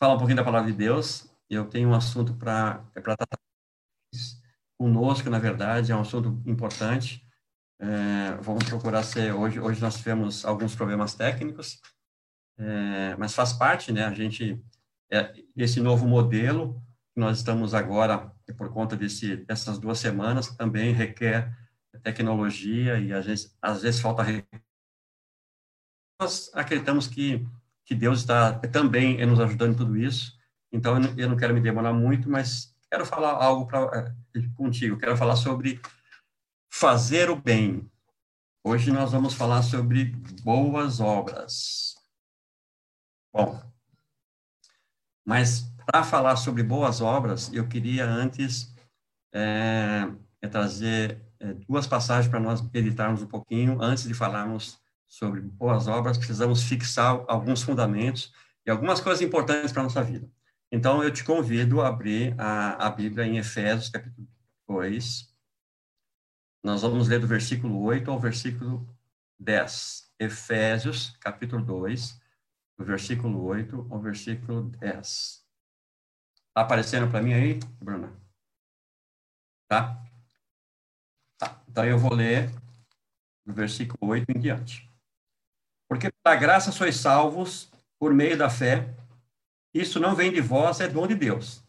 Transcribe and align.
falar 0.00 0.14
um 0.14 0.18
pouquinho 0.18 0.38
da 0.38 0.44
palavra 0.44 0.70
de 0.72 0.76
Deus. 0.76 1.30
Eu 1.48 1.66
tenho 1.66 1.90
um 1.90 1.94
assunto 1.94 2.34
para 2.34 2.82
é 2.94 3.00
tratar 3.00 3.26
conosco, 4.78 5.28
na 5.28 5.38
verdade, 5.38 5.92
é 5.92 5.96
um 5.96 6.00
assunto 6.00 6.42
importante. 6.46 7.22
É, 7.78 8.34
vamos 8.40 8.64
procurar 8.64 9.02
ser 9.02 9.34
hoje. 9.34 9.60
Hoje 9.60 9.80
nós 9.80 9.96
tivemos 9.96 10.44
alguns 10.44 10.74
problemas 10.74 11.14
técnicos, 11.14 11.80
é, 12.58 13.14
mas 13.16 13.34
faz 13.34 13.52
parte, 13.52 13.92
né? 13.92 14.04
A 14.04 14.14
gente 14.14 14.62
é, 15.12 15.34
esse 15.54 15.80
novo 15.80 16.08
modelo 16.08 16.80
que 17.14 17.20
nós 17.20 17.38
estamos 17.38 17.74
agora 17.74 18.32
por 18.56 18.72
conta 18.72 18.96
desse, 18.96 19.36
dessas 19.36 19.78
duas 19.78 19.98
semanas 19.98 20.48
também 20.56 20.92
requer 20.92 21.54
tecnologia 22.02 22.98
e 22.98 23.12
às 23.12 23.26
vezes, 23.26 23.58
às 23.60 23.82
vezes 23.82 24.00
falta 24.00 24.24
nós 26.20 26.50
acreditamos 26.54 27.06
que 27.06 27.46
que 27.90 27.94
Deus 27.96 28.20
está 28.20 28.52
também 28.52 29.26
nos 29.26 29.40
ajudando 29.40 29.72
em 29.72 29.76
tudo 29.76 29.96
isso. 29.96 30.38
Então 30.70 30.96
eu 31.18 31.28
não, 31.28 31.36
quero 31.36 31.52
me 31.52 31.60
demorar 31.60 31.92
muito, 31.92 32.30
mas 32.30 32.72
quero 32.88 33.04
falar 33.04 33.32
algo 33.32 33.66
pra, 33.66 33.80
é, 34.32 34.40
contigo. 34.54 34.96
Quero 34.96 35.16
falar 35.16 35.34
sobre 35.34 35.80
fazer 36.72 37.28
o 37.28 37.34
bem. 37.34 37.90
Hoje 38.62 38.92
nós 38.92 39.10
vamos 39.10 39.34
falar 39.34 39.62
sobre 39.62 40.04
boas 40.44 41.00
obras. 41.00 41.96
Bom, 43.34 43.60
mas 45.26 45.62
para 45.84 46.04
falar 46.04 46.36
sobre 46.36 46.62
boas 46.62 47.00
obras, 47.00 47.52
eu 47.52 47.66
queria 47.66 48.06
antes 48.06 48.72
é, 49.34 50.06
trazer 50.48 51.20
duas 51.66 51.88
passagens 51.88 52.30
para 52.30 52.38
nós 52.38 52.60
meditarmos 52.60 53.20
um 53.20 53.26
pouquinho, 53.26 53.82
antes 53.82 54.04
de 54.04 54.14
falarmos 54.14 54.78
sobre 55.10 55.40
boas 55.40 55.88
obras, 55.88 56.16
precisamos 56.16 56.62
fixar 56.62 57.24
alguns 57.26 57.62
fundamentos 57.62 58.32
e 58.64 58.70
algumas 58.70 59.00
coisas 59.00 59.20
importantes 59.20 59.72
para 59.72 59.82
a 59.82 59.84
nossa 59.84 60.04
vida. 60.04 60.30
Então, 60.70 61.02
eu 61.02 61.12
te 61.12 61.24
convido 61.24 61.80
a 61.80 61.88
abrir 61.88 62.32
a, 62.38 62.86
a 62.86 62.90
Bíblia 62.90 63.26
em 63.26 63.36
Efésios, 63.36 63.90
capítulo 63.90 64.28
2. 64.68 65.34
Nós 66.62 66.82
vamos 66.82 67.08
ler 67.08 67.18
do 67.18 67.26
versículo 67.26 67.82
8 67.82 68.08
ao 68.08 68.20
versículo 68.20 68.88
10. 69.40 70.12
Efésios, 70.20 71.16
capítulo 71.18 71.64
2, 71.64 72.20
do 72.78 72.84
versículo 72.84 73.42
8 73.42 73.88
ao 73.90 74.00
versículo 74.00 74.62
10. 74.78 75.44
Tá 76.54 76.60
aparecendo 76.60 77.10
para 77.10 77.20
mim 77.20 77.32
aí, 77.32 77.58
Bruna? 77.82 78.12
Tá? 79.66 80.00
tá? 81.36 81.60
Então, 81.68 81.84
eu 81.84 81.98
vou 81.98 82.14
ler 82.14 82.48
do 83.44 83.52
versículo 83.52 84.12
8 84.12 84.30
em 84.30 84.38
diante. 84.40 84.89
Porque 85.90 86.08
pela 86.22 86.36
graça 86.36 86.70
sois 86.70 86.94
salvos 86.94 87.68
por 87.98 88.14
meio 88.14 88.38
da 88.38 88.48
fé. 88.48 88.94
Isso 89.74 89.98
não 89.98 90.14
vem 90.14 90.30
de 90.32 90.40
vós, 90.40 90.78
é 90.78 90.86
dom 90.86 91.04
de 91.04 91.16
Deus. 91.16 91.64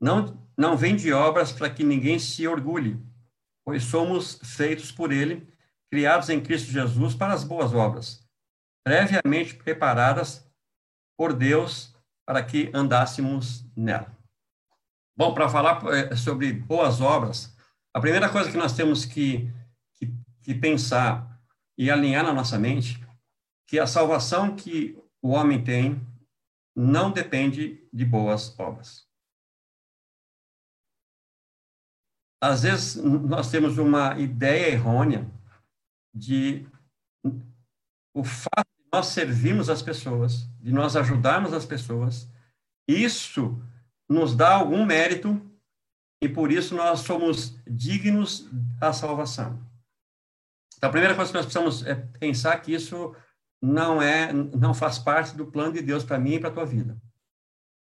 Não, 0.00 0.42
não 0.56 0.74
vem 0.74 0.96
de 0.96 1.12
obras 1.12 1.52
para 1.52 1.68
que 1.68 1.84
ninguém 1.84 2.18
se 2.18 2.48
orgulhe, 2.48 2.98
pois 3.62 3.82
somos 3.84 4.40
feitos 4.42 4.90
por 4.90 5.12
Ele, 5.12 5.46
criados 5.90 6.30
em 6.30 6.40
Cristo 6.40 6.72
Jesus 6.72 7.14
para 7.14 7.34
as 7.34 7.44
boas 7.44 7.74
obras, 7.74 8.26
previamente 8.82 9.54
preparadas 9.54 10.50
por 11.14 11.34
Deus 11.34 11.94
para 12.26 12.42
que 12.42 12.70
andássemos 12.72 13.66
nela. 13.76 14.16
Bom, 15.14 15.34
para 15.34 15.50
falar 15.50 15.84
eh, 15.92 16.16
sobre 16.16 16.54
boas 16.54 17.02
obras, 17.02 17.54
a 17.92 18.00
primeira 18.00 18.30
coisa 18.30 18.50
que 18.50 18.56
nós 18.56 18.72
temos 18.72 19.04
que, 19.04 19.52
que, 19.96 20.10
que 20.40 20.54
pensar 20.54 21.38
e 21.76 21.90
alinhar 21.90 22.24
na 22.24 22.32
nossa 22.32 22.58
mente 22.58 22.98
que 23.70 23.78
a 23.78 23.86
salvação 23.86 24.56
que 24.56 25.00
o 25.22 25.28
homem 25.28 25.62
tem 25.62 26.04
não 26.74 27.12
depende 27.12 27.88
de 27.92 28.04
boas 28.04 28.58
obras. 28.58 29.08
Às 32.42 32.64
vezes, 32.64 32.96
nós 32.96 33.48
temos 33.48 33.78
uma 33.78 34.18
ideia 34.18 34.72
errônea 34.72 35.30
de 36.12 36.66
o 38.12 38.24
fato 38.24 38.66
de 38.76 38.88
nós 38.92 39.06
servirmos 39.06 39.70
as 39.70 39.82
pessoas, 39.82 40.48
de 40.58 40.72
nós 40.72 40.96
ajudarmos 40.96 41.52
as 41.52 41.64
pessoas, 41.64 42.28
isso 42.88 43.62
nos 44.08 44.34
dá 44.34 44.56
algum 44.56 44.84
mérito 44.84 45.40
e 46.20 46.28
por 46.28 46.50
isso 46.50 46.74
nós 46.74 47.00
somos 47.00 47.56
dignos 47.64 48.48
da 48.80 48.92
salvação. 48.92 49.64
Então, 50.76 50.88
a 50.88 50.92
primeira 50.92 51.14
coisa 51.14 51.30
que 51.30 51.36
nós 51.36 51.46
precisamos 51.46 51.86
é 51.86 51.94
pensar 51.94 52.58
que 52.58 52.74
isso 52.74 53.14
não 53.60 54.00
é, 54.00 54.32
não 54.32 54.72
faz 54.72 54.98
parte 54.98 55.36
do 55.36 55.46
plano 55.46 55.74
de 55.74 55.82
Deus 55.82 56.02
para 56.02 56.18
mim 56.18 56.34
e 56.34 56.40
para 56.40 56.48
a 56.48 56.52
tua 56.52 56.64
vida. 56.64 56.96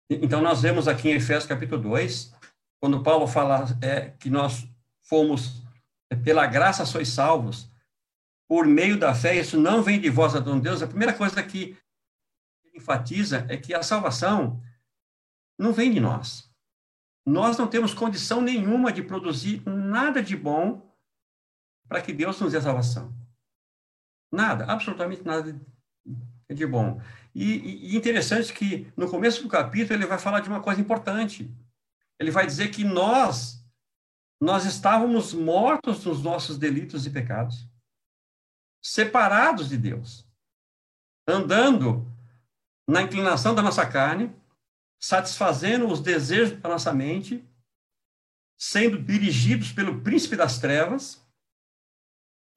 Então, 0.09 0.41
nós 0.41 0.61
vemos 0.61 0.87
aqui 0.87 1.09
em 1.09 1.13
Efésios 1.13 1.45
capítulo 1.45 1.81
2, 1.81 2.33
quando 2.79 3.03
Paulo 3.03 3.27
fala 3.27 3.65
é, 3.81 4.09
que 4.09 4.29
nós 4.29 4.67
fomos, 5.03 5.61
é, 6.09 6.15
pela 6.15 6.45
graça 6.47 6.85
sois 6.85 7.09
salvos, 7.09 7.71
por 8.47 8.65
meio 8.65 8.99
da 8.99 9.13
fé, 9.13 9.35
isso 9.35 9.57
não 9.57 9.81
vem 9.81 10.01
de 10.01 10.09
vós, 10.09 10.35
a 10.35 10.39
Deus. 10.39 10.81
A 10.81 10.87
primeira 10.87 11.13
coisa 11.13 11.41
que 11.41 11.77
ele 12.65 12.77
enfatiza 12.77 13.45
é 13.47 13.55
que 13.55 13.73
a 13.73 13.81
salvação 13.81 14.61
não 15.57 15.71
vem 15.71 15.93
de 15.93 16.01
nós. 16.01 16.51
Nós 17.25 17.57
não 17.57 17.67
temos 17.67 17.93
condição 17.93 18.41
nenhuma 18.41 18.91
de 18.91 19.03
produzir 19.03 19.61
nada 19.65 20.21
de 20.21 20.35
bom 20.35 20.91
para 21.87 22.01
que 22.01 22.11
Deus 22.11 22.39
nos 22.41 22.51
dê 22.51 22.59
salvação. 22.59 23.20
Nada, 24.31 24.65
absolutamente 24.65 25.23
nada 25.25 25.59
de 26.49 26.65
bom. 26.65 27.01
E, 27.33 27.93
e 27.93 27.95
interessante 27.95 28.53
que 28.53 28.91
no 28.95 29.09
começo 29.09 29.43
do 29.43 29.49
capítulo 29.49 29.97
ele 29.97 30.05
vai 30.05 30.19
falar 30.19 30.39
de 30.39 30.49
uma 30.49 30.61
coisa 30.61 30.79
importante. 30.79 31.53
Ele 32.19 32.31
vai 32.31 32.45
dizer 32.45 32.69
que 32.69 32.83
nós 32.83 33.61
nós 34.41 34.65
estávamos 34.65 35.33
mortos 35.33 36.03
nos 36.03 36.23
nossos 36.23 36.57
delitos 36.57 37.05
e 37.05 37.11
pecados, 37.11 37.69
separados 38.81 39.69
de 39.69 39.77
Deus, 39.77 40.27
andando 41.27 42.11
na 42.89 43.03
inclinação 43.03 43.53
da 43.53 43.61
nossa 43.61 43.85
carne, 43.85 44.35
satisfazendo 44.99 45.87
os 45.87 45.99
desejos 45.99 46.59
da 46.59 46.69
nossa 46.69 46.91
mente, 46.91 47.47
sendo 48.57 48.97
dirigidos 48.97 49.71
pelo 49.71 50.01
príncipe 50.01 50.35
das 50.35 50.57
trevas, 50.57 51.20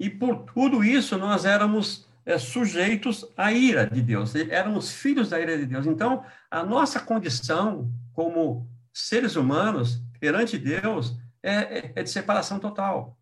e 0.04 0.10
por 0.10 0.44
tudo 0.52 0.84
isso 0.84 1.16
nós 1.16 1.46
éramos 1.46 2.06
é, 2.26 2.36
sujeitos 2.36 3.26
à 3.34 3.50
ira 3.52 3.86
de 3.86 4.02
Deus, 4.02 4.34
éramos 4.34 4.92
filhos 4.92 5.30
da 5.30 5.40
ira 5.40 5.56
de 5.56 5.64
Deus. 5.64 5.86
Então, 5.86 6.22
a 6.50 6.62
nossa 6.62 7.00
condição 7.00 7.90
como 8.12 8.68
seres 8.92 9.34
humanos 9.34 10.02
perante 10.20 10.58
Deus 10.58 11.16
é, 11.42 11.54
é, 11.54 11.92
é 11.96 12.02
de 12.02 12.10
separação 12.10 12.60
total. 12.60 13.18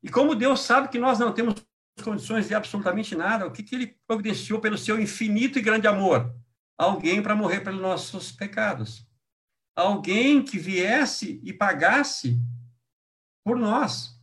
E 0.00 0.08
como 0.08 0.36
Deus 0.36 0.60
sabe 0.60 0.88
que 0.88 0.98
nós 0.98 1.18
não 1.18 1.32
temos 1.32 1.56
condições 2.04 2.46
de 2.46 2.54
absolutamente 2.54 3.16
nada, 3.16 3.48
o 3.48 3.50
que, 3.50 3.64
que 3.64 3.74
ele 3.74 3.98
providenciou 4.06 4.60
pelo 4.60 4.78
seu 4.78 5.00
infinito 5.00 5.58
e 5.58 5.62
grande 5.62 5.88
amor? 5.88 6.32
Alguém 6.78 7.20
para 7.20 7.34
morrer 7.34 7.62
pelos 7.62 7.80
nossos 7.80 8.30
pecados. 8.30 9.04
Alguém 9.74 10.40
que 10.44 10.56
viesse 10.56 11.40
e 11.42 11.52
pagasse 11.52 12.40
por 13.44 13.56
nós. 13.56 14.15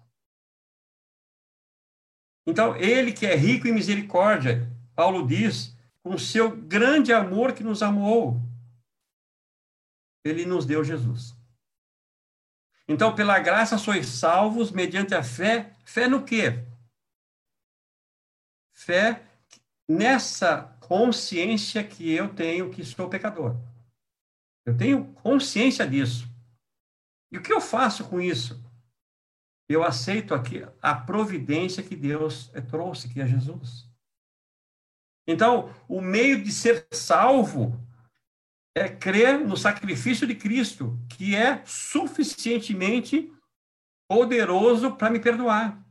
Então, 2.45 2.75
ele 2.75 3.13
que 3.13 3.25
é 3.25 3.35
rico 3.35 3.67
em 3.67 3.73
misericórdia, 3.73 4.69
Paulo 4.95 5.25
diz, 5.25 5.75
com 6.01 6.17
seu 6.17 6.55
grande 6.55 7.13
amor 7.13 7.53
que 7.53 7.63
nos 7.63 7.81
amou, 7.81 8.41
ele 10.23 10.45
nos 10.45 10.65
deu 10.65 10.83
Jesus. 10.83 11.35
Então, 12.87 13.15
pela 13.15 13.39
graça 13.39 13.77
sois 13.77 14.07
salvos 14.07 14.71
mediante 14.71 15.15
a 15.15 15.23
fé. 15.23 15.73
Fé 15.85 16.07
no 16.07 16.23
quê? 16.23 16.65
Fé 18.73 19.23
nessa 19.87 20.63
consciência 20.81 21.83
que 21.83 22.11
eu 22.11 22.33
tenho 22.33 22.69
que 22.69 22.83
sou 22.83 23.09
pecador. 23.09 23.55
Eu 24.65 24.77
tenho 24.77 25.13
consciência 25.15 25.87
disso. 25.87 26.27
E 27.31 27.37
o 27.37 27.41
que 27.41 27.51
eu 27.51 27.61
faço 27.61 28.07
com 28.07 28.19
isso? 28.19 28.62
Eu 29.69 29.83
aceito 29.83 30.33
aqui 30.33 30.65
a 30.81 30.95
providência 30.95 31.83
que 31.83 31.95
Deus 31.95 32.51
trouxe, 32.69 33.09
que 33.09 33.21
é 33.21 33.27
Jesus. 33.27 33.89
Então, 35.27 35.73
o 35.87 36.01
meio 36.01 36.43
de 36.43 36.51
ser 36.51 36.87
salvo 36.91 37.79
é 38.75 38.89
crer 38.89 39.39
no 39.39 39.55
sacrifício 39.55 40.27
de 40.27 40.35
Cristo, 40.35 40.99
que 41.09 41.35
é 41.35 41.63
suficientemente 41.65 43.31
poderoso 44.07 44.95
para 44.95 45.09
me 45.09 45.19
perdoar. 45.19 45.81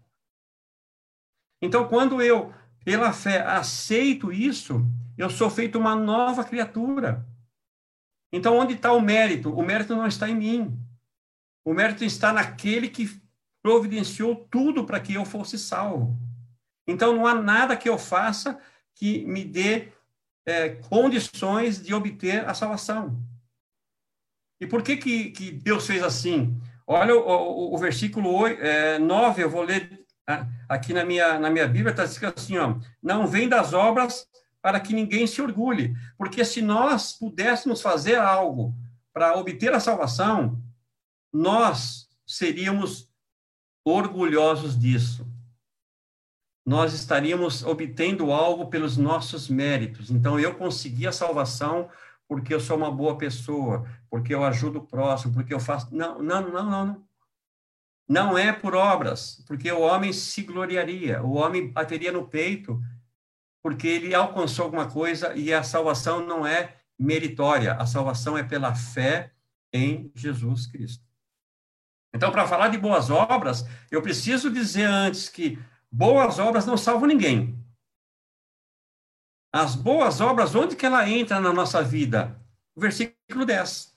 Então, 1.63 1.89
quando 1.89 2.21
eu, 2.21 2.53
pela 2.85 3.13
fé, 3.13 3.41
aceito 3.41 4.33
isso, 4.33 4.85
eu 5.17 5.31
sou 5.31 5.49
feito 5.49 5.79
uma 5.79 5.95
nova 5.95 6.45
criatura. 6.45 7.27
Então, 8.33 8.59
onde 8.59 8.75
está 8.75 8.93
o 8.93 9.01
mérito? 9.01 9.53
O 9.53 9.63
mérito 9.63 9.95
não 9.95 10.07
está 10.07 10.29
em 10.29 10.35
mim. 10.35 10.79
O 11.65 11.73
mérito 11.73 12.03
está 12.05 12.33
naquele 12.33 12.89
que 12.89 13.22
providenciou 13.62 14.35
tudo 14.50 14.85
para 14.85 15.00
que 15.00 15.14
eu 15.14 15.25
fosse 15.25 15.59
salvo. 15.59 16.19
Então 16.87 17.14
não 17.14 17.26
há 17.26 17.35
nada 17.35 17.76
que 17.76 17.88
eu 17.88 17.97
faça 17.97 18.59
que 18.94 19.25
me 19.25 19.44
dê 19.44 19.88
é, 20.44 20.70
condições 20.70 21.81
de 21.81 21.94
obter 21.94 22.49
a 22.49 22.55
salvação. 22.55 23.23
E 24.61 24.67
por 24.67 24.82
que, 24.82 24.97
que, 24.97 25.31
que 25.31 25.50
Deus 25.50 25.87
fez 25.87 26.03
assim? 26.03 26.61
Olha 26.87 27.17
o, 27.17 27.20
o, 27.20 27.75
o 27.75 27.79
versículo 27.79 28.32
8, 28.32 28.61
é, 28.62 28.99
9, 28.99 29.43
eu 29.43 29.50
vou 29.50 29.62
ler 29.62 30.05
ah, 30.26 30.47
aqui 30.69 30.93
na 30.93 31.05
minha, 31.05 31.38
na 31.38 31.50
minha 31.50 31.67
Bíblia, 31.67 31.91
está 31.91 32.05
escrito 32.05 32.38
assim, 32.38 32.58
ó, 32.58 32.76
não 33.03 33.26
vem 33.26 33.49
das 33.49 33.73
obras 33.73 34.26
para 34.61 34.79
que 34.79 34.94
ninguém 34.94 35.26
se 35.26 35.43
orgulhe, 35.43 35.94
porque 36.17 36.44
se 36.44 36.62
nós 36.62 37.12
pudéssemos 37.12 37.82
fazer 37.82 38.17
algo 38.17 38.75
para 39.12 39.37
obter 39.37 39.73
a 39.73 39.81
salvação, 39.81 40.62
nós 41.32 42.08
seríamos 42.25 43.12
orgulhosos 43.84 44.79
disso. 44.79 45.26
Nós 46.64 46.93
estaríamos 46.93 47.64
obtendo 47.64 48.32
algo 48.32 48.67
pelos 48.67 48.96
nossos 48.96 49.49
méritos. 49.49 50.11
Então, 50.11 50.38
eu 50.38 50.55
consegui 50.55 51.06
a 51.06 51.12
salvação 51.12 51.90
porque 52.29 52.55
eu 52.55 52.61
sou 52.61 52.76
uma 52.76 52.90
boa 52.90 53.19
pessoa, 53.19 53.87
porque 54.08 54.34
eu 54.34 54.44
ajudo 54.44 54.79
o 54.79 54.87
próximo, 54.87 55.34
porque 55.34 55.52
eu 55.52 55.61
faço. 55.61 55.94
Não, 55.94 56.23
não, 56.23 56.49
não, 56.50 56.70
não. 56.70 57.08
Não, 58.08 58.38
é 58.38 58.52
por 58.52 58.75
obras, 58.75 59.43
porque 59.46 59.70
o 59.70 59.81
homem 59.81 60.12
se 60.12 60.43
gloriaria, 60.43 61.23
o 61.23 61.32
homem 61.32 61.70
bateria 61.70 62.12
no 62.12 62.26
peito, 62.26 62.81
porque 63.62 63.87
ele 63.87 64.14
alcançou 64.14 64.64
alguma 64.64 64.90
coisa 64.90 65.34
e 65.34 65.52
a 65.52 65.62
salvação 65.62 66.25
não 66.26 66.46
é 66.46 66.76
meritória, 66.99 67.75
a 67.75 67.87
salvação 67.87 68.37
é 68.37 68.43
pela 68.43 68.75
fé 68.75 69.32
em 69.73 70.11
Jesus 70.14 70.67
Cristo. 70.67 71.05
Então, 72.14 72.31
para 72.31 72.47
falar 72.47 72.69
de 72.69 72.79
boas 72.79 73.11
obras, 73.11 73.64
eu 73.91 74.03
preciso 74.03 74.50
dizer 74.50 74.85
antes 74.85 75.29
que 75.29 75.59
boas 75.91 76.38
obras 76.38 76.67
não 76.67 76.76
salvam 76.76 77.09
ninguém. 77.09 77.59
As 79.53 79.75
boas 79.75 80.20
obras, 80.20 80.55
onde 80.55 80.76
que 80.76 80.87
ela 80.87 81.09
entra 81.09 81.41
na 81.41 81.53
nossa 81.53 81.82
vida? 81.82 82.41
Versículo 82.76 83.44
10. 83.44 83.97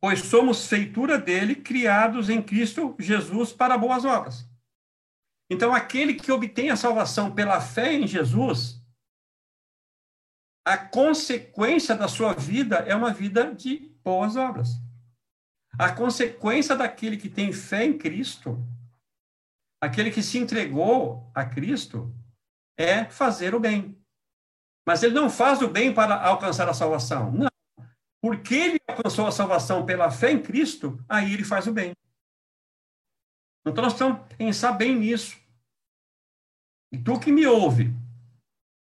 Pois 0.00 0.20
somos 0.20 0.66
feitura 0.66 1.18
dele, 1.18 1.54
criados 1.54 2.28
em 2.28 2.42
Cristo 2.42 2.94
Jesus 2.98 3.52
para 3.52 3.78
boas 3.78 4.04
obras. 4.04 4.46
Então, 5.50 5.74
aquele 5.74 6.14
que 6.14 6.32
obtém 6.32 6.70
a 6.70 6.76
salvação 6.76 7.34
pela 7.34 7.60
fé 7.60 7.92
em 7.92 8.06
Jesus, 8.06 8.82
a 10.66 10.76
consequência 10.78 11.94
da 11.94 12.08
sua 12.08 12.32
vida 12.32 12.76
é 12.76 12.94
uma 12.94 13.12
vida 13.12 13.54
de 13.54 13.90
boas 14.02 14.36
obras. 14.36 14.83
A 15.78 15.92
consequência 15.92 16.76
daquele 16.76 17.16
que 17.16 17.28
tem 17.28 17.52
fé 17.52 17.84
em 17.84 17.96
Cristo, 17.96 18.62
aquele 19.80 20.10
que 20.10 20.22
se 20.22 20.38
entregou 20.38 21.30
a 21.34 21.44
Cristo, 21.44 22.14
é 22.76 23.04
fazer 23.04 23.54
o 23.54 23.60
bem. 23.60 23.98
Mas 24.86 25.02
ele 25.02 25.14
não 25.14 25.30
faz 25.30 25.62
o 25.62 25.68
bem 25.68 25.92
para 25.92 26.20
alcançar 26.26 26.68
a 26.68 26.74
salvação. 26.74 27.32
Não. 27.32 27.48
Porque 28.20 28.54
ele 28.54 28.80
alcançou 28.88 29.26
a 29.26 29.32
salvação 29.32 29.84
pela 29.84 30.10
fé 30.10 30.30
em 30.30 30.42
Cristo, 30.42 30.98
aí 31.08 31.34
ele 31.34 31.44
faz 31.44 31.66
o 31.66 31.72
bem. 31.72 31.92
Então 33.66 33.82
nós 33.82 33.94
precisamos 33.94 34.26
pensar 34.36 34.72
bem 34.72 34.96
nisso. 34.96 35.38
E 36.92 36.98
tu 36.98 37.18
que 37.18 37.32
me 37.32 37.46
ouve, 37.46 37.94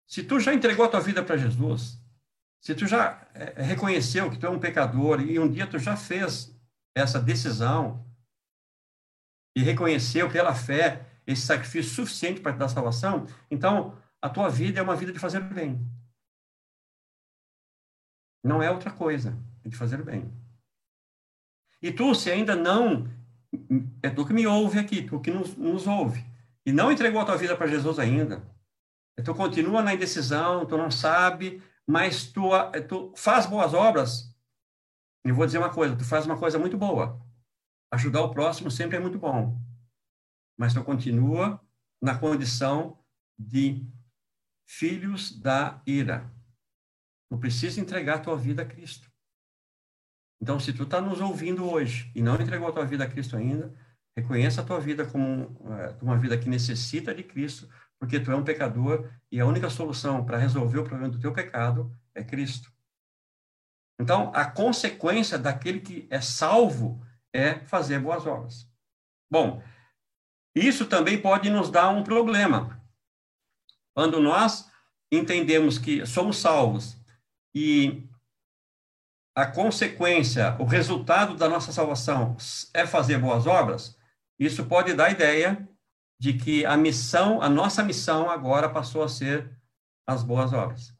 se 0.08 0.24
tu 0.24 0.40
já 0.40 0.54
entregou 0.54 0.86
a 0.86 0.90
tua 0.90 1.00
vida 1.00 1.24
para 1.24 1.38
Jesus, 1.38 2.00
se 2.62 2.76
tu 2.76 2.88
já 2.88 3.28
é, 3.34 3.62
reconheceu 3.62 4.30
que 4.30 4.38
tu 4.38 4.46
é 4.46 4.50
um 4.50 4.60
pecador 4.60 5.22
e 5.22 5.40
um 5.40 5.50
dia 5.50 5.68
tu 5.68 5.80
já 5.80 5.96
fez 5.98 6.55
essa 6.96 7.20
decisão 7.20 8.06
e 9.56 9.62
reconheceu 9.62 10.32
pela 10.32 10.56
fé 10.56 11.06
esse 11.28 11.42
sacrifício 11.42 11.92
suficiente 11.92 12.40
para 12.40 12.54
te 12.54 12.60
dar 12.60 12.70
salvação, 12.70 13.28
então 13.50 13.98
a 14.22 14.30
tua 14.30 14.50
vida 14.50 14.80
é 14.80 14.84
uma 14.84 14.96
vida 14.96 15.12
de 15.12 15.20
fazer 15.20 15.40
o 15.40 15.54
bem. 15.54 15.86
Não 18.44 18.62
é 18.62 18.70
outra 18.70 18.92
coisa, 18.92 19.38
é 19.64 19.70
de 19.70 19.76
fazer 19.76 20.00
o 20.00 20.06
bem. 20.06 20.32
E 21.82 21.92
tu, 21.92 22.14
se 22.16 22.32
ainda 22.32 22.56
não, 22.56 23.10
é 24.02 24.10
tu 24.10 24.26
que 24.26 24.34
me 24.34 24.48
ouve 24.48 24.80
aqui, 24.80 25.04
tu 25.04 25.20
que 25.20 25.32
nos, 25.32 25.56
nos 25.56 25.88
ouve, 25.88 26.24
e 26.66 26.72
não 26.72 26.92
entregou 26.92 27.22
a 27.22 27.26
tua 27.26 27.38
vida 27.38 27.56
para 27.56 27.68
Jesus 27.68 28.00
ainda, 28.00 28.44
tu 29.24 29.34
continua 29.34 29.82
na 29.82 29.94
indecisão, 29.94 30.66
tu 30.66 30.78
não 30.78 30.92
sabe, 30.92 31.62
mas 31.88 32.26
tu, 32.26 32.50
tu 32.88 33.14
faz 33.16 33.46
boas 33.46 33.74
obras, 33.74 34.35
eu 35.26 35.36
vou 35.36 35.46
dizer 35.46 35.58
uma 35.58 35.74
coisa, 35.74 35.96
tu 35.96 36.06
faz 36.06 36.26
uma 36.26 36.38
coisa 36.38 36.60
muito 36.60 36.78
boa. 36.78 37.20
Ajudar 37.92 38.22
o 38.22 38.32
próximo 38.32 38.70
sempre 38.70 38.98
é 38.98 39.00
muito 39.00 39.18
bom. 39.18 39.60
Mas 40.58 40.74
tu 40.74 40.84
continua 40.84 41.60
na 42.02 42.18
condição 42.18 43.00
de 43.38 43.86
filhos 44.68 45.38
da 45.38 45.82
ira. 45.86 46.32
Tu 47.30 47.38
precisa 47.40 47.82
entregar 47.82 48.20
tua 48.20 48.38
vida 48.38 48.62
a 48.62 48.66
Cristo. 48.66 49.12
Então, 50.40 50.60
se 50.60 50.72
tu 50.74 50.84
está 50.84 51.02
nos 51.02 51.20
ouvindo 51.20 51.68
hoje 51.68 52.12
e 52.14 52.22
não 52.22 52.36
entregou 52.36 52.68
a 52.68 52.72
tua 52.72 52.86
vida 52.86 53.04
a 53.04 53.10
Cristo 53.10 53.36
ainda, 53.36 53.74
reconheça 54.16 54.62
a 54.62 54.66
tua 54.66 54.80
vida 54.80 55.06
como 55.06 55.58
é, 55.74 55.98
uma 56.02 56.18
vida 56.18 56.38
que 56.38 56.48
necessita 56.48 57.16
de 57.16 57.24
Cristo, 57.24 57.68
porque 58.00 58.20
tu 58.20 58.32
é 58.32 58.36
um 58.36 58.44
pecador 58.44 59.10
e 59.32 59.40
a 59.40 59.46
única 59.46 59.70
solução 59.70 60.24
para 60.24 60.38
resolver 60.38 60.80
o 60.80 60.84
problema 60.84 61.10
do 61.10 61.20
teu 61.20 61.34
pecado 61.34 61.92
é 62.14 62.24
Cristo. 62.24 62.75
Então, 64.00 64.32
a 64.36 64.46
consequência 64.46 65.38
daquele 65.38 65.80
que 65.80 66.08
é 66.10 66.20
salvo 66.20 67.02
é 67.34 67.60
fazer 67.66 68.00
boas 68.00 68.26
obras. 68.26 68.68
Bom, 69.32 69.62
isso 70.54 70.86
também 70.86 71.22
pode 71.22 71.50
nos 71.50 71.70
dar 71.70 71.90
um 71.90 72.04
problema. 72.04 72.82
Quando 73.94 74.20
nós 74.20 74.70
entendemos 75.12 75.78
que 75.78 76.06
somos 76.06 76.38
salvos 76.38 76.98
e 77.54 78.08
a 79.34 79.46
consequência, 79.46 80.56
o 80.60 80.66
resultado 80.66 81.36
da 81.36 81.50
nossa 81.50 81.72
salvação 81.72 82.38
é 82.74 82.86
fazer 82.86 83.18
boas 83.18 83.48
obras, 83.48 83.98
isso 84.40 84.66
pode 84.66 84.94
dar 84.94 85.06
a 85.06 85.12
ideia 85.12 85.68
de 86.20 86.34
que 86.34 86.66
a 86.66 86.76
missão, 86.78 87.42
a 87.42 87.50
nossa 87.50 87.84
missão 87.84 88.30
agora 88.30 88.70
passou 88.70 89.04
a 89.04 89.10
ser 89.10 89.58
as 90.08 90.24
boas 90.24 90.54
obras 90.54 90.95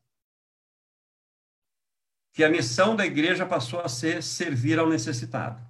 que 2.36 2.44
a 2.44 2.50
missão 2.50 2.98
da 2.98 3.06
igreja 3.06 3.46
passou 3.46 3.80
a 3.80 3.88
ser 3.88 4.22
servir 4.22 4.78
ao 4.78 4.90
necessitado. 4.90 5.66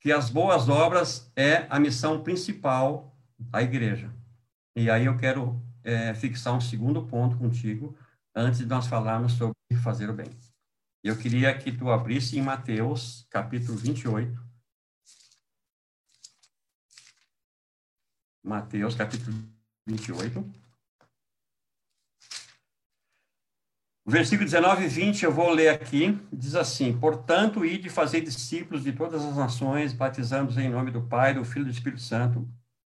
Que 0.00 0.12
as 0.12 0.28
boas 0.28 0.68
obras 0.68 1.32
é 1.34 1.66
a 1.70 1.80
missão 1.80 2.22
principal 2.22 3.18
da 3.38 3.62
igreja. 3.62 4.14
E 4.76 4.90
aí 4.90 5.06
eu 5.06 5.16
quero 5.16 5.58
é, 5.82 6.12
fixar 6.12 6.54
um 6.54 6.60
segundo 6.60 7.06
ponto 7.06 7.38
contigo, 7.38 7.96
antes 8.34 8.58
de 8.58 8.66
nós 8.66 8.86
falarmos 8.86 9.32
sobre 9.32 9.56
fazer 9.82 10.10
o 10.10 10.14
bem. 10.14 10.28
Eu 11.02 11.16
queria 11.16 11.56
que 11.56 11.72
tu 11.72 11.90
abrisse 11.90 12.38
em 12.38 12.42
Mateus, 12.42 13.26
capítulo 13.30 13.78
28. 13.78 14.46
Mateus, 18.44 18.94
capítulo 18.94 19.34
28. 19.86 20.67
Versículo 24.08 24.46
19 24.46 24.86
e 24.86 24.88
20 24.88 25.24
eu 25.24 25.30
vou 25.30 25.50
ler 25.50 25.68
aqui, 25.68 26.18
diz 26.32 26.54
assim: 26.54 26.98
Portanto, 26.98 27.62
ide 27.62 27.90
fazer 27.90 28.22
discípulos 28.22 28.82
de 28.82 28.90
todas 28.90 29.22
as 29.22 29.36
nações, 29.36 29.92
batizando-os 29.92 30.56
em 30.56 30.70
nome 30.70 30.90
do 30.90 31.06
Pai, 31.06 31.34
do 31.34 31.44
Filho 31.44 31.64
e 31.64 31.64
do 31.66 31.70
Espírito 31.70 32.00
Santo, 32.00 32.48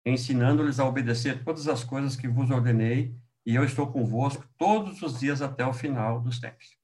ensinando-lhes 0.05 0.77
a 0.77 0.83
obedecer 0.83 1.41
todas 1.41 1.69
as 1.69 1.85
coisas 1.85 2.17
que 2.17 2.27
vos 2.27 2.51
ordenei, 2.51 3.15
e 3.45 3.55
eu 3.55 3.63
estou 3.63 3.89
convosco 3.89 4.45
todos 4.57 5.01
os 5.01 5.17
dias 5.17 5.41
até 5.41 5.65
o 5.65 5.71
final 5.71 6.19
dos 6.19 6.37
tempos. 6.37 6.77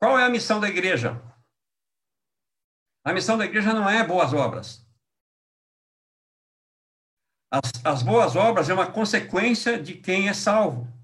Qual 0.00 0.18
é 0.18 0.24
a 0.24 0.30
missão 0.30 0.58
da 0.58 0.68
igreja? 0.70 1.20
A 3.04 3.12
missão 3.12 3.36
da 3.36 3.44
igreja 3.44 3.74
não 3.74 3.86
é 3.86 4.02
boas 4.02 4.32
obras. 4.32 4.88
As, 7.52 7.70
as 7.84 8.02
boas 8.02 8.34
obras 8.34 8.70
é 8.70 8.72
uma 8.72 8.90
consequência 8.90 9.78
de 9.78 9.92
quem 9.92 10.30
é 10.30 10.32
salvo. 10.32 10.97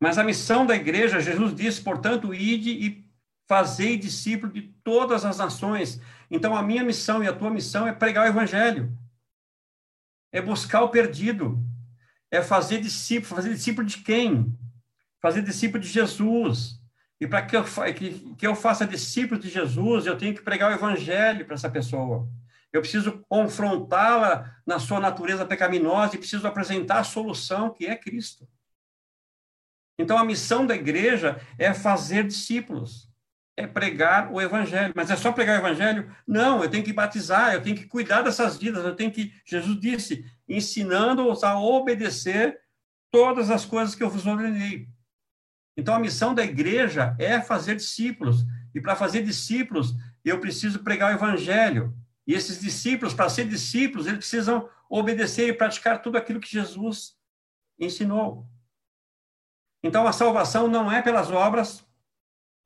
Mas 0.00 0.16
a 0.16 0.24
missão 0.24 0.64
da 0.64 0.74
igreja, 0.74 1.20
Jesus 1.20 1.54
disse, 1.54 1.82
portanto, 1.82 2.34
ide 2.34 2.70
e 2.70 3.06
fazei 3.46 3.98
discípulo 3.98 4.50
de 4.50 4.62
todas 4.82 5.24
as 5.26 5.36
nações. 5.36 6.00
Então, 6.30 6.56
a 6.56 6.62
minha 6.62 6.82
missão 6.82 7.22
e 7.22 7.28
a 7.28 7.32
tua 7.32 7.50
missão 7.50 7.86
é 7.86 7.92
pregar 7.92 8.24
o 8.24 8.28
evangelho, 8.28 8.96
é 10.32 10.40
buscar 10.40 10.82
o 10.82 10.88
perdido, 10.88 11.62
é 12.30 12.40
fazer 12.40 12.80
discípulo. 12.80 13.34
Fazer 13.34 13.52
discípulo 13.52 13.86
de 13.86 13.98
quem? 13.98 14.56
Fazer 15.20 15.42
discípulo 15.42 15.82
de 15.82 15.88
Jesus. 15.88 16.80
E 17.20 17.26
para 17.26 17.42
que 17.42 17.56
que, 17.92 18.34
que 18.36 18.46
eu 18.46 18.54
faça 18.54 18.86
discípulo 18.86 19.38
de 19.38 19.50
Jesus, 19.50 20.06
eu 20.06 20.16
tenho 20.16 20.34
que 20.34 20.40
pregar 20.40 20.70
o 20.70 20.74
evangelho 20.74 21.44
para 21.44 21.54
essa 21.54 21.68
pessoa. 21.68 22.26
Eu 22.72 22.80
preciso 22.80 23.22
confrontá-la 23.28 24.56
na 24.64 24.78
sua 24.78 25.00
natureza 25.00 25.44
pecaminosa 25.44 26.14
e 26.14 26.18
preciso 26.18 26.46
apresentar 26.46 27.00
a 27.00 27.04
solução, 27.04 27.74
que 27.74 27.84
é 27.84 27.96
Cristo. 27.96 28.48
Então, 30.00 30.16
a 30.16 30.24
missão 30.24 30.64
da 30.64 30.74
igreja 30.74 31.38
é 31.58 31.74
fazer 31.74 32.26
discípulos, 32.26 33.06
é 33.54 33.66
pregar 33.66 34.32
o 34.32 34.40
evangelho. 34.40 34.94
Mas 34.96 35.10
é 35.10 35.16
só 35.16 35.30
pregar 35.30 35.56
o 35.56 35.66
evangelho? 35.66 36.10
Não, 36.26 36.62
eu 36.62 36.70
tenho 36.70 36.82
que 36.82 36.92
batizar, 36.92 37.52
eu 37.52 37.62
tenho 37.62 37.76
que 37.76 37.86
cuidar 37.86 38.22
dessas 38.22 38.56
vidas, 38.56 38.82
eu 38.82 38.96
tenho 38.96 39.10
que, 39.10 39.30
Jesus 39.44 39.78
disse, 39.78 40.24
ensinando-os 40.48 41.44
a 41.44 41.60
obedecer 41.60 42.58
todas 43.10 43.50
as 43.50 43.66
coisas 43.66 43.94
que 43.94 44.02
eu 44.02 44.08
vos 44.08 44.26
ordenei. 44.26 44.88
Então, 45.76 45.94
a 45.94 46.00
missão 46.00 46.34
da 46.34 46.42
igreja 46.42 47.14
é 47.18 47.38
fazer 47.38 47.76
discípulos. 47.76 48.46
E 48.74 48.80
para 48.80 48.96
fazer 48.96 49.22
discípulos, 49.22 49.94
eu 50.24 50.40
preciso 50.40 50.78
pregar 50.78 51.12
o 51.12 51.14
evangelho. 51.14 51.94
E 52.26 52.32
esses 52.32 52.58
discípulos, 52.58 53.12
para 53.12 53.28
ser 53.28 53.46
discípulos, 53.46 54.06
eles 54.06 54.20
precisam 54.20 54.66
obedecer 54.88 55.46
e 55.46 55.52
praticar 55.52 56.00
tudo 56.00 56.16
aquilo 56.16 56.40
que 56.40 56.50
Jesus 56.50 57.16
ensinou. 57.78 58.48
Então, 59.82 60.06
a 60.06 60.12
salvação 60.12 60.68
não 60.68 60.90
é 60.90 61.00
pelas 61.00 61.30
obras, 61.30 61.84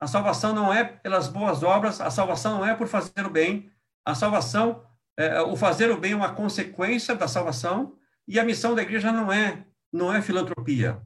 a 0.00 0.06
salvação 0.06 0.52
não 0.52 0.72
é 0.72 0.84
pelas 0.84 1.28
boas 1.28 1.62
obras, 1.62 2.00
a 2.00 2.10
salvação 2.10 2.58
não 2.58 2.66
é 2.66 2.74
por 2.74 2.88
fazer 2.88 3.24
o 3.24 3.30
bem, 3.30 3.70
a 4.04 4.14
salvação, 4.14 4.84
é, 5.16 5.40
o 5.40 5.56
fazer 5.56 5.90
o 5.90 5.98
bem 5.98 6.12
é 6.12 6.16
uma 6.16 6.34
consequência 6.34 7.14
da 7.14 7.28
salvação, 7.28 7.96
e 8.26 8.38
a 8.38 8.44
missão 8.44 8.74
da 8.74 8.82
igreja 8.82 9.12
não 9.12 9.32
é, 9.32 9.64
não 9.92 10.12
é 10.12 10.20
filantropia. 10.20 11.00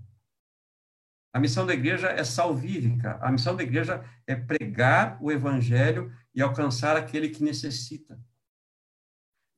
A 1.33 1.39
missão 1.39 1.67
da 1.67 1.75
igreja 1.75 2.09
é 2.09 2.25
salvífica. 2.25 3.19
A 3.21 3.31
missão 3.31 3.55
da 3.55 3.63
igreja 3.63 4.05
é 4.27 4.35
pregar 4.35 5.19
o 5.21 5.31
evangelho 5.31 6.13
e 6.35 6.41
alcançar 6.41 6.97
aquele 6.97 7.29
que 7.29 7.45
necessita. 7.45 8.19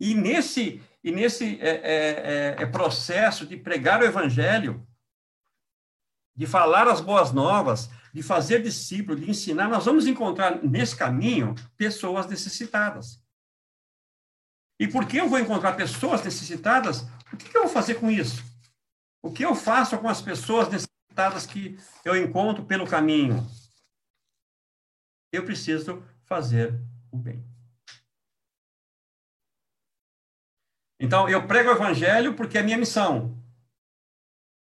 E 0.01 0.15
nesse, 0.15 0.83
e 1.05 1.13
nesse 1.13 1.61
é, 1.61 1.69
é, 1.69 2.57
é, 2.59 2.63
é 2.63 2.67
processo 2.67 3.47
de 3.47 3.57
pregar 3.57 4.01
o 4.01 4.05
evangelho, 4.05 4.87
de 6.37 6.47
falar 6.47 6.89
as 6.89 7.01
boas 7.01 7.33
novas, 7.33 7.91
de 8.13 8.23
fazer 8.23 8.63
discípulo, 8.63 9.19
de 9.19 9.31
ensinar, 9.31 9.69
nós 9.69 9.85
vamos 9.85 10.07
encontrar 10.07 10.63
nesse 10.63 10.97
caminho 10.97 11.55
pessoas 11.77 12.27
necessitadas. 12.27 13.23
E 14.79 14.89
por 14.89 15.07
que 15.07 15.19
eu 15.19 15.29
vou 15.29 15.39
encontrar 15.39 15.75
pessoas 15.75 16.25
necessitadas? 16.25 17.03
O 17.33 17.37
que 17.37 17.57
eu 17.57 17.63
vou 17.63 17.71
fazer 17.71 17.97
com 17.97 18.11
isso? 18.11 18.43
O 19.23 19.31
que 19.31 19.45
eu 19.45 19.55
faço 19.55 19.99
com 19.99 20.09
as 20.09 20.23
pessoas 20.23 20.69
necessitadas 20.69 21.47
que 21.47 21.79
eu 22.05 22.17
encontro 22.17 22.65
pelo 22.65 22.87
caminho? 22.87 23.47
Eu 25.31 25.45
preciso 25.45 26.03
fazer 26.25 26.81
o 27.13 27.17
bem. 27.17 27.45
Então, 30.99 31.29
eu 31.29 31.47
prego 31.47 31.71
o 31.71 31.73
evangelho 31.73 32.35
porque 32.35 32.59
é 32.59 32.63
minha 32.63 32.77
missão. 32.77 33.40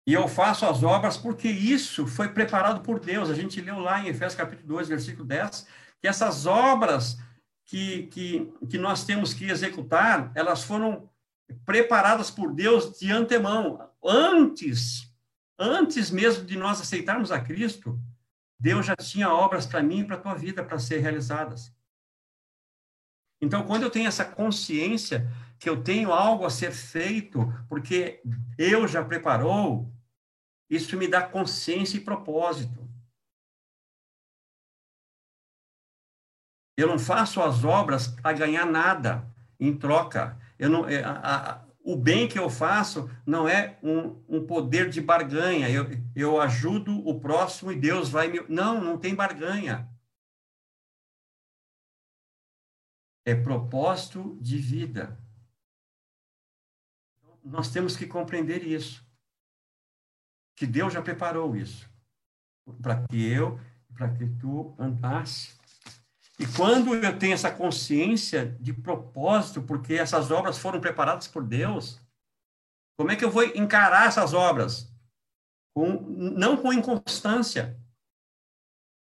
E 0.07 0.13
eu 0.13 0.29
faço 0.29 0.67
as 0.67 0.83
obras 0.83 1.17
porque 1.17 1.49
isso 1.49 2.07
foi 2.07 2.29
preparado 2.29 2.81
por 2.83 3.01
Deus. 3.01 3.31
A 3.31 3.35
gente 3.35 3.61
leu 3.61 3.79
lá 3.79 4.01
em 4.01 4.09
Efésios 4.09 4.35
capítulo 4.35 4.69
2, 4.69 4.89
versículo 4.89 5.25
10, 5.25 5.67
que 6.01 6.07
essas 6.07 6.45
obras 6.45 7.19
que, 7.65 8.07
que, 8.09 8.53
que 8.69 8.77
nós 8.77 9.05
temos 9.05 9.33
que 9.33 9.47
executar, 9.47 10.31
elas 10.35 10.63
foram 10.63 11.09
preparadas 11.65 12.31
por 12.31 12.53
Deus 12.53 12.99
de 12.99 13.11
antemão. 13.11 13.91
Antes, 14.03 15.11
antes 15.59 16.11
mesmo 16.11 16.45
de 16.45 16.59
nós 16.59 16.81
aceitarmos 16.81 17.33
a 17.33 17.41
Cristo, 17.41 17.99
Deus 18.61 18.85
já 18.85 18.97
tinha 18.97 19.33
obras 19.33 19.67
para 19.67 19.83
mim 19.83 20.01
e 20.01 20.05
para 20.05 20.17
a 20.17 20.21
tua 20.21 20.35
vida 20.35 20.63
para 20.63 20.79
ser 20.79 20.99
realizadas. 20.99 21.73
Então, 23.41 23.65
quando 23.65 23.83
eu 23.83 23.91
tenho 23.91 24.09
essa 24.09 24.25
consciência 24.25 25.31
que 25.59 25.69
eu 25.69 25.83
tenho 25.83 26.13
algo 26.13 26.45
a 26.45 26.51
ser 26.51 26.73
feito, 26.73 27.53
porque 27.69 28.23
eu 28.59 28.87
já 28.87 29.05
preparou, 29.05 29.94
isso 30.75 30.97
me 30.97 31.07
dá 31.07 31.23
consciência 31.23 31.97
e 31.97 32.01
propósito. 32.01 32.83
Eu 36.77 36.89
não 36.89 36.99
faço 36.99 37.41
as 37.41 37.65
obras 37.65 38.09
para 38.09 38.37
ganhar 38.37 38.67
nada 38.67 39.33
em 39.61 39.77
troca. 39.77 40.39
Eu 40.59 40.69
não, 40.69 40.89
é, 40.89 41.05
a, 41.05 41.13
a, 41.13 41.65
o 41.85 41.97
bem 41.97 42.27
que 42.29 42.39
eu 42.39 42.51
faço 42.51 43.09
não 43.25 43.49
é 43.49 43.79
um, 43.83 44.21
um 44.29 44.47
poder 44.47 44.91
de 44.91 45.01
barganha. 45.01 45.71
Eu, 45.71 45.87
eu 46.17 46.41
ajudo 46.41 47.07
o 47.07 47.21
próximo 47.21 47.71
e 47.71 47.79
Deus 47.79 48.09
vai 48.09 48.29
me. 48.29 48.41
Não, 48.49 48.83
não 48.83 48.99
tem 48.99 49.15
barganha. 49.15 49.89
É 53.25 53.35
propósito 53.35 54.37
de 54.41 54.59
vida. 54.59 55.19
Nós 57.45 57.71
temos 57.71 57.97
que 57.97 58.07
compreender 58.07 58.67
isso 58.67 59.04
que 60.57 60.67
Deus 60.67 60.93
já 60.93 61.03
preparou 61.03 61.57
isso 61.57 61.89
para 62.81 63.07
que 63.07 63.31
eu, 63.31 63.61
para 63.95 64.09
que 64.09 64.27
tu 64.27 64.75
andasse. 64.79 65.55
E 66.39 66.47
quando 66.47 66.95
eu 66.95 67.19
tenho 67.19 67.35
essa 67.35 67.51
consciência 67.51 68.57
de 68.61 68.73
propósito, 68.73 69.63
porque 69.63 69.95
essas 69.95 70.31
obras 70.31 70.59
foram 70.59 70.81
preparadas 70.81 71.29
por 71.29 71.45
Deus, 71.45 72.01
como 72.99 73.11
é 73.11 73.17
que 73.17 73.25
eu 73.25 73.31
vou 73.31 73.45
encarar 73.45 74.07
essas 74.07 74.33
obras? 74.35 74.93
Com, 75.75 76.01
não 76.01 76.57
com 76.57 76.73
inconstância. 76.73 77.79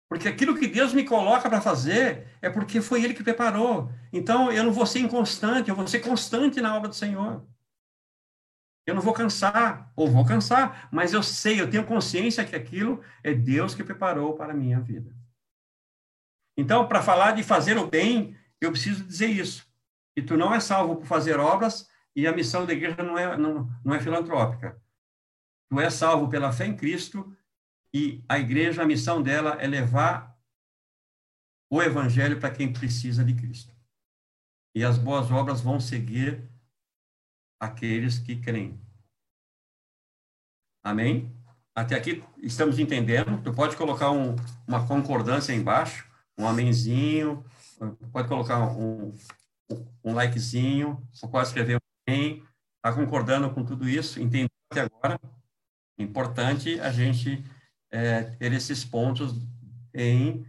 Porque 0.09 0.29
aquilo 0.29 0.57
que 0.57 0.67
Deus 0.67 0.93
me 0.93 1.05
coloca 1.05 1.49
para 1.49 1.61
fazer 1.61 2.29
é 2.41 2.51
porque 2.51 2.81
foi 2.81 3.03
Ele 3.03 3.15
que 3.15 3.25
preparou. 3.25 3.91
Então, 4.13 4.53
eu 4.53 4.63
não 4.63 4.73
vou 4.73 4.87
ser 4.87 5.01
inconstante, 5.01 5.71
eu 5.71 5.77
vou 5.77 5.87
ser 5.87 6.01
constante 6.01 6.61
na 6.61 6.77
obra 6.77 6.89
do 6.89 6.95
Senhor. 6.95 7.47
Eu 8.87 8.95
não 8.95 9.01
vou 9.01 9.15
cansar, 9.15 9.91
ou 9.97 10.11
vou 10.11 10.27
cansar, 10.27 10.89
mas 10.93 11.13
eu 11.13 11.23
sei, 11.23 11.61
eu 11.61 11.71
tenho 11.71 11.87
consciência 11.87 12.45
que 12.45 12.55
aquilo 12.55 13.03
é 13.23 13.33
Deus 13.33 13.75
que 13.75 13.83
preparou 13.83 14.35
para 14.35 14.53
a 14.53 14.57
minha 14.57 14.81
vida. 14.81 15.15
Então, 16.57 16.87
para 16.87 17.03
falar 17.03 17.33
de 17.33 17.43
fazer 17.43 17.79
o 17.79 17.87
bem, 17.87 18.37
eu 18.61 18.71
preciso 18.71 19.05
dizer 19.05 19.29
isso. 19.29 19.67
Que 20.15 20.23
tu 20.23 20.37
não 20.37 20.55
é 20.55 20.61
salvo 20.61 20.97
por 20.97 21.07
fazer 21.07 21.41
obras 21.41 21.89
e 22.15 22.27
a 22.27 22.33
missão 22.33 22.65
da 22.65 22.73
igreja 22.73 23.03
não 23.03 23.19
é, 23.19 23.37
não, 23.37 23.69
não 23.85 23.95
é 23.95 24.01
filantrópica. 24.01 24.81
Tu 25.71 25.81
é 25.81 25.91
salvo 25.91 26.29
pela 26.29 26.53
fé 26.53 26.67
em 26.67 26.77
Cristo 26.77 27.37
e 27.93 28.25
a 28.29 28.39
igreja, 28.39 28.83
a 28.83 28.87
missão 28.87 29.23
dela 29.23 29.57
é 29.61 29.67
levar 29.67 30.37
o 31.71 31.83
evangelho 31.83 32.39
para 32.39 32.51
quem 32.51 32.73
precisa 32.73 33.25
de 33.25 33.35
Cristo. 33.35 33.75
E 34.75 34.85
as 34.85 34.99
boas 34.99 35.31
obras 35.31 35.61
vão 35.61 35.81
seguir 35.81 36.49
aqueles 37.65 38.19
que 38.19 38.37
creem. 38.37 38.81
Amém? 40.83 41.35
Até 41.75 41.97
aqui 41.97 42.23
estamos 42.39 42.79
entendendo. 42.79 43.43
Tu 43.43 43.53
pode 43.53 43.77
colocar 43.77 44.11
um, 44.11 44.37
uma 44.67 44.87
concordância 44.87 45.53
embaixo, 45.53 46.09
um 46.39 46.47
amenzinho, 46.47 47.45
pode 48.13 48.29
colocar 48.29 48.63
um, 48.77 49.13
um 50.05 50.15
likezinho, 50.15 51.03
ou 51.23 51.29
pode 51.29 51.49
escrever 51.49 51.77
um 51.77 51.79
amém. 52.09 52.45
Está 52.77 52.93
concordando 52.93 53.51
com 53.53 53.65
tudo 53.65 53.89
isso? 53.89 54.21
Entendeu 54.21 54.49
até 54.71 54.83
agora? 54.83 55.19
Importante 55.99 56.79
a 56.81 56.93
gente 56.93 57.43
é, 57.91 58.23
ter 58.23 58.53
esses 58.53 58.85
pontos 58.85 59.35
em 59.93 60.47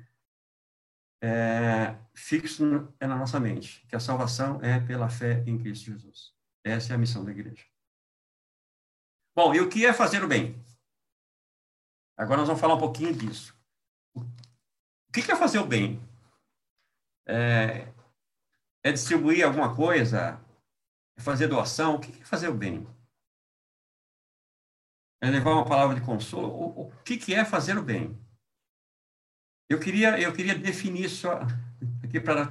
é, 1.24 1.96
fixo 2.14 2.66
na 3.00 3.16
nossa 3.16 3.40
mente, 3.40 3.86
que 3.88 3.96
a 3.96 4.00
salvação 4.00 4.60
é 4.62 4.80
pela 4.80 5.10
fé 5.10 5.44
em 5.48 5.58
Cristo 5.58 5.86
Jesus. 5.86 6.35
Essa 6.66 6.94
é 6.94 6.96
a 6.96 6.98
missão 6.98 7.24
da 7.24 7.30
igreja. 7.30 7.64
Bom, 9.36 9.54
e 9.54 9.62
o 9.62 9.70
que 9.70 9.86
é 9.86 9.94
fazer 9.94 10.24
o 10.24 10.28
bem? 10.28 10.60
Agora 12.18 12.38
nós 12.38 12.48
vamos 12.48 12.60
falar 12.60 12.74
um 12.74 12.80
pouquinho 12.80 13.14
disso. 13.16 13.56
O 14.16 15.12
que 15.14 15.32
é 15.32 15.36
fazer 15.36 15.60
o 15.60 15.68
bem? 15.68 16.02
É, 17.28 17.94
é 18.84 18.92
distribuir 18.92 19.46
alguma 19.46 19.76
coisa? 19.76 20.42
É 21.16 21.22
fazer 21.22 21.48
doação? 21.48 21.96
O 21.96 22.00
que 22.00 22.20
é 22.20 22.26
fazer 22.26 22.48
o 22.48 22.58
bem? 22.58 22.88
É 25.22 25.30
levar 25.30 25.52
uma 25.52 25.66
palavra 25.66 25.96
de 25.96 26.04
consolo? 26.04 26.48
O, 26.48 26.88
o 26.88 27.04
que 27.04 27.32
é 27.36 27.46
fazer 27.46 27.78
o 27.78 27.84
bem? 27.84 28.18
Eu 29.70 29.80
queria, 29.80 30.20
eu 30.20 30.34
queria 30.34 30.58
definir 30.58 31.06
isso 31.06 31.28
aqui 32.04 32.20
para 32.20 32.48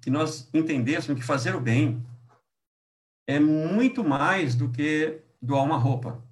que 0.00 0.10
nós 0.10 0.48
entendêssemos 0.54 1.20
que 1.20 1.26
fazer 1.26 1.56
o 1.56 1.60
bem 1.60 2.04
é 3.26 3.38
muito 3.38 4.02
mais 4.02 4.54
do 4.54 4.70
que 4.70 5.22
doar 5.40 5.64
uma 5.64 5.76
roupa. 5.76 6.22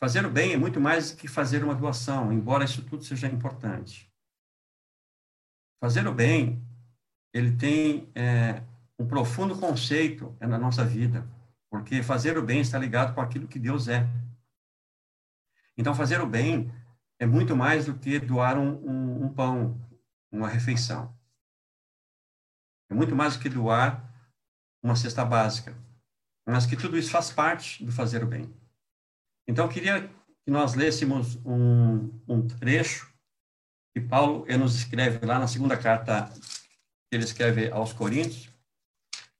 Fazer 0.00 0.24
o 0.24 0.30
bem 0.30 0.52
é 0.52 0.56
muito 0.56 0.80
mais 0.80 1.10
do 1.10 1.16
que 1.18 1.28
fazer 1.28 1.62
uma 1.62 1.74
doação, 1.74 2.32
embora 2.32 2.64
isso 2.64 2.82
tudo 2.84 3.04
seja 3.04 3.26
importante. 3.26 4.10
Fazer 5.78 6.06
o 6.06 6.14
bem, 6.14 6.62
ele 7.32 7.56
tem 7.56 8.10
é, 8.14 8.62
um 8.98 9.06
profundo 9.06 9.58
conceito 9.58 10.36
na 10.40 10.58
nossa 10.58 10.84
vida, 10.84 11.28
porque 11.70 12.02
fazer 12.02 12.36
o 12.38 12.42
bem 12.42 12.60
está 12.60 12.78
ligado 12.78 13.14
com 13.14 13.20
aquilo 13.20 13.46
que 13.46 13.58
Deus 13.58 13.88
é. 13.88 14.08
Então, 15.76 15.94
fazer 15.94 16.20
o 16.20 16.26
bem 16.26 16.72
é 17.18 17.26
muito 17.26 17.54
mais 17.54 17.86
do 17.86 17.98
que 17.98 18.18
doar 18.18 18.58
um, 18.58 18.72
um, 18.84 19.24
um 19.24 19.34
pão, 19.34 19.78
uma 20.32 20.48
refeição. 20.48 21.14
É 22.90 22.94
muito 22.94 23.14
mais 23.14 23.36
do 23.36 23.42
que 23.42 23.48
doar 23.48 24.09
uma 24.82 24.96
cesta 24.96 25.24
básica, 25.24 25.76
mas 26.46 26.66
que 26.66 26.76
tudo 26.76 26.96
isso 26.96 27.10
faz 27.10 27.30
parte 27.30 27.84
do 27.84 27.92
fazer 27.92 28.24
o 28.24 28.26
bem. 28.26 28.52
Então, 29.46 29.66
eu 29.66 29.70
queria 29.70 30.08
que 30.44 30.50
nós 30.50 30.74
lêssemos 30.74 31.36
um, 31.44 32.10
um 32.28 32.46
trecho 32.46 33.12
que 33.92 34.00
Paulo 34.00 34.46
nos 34.58 34.76
escreve 34.76 35.24
lá 35.26 35.38
na 35.38 35.48
segunda 35.48 35.76
carta 35.76 36.30
que 37.10 37.16
ele 37.16 37.24
escreve 37.24 37.70
aos 37.70 37.92
Coríntios, 37.92 38.48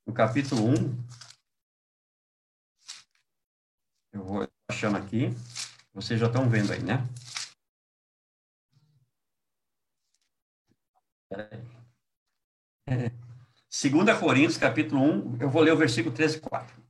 no 0.06 0.12
capítulo 0.12 0.66
1, 0.66 1.20
Eu 4.12 4.25
vou 4.25 4.49
achando 4.68 4.97
aqui. 4.97 5.28
Vocês 5.94 6.18
já 6.18 6.26
estão 6.26 6.49
vendo 6.49 6.73
aí, 6.73 6.82
né? 6.82 7.06
É, 12.88 13.11
2 13.73 14.19
Coríntios, 14.19 14.59
capítulo 14.59 15.00
1, 15.00 15.37
eu 15.43 15.49
vou 15.49 15.62
ler 15.62 15.73
o 15.73 15.77
versículo 15.77 16.12
13 16.12 16.39
e 16.39 16.41
4. 16.41 16.83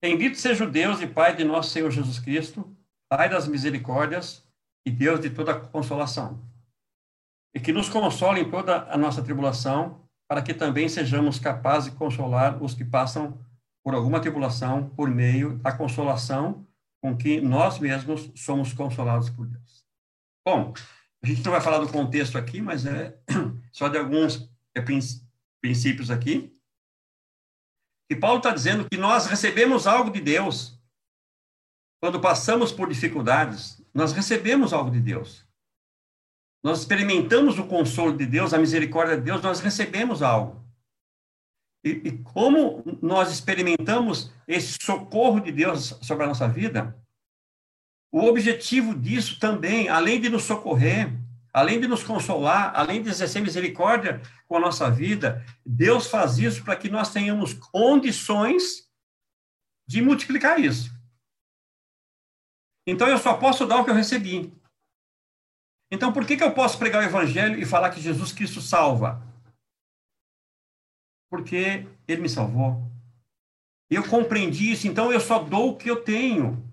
Bendito 0.00 0.38
seja 0.38 0.64
o 0.64 0.70
Deus 0.70 1.00
e 1.00 1.06
Pai 1.08 1.34
de 1.34 1.42
nosso 1.42 1.70
Senhor 1.70 1.90
Jesus 1.90 2.20
Cristo, 2.20 2.76
Pai 3.10 3.28
das 3.28 3.48
misericórdias 3.48 4.48
e 4.86 4.90
Deus 4.90 5.18
de 5.18 5.28
toda 5.28 5.58
consolação, 5.58 6.40
e 7.52 7.58
que 7.58 7.72
nos 7.72 7.88
console 7.88 8.40
em 8.40 8.48
toda 8.48 8.84
a 8.84 8.96
nossa 8.96 9.20
tribulação, 9.20 10.08
para 10.28 10.42
que 10.42 10.54
também 10.54 10.88
sejamos 10.88 11.40
capazes 11.40 11.90
de 11.90 11.96
consolar 11.96 12.62
os 12.62 12.72
que 12.72 12.84
passam 12.84 13.36
por 13.82 13.94
alguma 13.94 14.20
tribulação 14.20 14.90
por 14.90 15.10
meio 15.10 15.58
da 15.58 15.72
consolação 15.72 16.64
com 17.02 17.16
que 17.16 17.40
nós 17.40 17.80
mesmos 17.80 18.30
somos 18.36 18.72
consolados 18.72 19.28
por 19.28 19.48
Deus. 19.48 19.84
Bom, 20.46 20.72
a 21.20 21.26
gente 21.26 21.44
não 21.44 21.50
vai 21.50 21.60
falar 21.60 21.78
do 21.78 21.90
contexto 21.90 22.38
aqui, 22.38 22.62
mas 22.62 22.86
é 22.86 23.18
só 23.72 23.88
de 23.88 23.98
alguns 23.98 24.49
é, 24.74 24.82
princípios 25.60 26.10
aqui. 26.10 26.56
E 28.10 28.16
Paulo 28.16 28.38
está 28.38 28.52
dizendo 28.52 28.88
que 28.90 28.96
nós 28.96 29.26
recebemos 29.26 29.86
algo 29.86 30.10
de 30.10 30.20
Deus. 30.20 30.78
Quando 32.02 32.20
passamos 32.20 32.72
por 32.72 32.88
dificuldades, 32.88 33.80
nós 33.94 34.12
recebemos 34.12 34.72
algo 34.72 34.90
de 34.90 35.00
Deus. 35.00 35.46
Nós 36.62 36.80
experimentamos 36.80 37.58
o 37.58 37.66
consolo 37.66 38.16
de 38.16 38.26
Deus, 38.26 38.52
a 38.52 38.58
misericórdia 38.58 39.16
de 39.16 39.22
Deus, 39.22 39.42
nós 39.42 39.60
recebemos 39.60 40.22
algo. 40.22 40.60
E, 41.84 41.90
e, 41.90 42.18
como 42.18 42.82
nós 43.00 43.32
experimentamos 43.32 44.30
esse 44.46 44.76
socorro 44.82 45.40
de 45.40 45.50
Deus 45.50 45.98
sobre 46.02 46.24
a 46.24 46.26
nossa 46.26 46.46
vida, 46.46 46.94
o 48.12 48.24
objetivo 48.24 48.94
disso 48.94 49.38
também, 49.38 49.88
além 49.88 50.20
de 50.20 50.28
nos 50.28 50.42
socorrer, 50.42 51.10
além 51.52 51.80
de 51.80 51.88
nos 51.88 52.02
consolar, 52.02 52.72
além 52.74 53.02
de 53.02 53.08
exercer 53.08 53.42
misericórdia 53.42 54.20
com 54.46 54.56
a 54.56 54.60
nossa 54.60 54.90
vida, 54.90 55.44
Deus 55.64 56.06
faz 56.06 56.38
isso 56.38 56.64
para 56.64 56.76
que 56.76 56.88
nós 56.88 57.12
tenhamos 57.12 57.54
condições 57.54 58.88
de 59.88 60.00
multiplicar 60.00 60.60
isso. 60.60 60.90
Então 62.86 63.08
eu 63.08 63.18
só 63.18 63.36
posso 63.36 63.66
dar 63.66 63.80
o 63.80 63.84
que 63.84 63.90
eu 63.90 63.94
recebi. 63.94 64.52
Então 65.92 66.12
por 66.12 66.24
que, 66.24 66.36
que 66.36 66.44
eu 66.44 66.54
posso 66.54 66.78
pregar 66.78 67.02
o 67.02 67.06
evangelho 67.06 67.58
e 67.58 67.66
falar 67.66 67.90
que 67.90 68.00
Jesus 68.00 68.32
Cristo 68.32 68.60
salva? 68.60 69.20
Porque 71.28 71.86
ele 72.06 72.22
me 72.22 72.28
salvou. 72.28 72.88
Eu 73.90 74.08
compreendi 74.08 74.70
isso, 74.70 74.86
então 74.86 75.12
eu 75.12 75.20
só 75.20 75.40
dou 75.42 75.70
o 75.70 75.76
que 75.76 75.90
eu 75.90 76.04
tenho. 76.04 76.69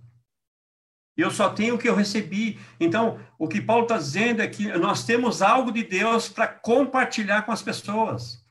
Eu 1.18 1.32
só 1.32 1.50
tenho 1.50 1.74
o 1.74 1.78
que 1.80 1.90
eu 1.90 1.96
recebi. 1.96 2.60
Então, 2.80 3.20
o 3.40 3.48
que 3.48 3.60
Paulo 3.60 3.84
está 3.84 3.98
dizendo 3.98 4.42
é 4.42 4.48
que 4.48 4.68
nós 4.78 5.04
temos 5.04 5.42
algo 5.42 5.72
de 5.72 5.84
Deus 5.84 6.30
para 6.30 6.48
compartilhar 6.48 7.42
com 7.42 7.52
as 7.52 7.64
pessoas. 7.64 8.46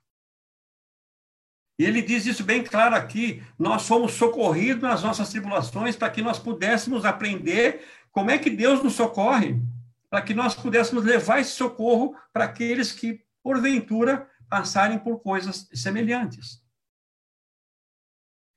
E 1.79 1.85
ele 1.85 2.03
diz 2.03 2.27
isso 2.27 2.43
bem 2.43 2.65
claro 2.65 2.97
aqui: 2.97 3.41
nós 3.57 3.83
somos 3.83 4.15
socorridos 4.15 4.83
nas 4.83 5.05
nossas 5.05 5.29
tribulações 5.31 5.95
para 5.95 6.11
que 6.11 6.21
nós 6.21 6.41
pudéssemos 6.41 7.05
aprender 7.05 7.87
como 8.11 8.33
é 8.33 8.39
que 8.39 8.51
Deus 8.51 8.83
nos 8.83 8.95
socorre, 8.95 9.61
para 10.11 10.23
que 10.23 10.35
nós 10.35 10.55
pudéssemos 10.55 11.05
levar 11.05 11.39
esse 11.39 11.53
socorro 11.53 12.17
para 12.33 12.45
aqueles 12.45 12.91
que, 12.91 13.23
porventura, 13.45 14.29
passarem 14.49 14.99
por 14.99 15.21
coisas 15.21 15.69
semelhantes. 15.73 16.65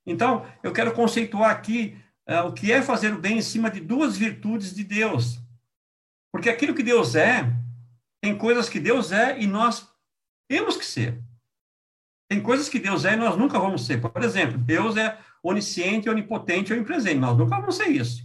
Então, 0.03 0.47
eu 0.63 0.73
quero 0.73 0.93
conceituar 0.93 1.51
aqui 1.51 1.95
uh, 2.29 2.47
o 2.47 2.53
que 2.53 2.71
é 2.71 2.81
fazer 2.81 3.13
o 3.13 3.19
bem 3.19 3.39
em 3.39 3.41
cima 3.41 3.69
de 3.69 3.79
duas 3.79 4.15
virtudes 4.15 4.73
de 4.73 4.83
Deus. 4.83 5.39
Porque 6.31 6.49
aquilo 6.49 6.75
que 6.75 6.83
Deus 6.83 7.15
é, 7.15 7.43
tem 8.21 8.37
coisas 8.37 8.69
que 8.69 8.79
Deus 8.79 9.11
é 9.11 9.39
e 9.39 9.47
nós 9.47 9.91
temos 10.47 10.77
que 10.77 10.85
ser. 10.85 11.21
Tem 12.29 12.41
coisas 12.41 12.69
que 12.69 12.79
Deus 12.79 13.05
é 13.05 13.13
e 13.13 13.17
nós 13.17 13.35
nunca 13.35 13.59
vamos 13.59 13.85
ser. 13.85 13.99
Por 13.99 14.23
exemplo, 14.23 14.57
Deus 14.57 14.95
é 14.95 15.19
onisciente, 15.41 16.09
onipotente 16.09 16.71
onipresente. 16.71 17.19
Nós 17.19 17.37
nunca 17.37 17.59
vamos 17.59 17.75
ser 17.75 17.87
isso. 17.87 18.23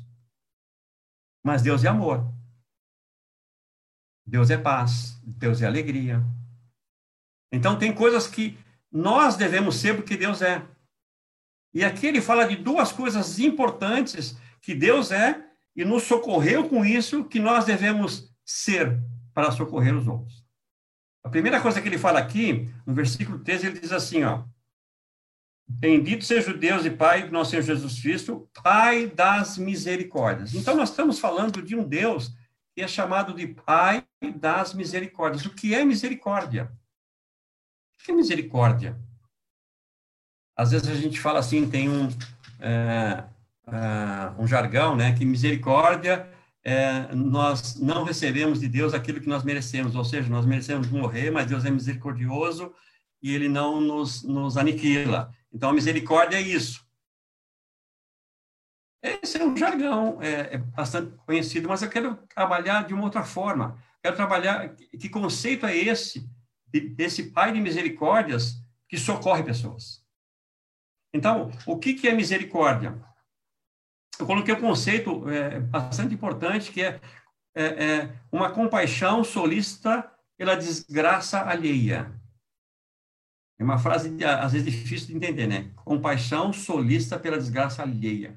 Mas 1.42 1.62
Deus 1.62 1.84
é 1.84 1.88
amor. 1.88 2.30
Deus 4.26 4.50
é 4.50 4.58
paz. 4.58 5.18
Deus 5.22 5.62
é 5.62 5.66
alegria. 5.66 6.22
Então, 7.52 7.78
tem 7.78 7.94
coisas 7.94 8.26
que 8.26 8.58
nós 8.90 9.36
devemos 9.36 9.76
ser 9.76 9.94
porque 9.96 10.16
Deus 10.16 10.42
é. 10.42 10.62
E 11.74 11.84
aqui 11.84 12.06
ele 12.06 12.20
fala 12.20 12.46
de 12.46 12.56
duas 12.56 12.92
coisas 12.92 13.38
importantes 13.38 14.36
que 14.60 14.74
Deus 14.74 15.10
é 15.10 15.44
e 15.74 15.84
nos 15.84 16.04
socorreu 16.04 16.68
com 16.68 16.84
isso 16.84 17.24
que 17.24 17.40
nós 17.40 17.64
devemos 17.64 18.32
ser 18.44 18.98
para 19.34 19.50
socorrer 19.50 19.94
os 19.94 20.06
outros. 20.06 20.44
A 21.24 21.28
primeira 21.28 21.60
coisa 21.60 21.82
que 21.82 21.88
ele 21.88 21.98
fala 21.98 22.20
aqui, 22.20 22.70
no 22.86 22.94
versículo 22.94 23.40
13, 23.40 23.66
ele 23.66 23.80
diz 23.80 23.90
assim, 23.90 24.22
ó: 24.22 24.44
Bendito 25.66 26.24
seja 26.24 26.52
o 26.52 26.56
Deus 26.56 26.84
e 26.84 26.90
Pai 26.90 27.24
do 27.24 27.32
nosso 27.32 27.50
Senhor 27.50 27.62
Jesus 27.62 28.00
Cristo, 28.00 28.48
Pai 28.62 29.06
das 29.06 29.58
misericórdias. 29.58 30.54
Então 30.54 30.76
nós 30.76 30.90
estamos 30.90 31.18
falando 31.18 31.60
de 31.60 31.74
um 31.74 31.82
Deus 31.82 32.32
que 32.72 32.82
é 32.82 32.88
chamado 32.88 33.34
de 33.34 33.48
Pai 33.48 34.06
das 34.36 34.74
misericórdias. 34.74 35.44
O 35.44 35.50
que 35.50 35.74
é 35.74 35.84
misericórdia? 35.84 36.70
que 38.04 38.12
é 38.12 38.14
misericórdia? 38.14 39.00
Às 40.56 40.70
vezes 40.70 40.88
a 40.88 40.94
gente 40.94 41.20
fala 41.20 41.38
assim, 41.38 41.68
tem 41.68 41.88
um, 41.88 42.08
é, 42.60 43.24
é, 43.66 44.32
um 44.38 44.46
jargão, 44.46 44.96
né, 44.96 45.12
que 45.12 45.24
misericórdia 45.24 46.28
é, 46.64 47.14
nós 47.14 47.78
não 47.78 48.04
recebemos 48.04 48.60
de 48.60 48.68
Deus 48.68 48.94
aquilo 48.94 49.20
que 49.20 49.28
nós 49.28 49.44
merecemos, 49.44 49.94
ou 49.94 50.04
seja, 50.04 50.30
nós 50.30 50.46
merecemos 50.46 50.88
morrer, 50.88 51.30
mas 51.30 51.46
Deus 51.46 51.64
é 51.64 51.70
misericordioso 51.70 52.74
e 53.22 53.34
ele 53.34 53.48
não 53.48 53.80
nos, 53.80 54.22
nos 54.22 54.56
aniquila. 54.56 55.32
Então, 55.52 55.70
a 55.70 55.74
misericórdia 55.74 56.36
é 56.36 56.40
isso. 56.40 56.84
Esse 59.02 59.38
é 59.38 59.44
um 59.44 59.54
jargão, 59.56 60.22
é, 60.22 60.54
é, 60.54 60.58
bastante 60.58 61.14
conhecido, 61.26 61.68
mas 61.68 61.82
eu 61.82 61.90
quero 61.90 62.16
trabalhar 62.34 62.84
de 62.86 62.94
uma 62.94 63.04
outra 63.04 63.22
forma. 63.22 63.78
Quero 64.02 64.16
trabalhar, 64.16 64.74
que 64.74 65.08
conceito 65.10 65.66
é 65.66 65.76
esse 65.76 66.26
desse 66.72 67.30
Pai 67.30 67.52
de 67.52 67.60
misericórdias 67.60 68.60
que 68.88 68.96
socorre 68.96 69.42
pessoas. 69.42 70.03
Então, 71.14 71.52
o 71.64 71.78
que, 71.78 71.94
que 71.94 72.08
é 72.08 72.12
misericórdia? 72.12 73.00
Eu 74.18 74.26
coloquei 74.26 74.52
um 74.52 74.60
conceito 74.60 75.28
é, 75.30 75.60
bastante 75.60 76.12
importante, 76.12 76.72
que 76.72 76.82
é, 76.82 77.00
é, 77.54 77.64
é 77.64 78.18
uma 78.32 78.50
compaixão 78.50 79.22
solícita 79.22 80.10
pela 80.36 80.56
desgraça 80.56 81.40
alheia. 81.40 82.12
É 83.56 83.62
uma 83.62 83.78
frase, 83.78 84.12
às 84.24 84.52
vezes, 84.52 84.72
difícil 84.72 85.06
de 85.06 85.14
entender, 85.14 85.46
né? 85.46 85.72
Compaixão 85.84 86.52
solícita 86.52 87.16
pela 87.16 87.38
desgraça 87.38 87.82
alheia. 87.82 88.36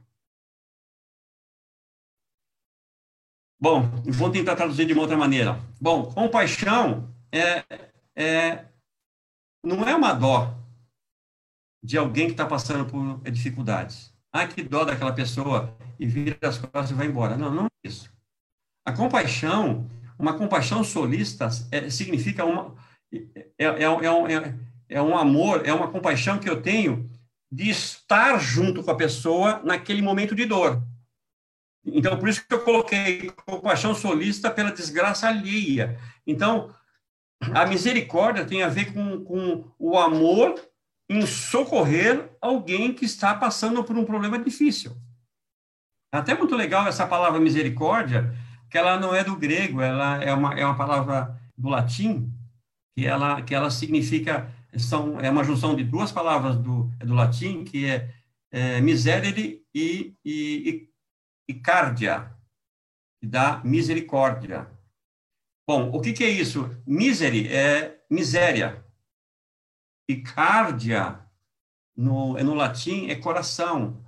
Bom, 3.60 3.82
vou 4.06 4.32
tentar 4.32 4.56
traduzir 4.56 4.86
de 4.86 4.94
uma 4.94 5.02
outra 5.02 5.18
maneira. 5.18 5.60
Bom, 5.82 6.14
compaixão 6.14 7.12
é, 7.32 7.66
é, 8.16 8.68
não 9.64 9.84
é 9.84 9.96
uma 9.96 10.14
dó 10.14 10.56
de 11.84 11.98
alguém 11.98 12.26
que 12.26 12.34
está 12.34 12.46
passando 12.46 12.86
por 12.86 13.22
dificuldades. 13.32 14.14
Ah, 14.32 14.48
que 14.48 14.62
dó 14.62 14.84
daquela 14.84 15.14
pessoa 15.14 15.76
e 16.00 16.06
vira 16.06 16.38
as 16.42 16.58
costas 16.58 16.92
e 16.92 16.94
vai 16.94 17.08
embora. 17.08 17.38
Não, 17.38 17.52
não 17.54 17.66
é 17.66 17.88
isso. 17.88 18.12
A 18.86 18.92
compaixão, 18.92 19.88
uma 20.18 20.38
compaixão 20.38 20.84
solista 20.84 21.50
é, 21.72 21.90
significa 21.90 22.46
uma, 22.46 22.76
é, 23.14 23.66
é, 23.66 23.84
é, 23.84 23.90
um, 23.90 24.28
é, 24.28 24.56
é 24.90 25.02
um 25.02 25.18
amor, 25.18 25.66
é 25.66 25.74
uma 25.74 25.90
compaixão 25.90 26.40
que 26.40 26.50
eu 26.50 26.62
tenho 26.62 27.10
de 27.52 27.70
estar 27.70 28.38
junto 28.40 28.84
com 28.84 28.92
a 28.92 28.96
pessoa 28.96 29.62
naquele 29.64 30.02
momento 30.02 30.36
de 30.36 30.46
dor. 30.46 30.84
Então, 31.86 32.20
por 32.20 32.28
isso 32.28 32.46
que 32.46 32.54
eu 32.54 32.64
coloquei 32.64 33.32
compaixão 33.46 33.96
solista 33.96 34.52
pela 34.52 34.72
desgraça 34.72 35.28
alheia. 35.28 35.98
Então, 36.26 36.74
a 37.40 37.66
misericórdia 37.66 38.46
tem 38.46 38.62
a 38.62 38.68
ver 38.68 38.94
com, 38.94 39.24
com 39.24 39.72
o 39.80 39.98
amor 39.98 40.60
em 41.10 41.26
socorrer 41.26 42.30
alguém 42.42 42.94
que 42.94 43.06
está 43.06 43.34
passando 43.34 43.84
por 43.84 43.98
um 43.98 44.06
problema 44.06 44.38
difícil. 44.38 44.96
É 46.14 46.18
até 46.18 46.34
muito 46.34 46.56
legal 46.56 46.88
essa 46.88 47.08
palavra 47.08 47.40
misericórdia, 47.40 48.34
que 48.70 48.78
ela 48.78 49.00
não 49.00 49.16
é 49.16 49.24
do 49.24 49.36
grego, 49.36 49.82
ela 49.82 50.22
é 50.24 50.34
uma, 50.34 50.54
é 50.54 50.66
uma 50.66 50.76
palavra 50.76 51.40
do 51.58 51.70
latim, 51.70 52.32
que 52.96 53.06
ela, 53.06 53.42
que 53.42 53.56
ela 53.56 53.70
significa, 53.70 54.52
são, 54.78 55.20
é 55.20 55.30
uma 55.30 55.44
junção 55.44 55.76
de 55.76 55.84
duas 55.84 56.12
palavras 56.12 56.58
do, 56.58 56.84
do 57.00 57.14
latim, 57.14 57.64
que 57.64 57.86
é, 57.86 58.14
é 58.52 58.82
miserere 58.82 59.66
e, 59.74 60.14
e, 60.26 60.90
e, 61.48 61.54
cardia, 61.54 62.32
que 63.20 63.28
dá 63.28 63.62
misericórdia. 63.64 64.68
Bom, 65.68 65.92
o 65.92 66.02
que, 66.02 66.14
que 66.14 66.24
é 66.24 66.30
isso? 66.30 66.76
Misery 66.86 67.48
é 67.48 68.00
miséria. 68.10 68.84
E 70.08 70.18
cardia, 70.18 71.20
no, 71.96 72.34
no 72.34 72.54
latim, 72.54 73.08
é 73.08 73.16
coração. 73.16 74.06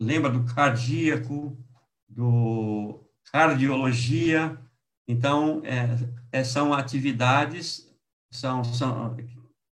lembra 0.00 0.30
do 0.30 0.44
cardíaco, 0.54 1.56
do 2.08 3.00
cardiologia. 3.32 4.60
Então, 5.08 5.62
é, 5.64 6.38
é, 6.40 6.44
são 6.44 6.72
atividades 6.72 7.86
são, 8.30 8.62
são, 8.64 9.16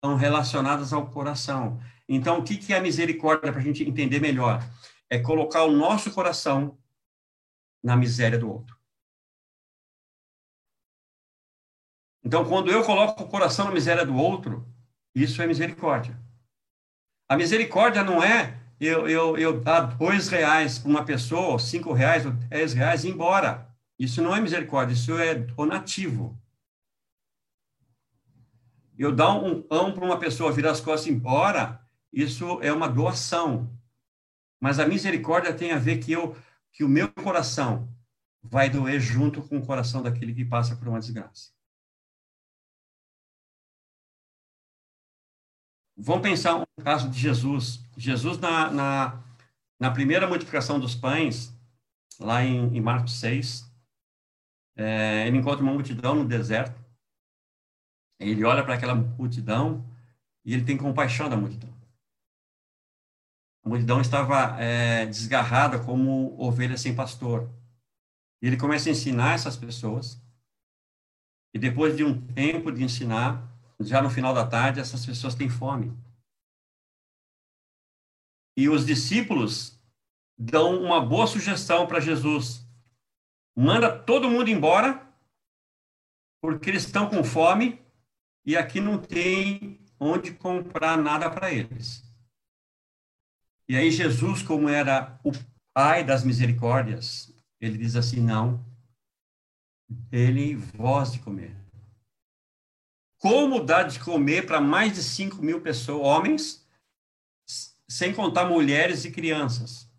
são 0.02 0.16
relacionadas 0.16 0.92
ao 0.92 1.10
coração. 1.10 1.80
Então, 2.08 2.38
o 2.38 2.44
que, 2.44 2.56
que 2.56 2.72
é 2.72 2.78
a 2.78 2.82
misericórdia 2.82 3.52
para 3.52 3.60
a 3.60 3.64
gente 3.64 3.82
entender 3.84 4.20
melhor? 4.20 4.62
É 5.08 5.18
colocar 5.18 5.64
o 5.64 5.72
nosso 5.72 6.10
coração 6.12 6.78
na 7.82 7.96
miséria 7.96 8.38
do 8.38 8.50
outro. 8.50 8.73
Então, 12.24 12.44
quando 12.44 12.70
eu 12.70 12.82
coloco 12.82 13.22
o 13.22 13.28
coração 13.28 13.66
na 13.66 13.70
miséria 13.70 14.06
do 14.06 14.16
outro, 14.16 14.66
isso 15.14 15.42
é 15.42 15.46
misericórdia. 15.46 16.18
A 17.28 17.36
misericórdia 17.36 18.02
não 18.02 18.22
é 18.22 18.58
eu, 18.80 19.08
eu, 19.08 19.36
eu 19.38 19.60
dar 19.60 19.80
dois 19.96 20.28
reais 20.28 20.78
para 20.78 20.90
uma 20.90 21.04
pessoa, 21.04 21.58
cinco 21.58 21.92
reais 21.92 22.24
ou 22.24 22.32
dez 22.32 22.72
reais 22.72 23.04
e 23.04 23.08
ir 23.08 23.12
embora. 23.12 23.68
Isso 23.98 24.22
não 24.22 24.34
é 24.34 24.40
misericórdia, 24.40 24.94
isso 24.94 25.16
é 25.18 25.34
donativo. 25.34 26.38
Eu 28.98 29.14
dar 29.14 29.32
um 29.34 29.62
pão 29.62 29.92
para 29.92 30.04
uma 30.04 30.18
pessoa 30.18 30.52
virar 30.52 30.70
as 30.70 30.80
costas 30.80 31.06
e 31.06 31.10
ir 31.10 31.14
embora, 31.14 31.80
isso 32.12 32.58
é 32.62 32.72
uma 32.72 32.88
doação. 32.88 33.70
Mas 34.60 34.78
a 34.78 34.86
misericórdia 34.86 35.52
tem 35.52 35.72
a 35.72 35.78
ver 35.78 35.98
que 35.98 36.12
eu 36.12 36.36
que 36.72 36.82
o 36.82 36.88
meu 36.88 37.08
coração 37.12 37.88
vai 38.42 38.68
doer 38.68 38.98
junto 38.98 39.40
com 39.40 39.58
o 39.58 39.64
coração 39.64 40.02
daquele 40.02 40.34
que 40.34 40.44
passa 40.44 40.74
por 40.74 40.88
uma 40.88 40.98
desgraça. 40.98 41.53
Vamos 45.96 46.22
pensar 46.22 46.56
um 46.56 46.82
caso 46.82 47.08
de 47.08 47.18
Jesus. 47.18 47.80
Jesus, 47.96 48.38
na, 48.38 48.70
na, 48.70 49.22
na 49.78 49.90
primeira 49.90 50.26
multiplicação 50.26 50.80
dos 50.80 50.94
pães, 50.94 51.54
lá 52.18 52.42
em, 52.42 52.76
em 52.76 52.80
Marcos 52.80 53.18
6, 53.20 53.70
é, 54.76 55.26
ele 55.26 55.38
encontra 55.38 55.62
uma 55.62 55.72
multidão 55.72 56.14
no 56.16 56.24
deserto. 56.24 56.82
Ele 58.18 58.44
olha 58.44 58.64
para 58.64 58.74
aquela 58.74 58.94
multidão 58.94 59.84
e 60.44 60.52
ele 60.52 60.64
tem 60.64 60.76
compaixão 60.76 61.28
da 61.28 61.36
multidão. 61.36 61.72
A 63.64 63.68
multidão 63.68 64.00
estava 64.00 64.60
é, 64.60 65.06
desgarrada 65.06 65.78
como 65.82 66.38
ovelha 66.38 66.76
sem 66.76 66.94
pastor. 66.94 67.48
E 68.42 68.46
ele 68.46 68.56
começa 68.56 68.88
a 68.88 68.92
ensinar 68.92 69.34
essas 69.34 69.56
pessoas. 69.56 70.20
E 71.54 71.58
depois 71.58 71.96
de 71.96 72.04
um 72.04 72.20
tempo 72.20 72.70
de 72.70 72.82
ensinar, 72.82 73.53
já 73.80 74.00
no 74.00 74.10
final 74.10 74.34
da 74.34 74.46
tarde, 74.46 74.80
essas 74.80 75.04
pessoas 75.04 75.34
têm 75.34 75.48
fome. 75.48 75.96
E 78.56 78.68
os 78.68 78.86
discípulos 78.86 79.78
dão 80.38 80.80
uma 80.82 81.04
boa 81.04 81.26
sugestão 81.26 81.86
para 81.86 82.00
Jesus. 82.00 82.66
Manda 83.56 83.96
todo 83.96 84.30
mundo 84.30 84.48
embora, 84.48 85.06
porque 86.40 86.70
eles 86.70 86.84
estão 86.84 87.08
com 87.08 87.24
fome 87.24 87.80
e 88.44 88.56
aqui 88.56 88.80
não 88.80 88.98
tem 88.98 89.80
onde 89.98 90.32
comprar 90.32 90.96
nada 90.96 91.30
para 91.30 91.52
eles. 91.52 92.04
E 93.68 93.76
aí 93.76 93.90
Jesus, 93.90 94.42
como 94.42 94.68
era 94.68 95.18
o 95.24 95.32
pai 95.72 96.04
das 96.04 96.22
misericórdias, 96.22 97.34
ele 97.60 97.78
diz 97.78 97.96
assim: 97.96 98.20
não, 98.20 98.64
ele 100.12 100.54
voz 100.54 101.12
de 101.12 101.18
comer 101.20 101.63
como 103.24 103.64
dar 103.64 103.84
de 103.84 103.98
comer 104.00 104.44
para 104.44 104.60
mais 104.60 104.92
de 104.92 105.02
5 105.02 105.42
mil 105.42 105.62
pessoas, 105.62 106.06
homens, 106.06 106.68
sem 107.88 108.12
contar 108.12 108.44
mulheres 108.44 109.06
e 109.06 109.10
crianças. 109.10 109.90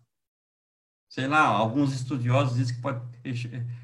Sei 1.10 1.26
lá, 1.26 1.40
alguns 1.40 1.92
estudiosos 1.92 2.56
dizem 2.56 2.76
que 2.76 2.80
pode 2.80 3.00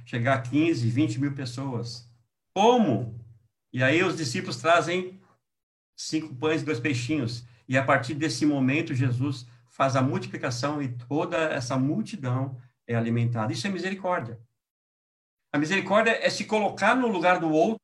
chegar 0.07 0.35
a 0.35 0.43
15, 0.43 0.89
20 0.89 1.21
mil 1.21 1.35
pessoas. 1.35 2.09
Como? 2.55 3.19
E 3.73 3.83
aí 3.83 4.05
os 4.05 4.17
discípulos 4.17 4.59
trazem 4.59 5.21
cinco 5.99 6.33
pães 6.37 6.63
e 6.63 6.65
dois 6.65 6.79
peixinhos. 6.79 7.45
E 7.67 7.77
a 7.77 7.85
partir 7.85 8.15
desse 8.15 8.47
momento, 8.47 8.95
Jesus 8.95 9.45
faz 9.67 9.97
a 9.97 10.03
multiplicação 10.03 10.81
e 10.81 10.89
toda 10.89 11.37
essa 11.37 11.77
multidão 11.77 12.57
é 12.87 12.95
alimentada. 12.95 13.53
Isso 13.53 13.67
é 13.67 13.71
misericórdia. 13.71 14.41
A 15.53 15.59
misericórdia 15.59 16.13
é 16.13 16.31
se 16.31 16.45
colocar 16.45 16.95
no 16.95 17.09
lugar 17.09 17.41
do 17.41 17.51
outro 17.51 17.83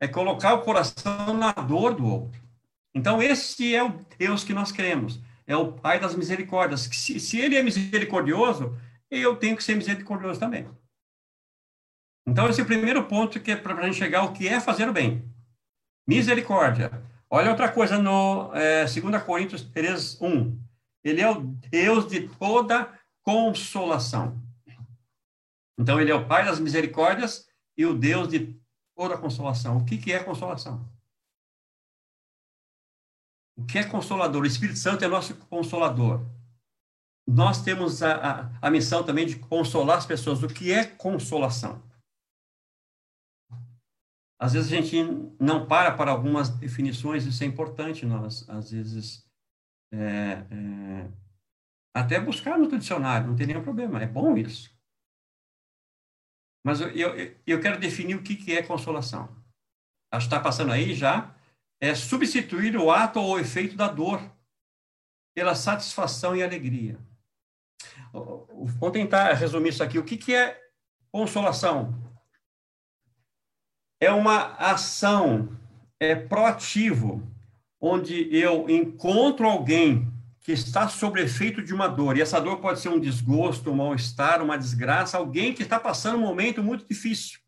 é 0.00 0.06
colocar 0.06 0.54
o 0.54 0.62
coração 0.62 1.34
na 1.34 1.52
dor 1.52 1.94
do 1.94 2.06
outro. 2.06 2.40
Então, 2.94 3.22
esse 3.22 3.74
é 3.74 3.82
o 3.82 3.98
Deus 4.18 4.44
que 4.44 4.54
nós 4.54 4.72
cremos. 4.72 5.20
É 5.46 5.56
o 5.56 5.72
Pai 5.72 5.98
das 5.98 6.14
misericórdias. 6.14 6.82
Se, 6.92 7.18
se 7.18 7.38
ele 7.38 7.56
é 7.56 7.62
misericordioso, 7.62 8.76
eu 9.10 9.36
tenho 9.36 9.56
que 9.56 9.64
ser 9.64 9.74
misericordioso 9.74 10.38
também. 10.38 10.68
Então, 12.26 12.48
esse 12.48 12.60
é 12.60 12.64
o 12.64 12.66
primeiro 12.66 13.04
ponto 13.04 13.40
que 13.40 13.52
é 13.52 13.56
para 13.56 13.74
a 13.74 13.86
gente 13.86 13.96
chegar 13.96 14.20
ao 14.20 14.32
que 14.32 14.46
é 14.46 14.60
fazer 14.60 14.88
o 14.88 14.92
bem. 14.92 15.24
Misericórdia. 16.06 17.02
Olha 17.30 17.50
outra 17.50 17.70
coisa 17.70 17.98
no 17.98 18.50
é, 18.54 18.84
2 18.84 19.22
Coríntios 19.22 19.62
3, 19.62 20.20
1. 20.20 20.58
Ele 21.04 21.20
é 21.20 21.30
o 21.30 21.40
Deus 21.40 22.06
de 22.06 22.28
toda 22.28 22.92
consolação. 23.22 24.42
Então, 25.78 26.00
ele 26.00 26.10
é 26.10 26.14
o 26.14 26.26
Pai 26.26 26.44
das 26.44 26.58
misericórdias 26.58 27.48
e 27.76 27.86
o 27.86 27.94
Deus 27.94 28.28
de 28.28 28.58
ou 28.98 29.08
da 29.08 29.16
consolação. 29.16 29.78
O 29.78 29.84
que, 29.84 29.96
que 29.96 30.12
é 30.12 30.22
consolação? 30.22 30.84
O 33.56 33.64
que 33.64 33.78
é 33.78 33.84
consolador? 33.84 34.42
O 34.42 34.46
Espírito 34.46 34.78
Santo 34.78 35.04
é 35.04 35.08
nosso 35.08 35.36
consolador. 35.46 36.26
Nós 37.26 37.62
temos 37.62 38.02
a, 38.02 38.16
a, 38.16 38.50
a 38.60 38.70
missão 38.70 39.04
também 39.04 39.24
de 39.24 39.36
consolar 39.36 39.98
as 39.98 40.06
pessoas. 40.06 40.42
O 40.42 40.48
que 40.48 40.72
é 40.72 40.84
consolação? 40.84 41.80
Às 44.40 44.52
vezes 44.52 44.72
a 44.72 44.76
gente 44.76 44.96
não 45.40 45.66
para 45.66 45.96
para 45.96 46.10
algumas 46.10 46.48
definições, 46.48 47.24
isso 47.24 47.42
é 47.42 47.46
importante 47.46 48.06
nós, 48.06 48.48
às 48.48 48.70
vezes, 48.70 49.28
é, 49.92 50.44
é, 50.50 51.10
até 51.94 52.20
buscar 52.20 52.56
no 52.56 52.68
dicionário, 52.68 53.26
não 53.26 53.34
tem 53.34 53.48
nenhum 53.48 53.62
problema, 53.62 54.00
é 54.00 54.06
bom 54.06 54.36
isso. 54.36 54.70
Mas 56.64 56.80
eu, 56.80 56.88
eu, 56.90 57.36
eu 57.46 57.60
quero 57.60 57.78
definir 57.78 58.14
o 58.14 58.22
que, 58.22 58.36
que 58.36 58.56
é 58.56 58.62
consolação. 58.62 59.28
Acho 60.12 60.28
que 60.28 60.34
está 60.34 60.40
passando 60.40 60.72
aí 60.72 60.94
já. 60.94 61.34
É 61.80 61.94
substituir 61.94 62.76
o 62.76 62.90
ato 62.90 63.20
ou 63.20 63.36
o 63.36 63.38
efeito 63.38 63.76
da 63.76 63.88
dor 63.88 64.20
pela 65.34 65.54
satisfação 65.54 66.34
e 66.34 66.42
alegria. 66.42 66.98
Vou 68.12 68.90
tentar 68.90 69.32
resumir 69.34 69.68
isso 69.68 69.82
aqui. 69.82 69.98
O 69.98 70.04
que, 70.04 70.16
que 70.16 70.34
é 70.34 70.60
consolação? 71.12 71.94
É 74.00 74.10
uma 74.10 74.54
ação, 74.54 75.56
é 76.00 76.14
proativo, 76.14 77.22
onde 77.80 78.34
eu 78.34 78.68
encontro 78.68 79.46
alguém 79.46 80.07
que 80.40 80.52
está 80.52 80.88
sob 80.88 81.20
efeito 81.20 81.62
de 81.62 81.74
uma 81.74 81.88
dor, 81.88 82.16
e 82.16 82.22
essa 82.22 82.40
dor 82.40 82.58
pode 82.60 82.80
ser 82.80 82.88
um 82.88 83.00
desgosto, 83.00 83.70
um 83.70 83.76
mal-estar, 83.76 84.42
uma 84.42 84.56
desgraça, 84.56 85.18
alguém 85.18 85.52
que 85.52 85.62
está 85.62 85.78
passando 85.78 86.16
um 86.16 86.26
momento 86.26 86.62
muito 86.62 86.86
difícil. 86.86 87.40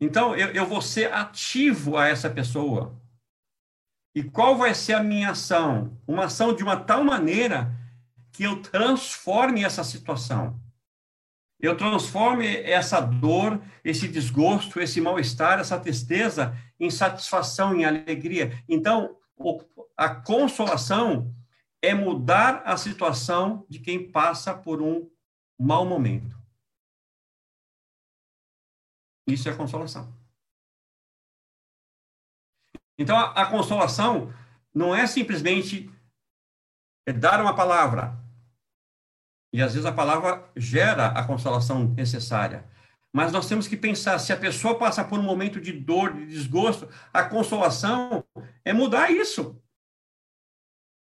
Então, 0.00 0.34
eu, 0.36 0.48
eu 0.48 0.66
vou 0.66 0.80
ser 0.80 1.12
ativo 1.12 1.96
a 1.96 2.06
essa 2.06 2.30
pessoa. 2.30 2.96
E 4.14 4.22
qual 4.22 4.56
vai 4.56 4.74
ser 4.74 4.94
a 4.94 5.02
minha 5.02 5.30
ação? 5.30 6.00
Uma 6.06 6.26
ação 6.26 6.54
de 6.54 6.62
uma 6.62 6.76
tal 6.76 7.04
maneira 7.04 7.76
que 8.32 8.44
eu 8.44 8.62
transforme 8.62 9.64
essa 9.64 9.82
situação. 9.82 10.60
Eu 11.60 11.76
transforme 11.76 12.46
essa 12.62 13.00
dor, 13.00 13.60
esse 13.84 14.06
desgosto, 14.06 14.80
esse 14.80 15.00
mal-estar, 15.00 15.58
essa 15.58 15.78
tristeza 15.78 16.56
em 16.78 16.88
satisfação, 16.88 17.74
em 17.74 17.84
alegria. 17.84 18.62
Então, 18.68 19.17
a 19.96 20.14
consolação 20.14 21.34
é 21.82 21.94
mudar 21.94 22.62
a 22.64 22.76
situação 22.76 23.66
de 23.68 23.78
quem 23.78 24.10
passa 24.10 24.54
por 24.54 24.82
um 24.82 25.10
mau 25.58 25.84
momento. 25.84 26.36
Isso 29.26 29.48
é 29.48 29.56
consolação. 29.56 30.12
Então, 32.98 33.16
a, 33.16 33.42
a 33.42 33.50
consolação 33.50 34.32
não 34.74 34.94
é 34.94 35.06
simplesmente 35.06 35.90
dar 37.12 37.40
uma 37.40 37.54
palavra. 37.54 38.18
E 39.52 39.62
às 39.62 39.72
vezes 39.72 39.86
a 39.86 39.92
palavra 39.92 40.50
gera 40.56 41.08
a 41.08 41.26
consolação 41.26 41.84
necessária. 41.84 42.68
Mas 43.18 43.32
nós 43.32 43.48
temos 43.48 43.66
que 43.66 43.76
pensar, 43.76 44.16
se 44.20 44.32
a 44.32 44.36
pessoa 44.36 44.78
passa 44.78 45.02
por 45.02 45.18
um 45.18 45.24
momento 45.24 45.60
de 45.60 45.72
dor, 45.72 46.12
de 46.12 46.24
desgosto, 46.24 46.88
a 47.12 47.24
consolação 47.24 48.24
é 48.64 48.72
mudar 48.72 49.10
isso. 49.10 49.60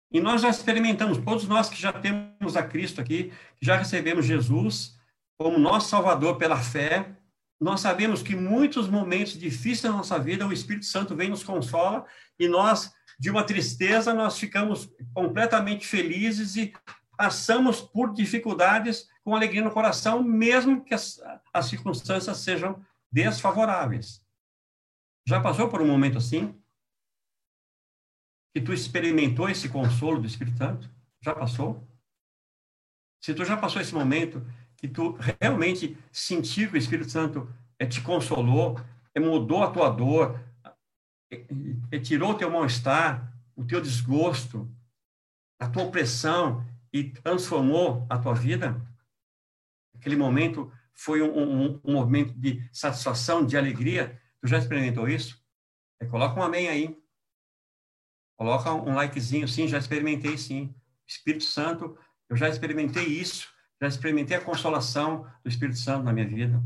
E 0.09 0.21
nós 0.21 0.41
já 0.41 0.47
experimentamos, 0.47 1.17
todos 1.17 1.45
nós 1.45 1.67
que 1.67 1.75
já 1.75 1.91
temos 1.91 2.55
a 2.55 2.63
Cristo 2.63 3.01
aqui, 3.01 3.33
que 3.57 3.65
já 3.65 3.75
recebemos 3.75 4.25
Jesus 4.25 4.97
como 5.37 5.59
nosso 5.59 5.89
Salvador 5.89 6.37
pela 6.37 6.55
fé, 6.55 7.17
nós 7.59 7.81
sabemos 7.81 8.23
que 8.23 8.33
muitos 8.33 8.87
momentos 8.87 9.37
difíceis 9.37 9.83
na 9.83 9.97
nossa 9.97 10.17
vida, 10.17 10.47
o 10.47 10.53
Espírito 10.53 10.85
Santo 10.85 11.17
vem 11.17 11.27
nos 11.27 11.43
consola 11.43 12.05
e 12.39 12.47
nós 12.47 12.93
de 13.19 13.29
uma 13.29 13.43
tristeza, 13.43 14.13
nós 14.13 14.39
ficamos 14.39 14.89
completamente 15.13 15.85
felizes 15.85 16.55
e 16.55 16.71
passamos 17.17 17.81
por 17.81 18.13
dificuldades 18.13 19.05
com 19.25 19.35
alegria 19.35 19.63
no 19.63 19.71
coração, 19.71 20.21
mesmo 20.21 20.85
que 20.85 20.93
as, 20.93 21.19
as 21.51 21.65
circunstâncias 21.65 22.37
sejam 22.37 22.79
desfavoráveis. 23.11 24.23
Já 25.27 25.41
passou 25.41 25.67
por 25.67 25.81
um 25.81 25.87
momento 25.87 26.19
assim? 26.19 26.55
Que 28.53 28.61
tu 28.61 28.71
experimentou 28.71 29.49
esse 29.49 29.67
consolo 29.67 30.21
do 30.21 30.27
Espírito 30.27 30.59
Santo? 30.59 30.87
Já 31.21 31.33
passou? 31.33 31.83
Se 33.19 33.33
tu 33.33 33.43
já 33.43 33.57
passou 33.57 33.81
esse 33.81 33.95
momento 33.95 34.45
que 34.77 34.87
tu 34.87 35.17
realmente 35.41 35.97
sentiu 36.11 36.69
que 36.69 36.75
o 36.75 36.77
Espírito 36.77 37.09
Santo 37.09 37.51
eh, 37.79 37.87
te 37.87 38.01
consolou, 38.01 38.79
eh, 39.15 39.19
mudou 39.19 39.63
a 39.63 39.71
tua 39.71 39.89
dor, 39.89 40.39
eh, 41.31 41.99
tirou 41.99 42.31
o 42.31 42.37
teu 42.37 42.51
mal-estar, 42.51 43.33
o 43.55 43.65
teu 43.65 43.81
desgosto, 43.81 44.69
a 45.59 45.67
tua 45.67 45.83
opressão 45.83 46.63
e 46.93 47.05
transformou 47.05 48.05
a 48.07 48.19
tua 48.19 48.35
vida, 48.35 48.79
aquele 50.05 50.15
momento 50.15 50.71
foi 50.93 51.23
um, 51.23 51.35
um, 51.35 51.81
um 51.83 51.93
momento 51.93 52.31
de 52.37 52.69
satisfação, 52.71 53.43
de 53.43 53.57
alegria. 53.57 54.21
Tu 54.39 54.47
já 54.47 54.59
experimentou 54.59 55.09
isso? 55.09 55.43
É, 55.99 56.05
coloca 56.05 56.39
um 56.39 56.43
amém 56.43 56.69
aí. 56.69 56.95
Coloca 58.37 58.71
um 58.71 58.93
likezinho, 58.93 59.47
sim, 59.47 59.67
já 59.67 59.79
experimentei 59.79 60.37
sim. 60.37 60.75
Espírito 61.07 61.43
Santo 61.43 61.97
eu 62.29 62.35
já 62.35 62.49
experimentei 62.49 63.05
isso, 63.05 63.49
já 63.79 63.87
experimentei 63.87 64.35
a 64.35 64.41
consolação 64.43 65.31
do 65.43 65.49
Espírito 65.49 65.77
Santo 65.77 66.03
na 66.03 66.13
minha 66.13 66.27
vida. 66.27 66.61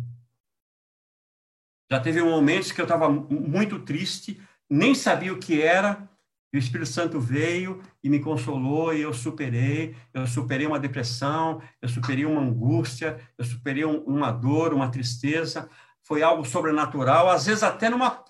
Já 1.91 1.99
teve 1.99 2.21
momentos 2.21 2.71
que 2.71 2.80
eu 2.80 2.86
estava 2.86 3.10
muito 3.10 3.80
triste, 3.80 4.41
nem 4.69 4.93
sabia 4.93 5.34
o 5.34 5.39
que 5.39 5.62
era, 5.62 6.10
e 6.51 6.57
o 6.57 6.59
Espírito 6.59 6.89
Santo 6.89 7.19
veio 7.19 7.81
e 8.03 8.09
me 8.09 8.19
consolou 8.19 8.93
e 8.93 9.01
eu 9.01 9.13
superei. 9.13 9.95
Eu 10.13 10.25
superei 10.25 10.65
uma 10.65 10.79
depressão, 10.79 11.62
eu 11.81 11.88
superei 11.88 12.25
uma 12.25 12.41
angústia, 12.41 13.19
eu 13.38 13.45
superei 13.45 13.85
uma 13.85 14.31
dor, 14.31 14.73
uma 14.73 14.89
tristeza. 14.89 15.69
Foi 16.01 16.23
algo 16.23 16.43
sobrenatural, 16.43 17.29
às 17.29 17.45
vezes 17.45 17.62
até 17.62 17.89
numa 17.89 18.25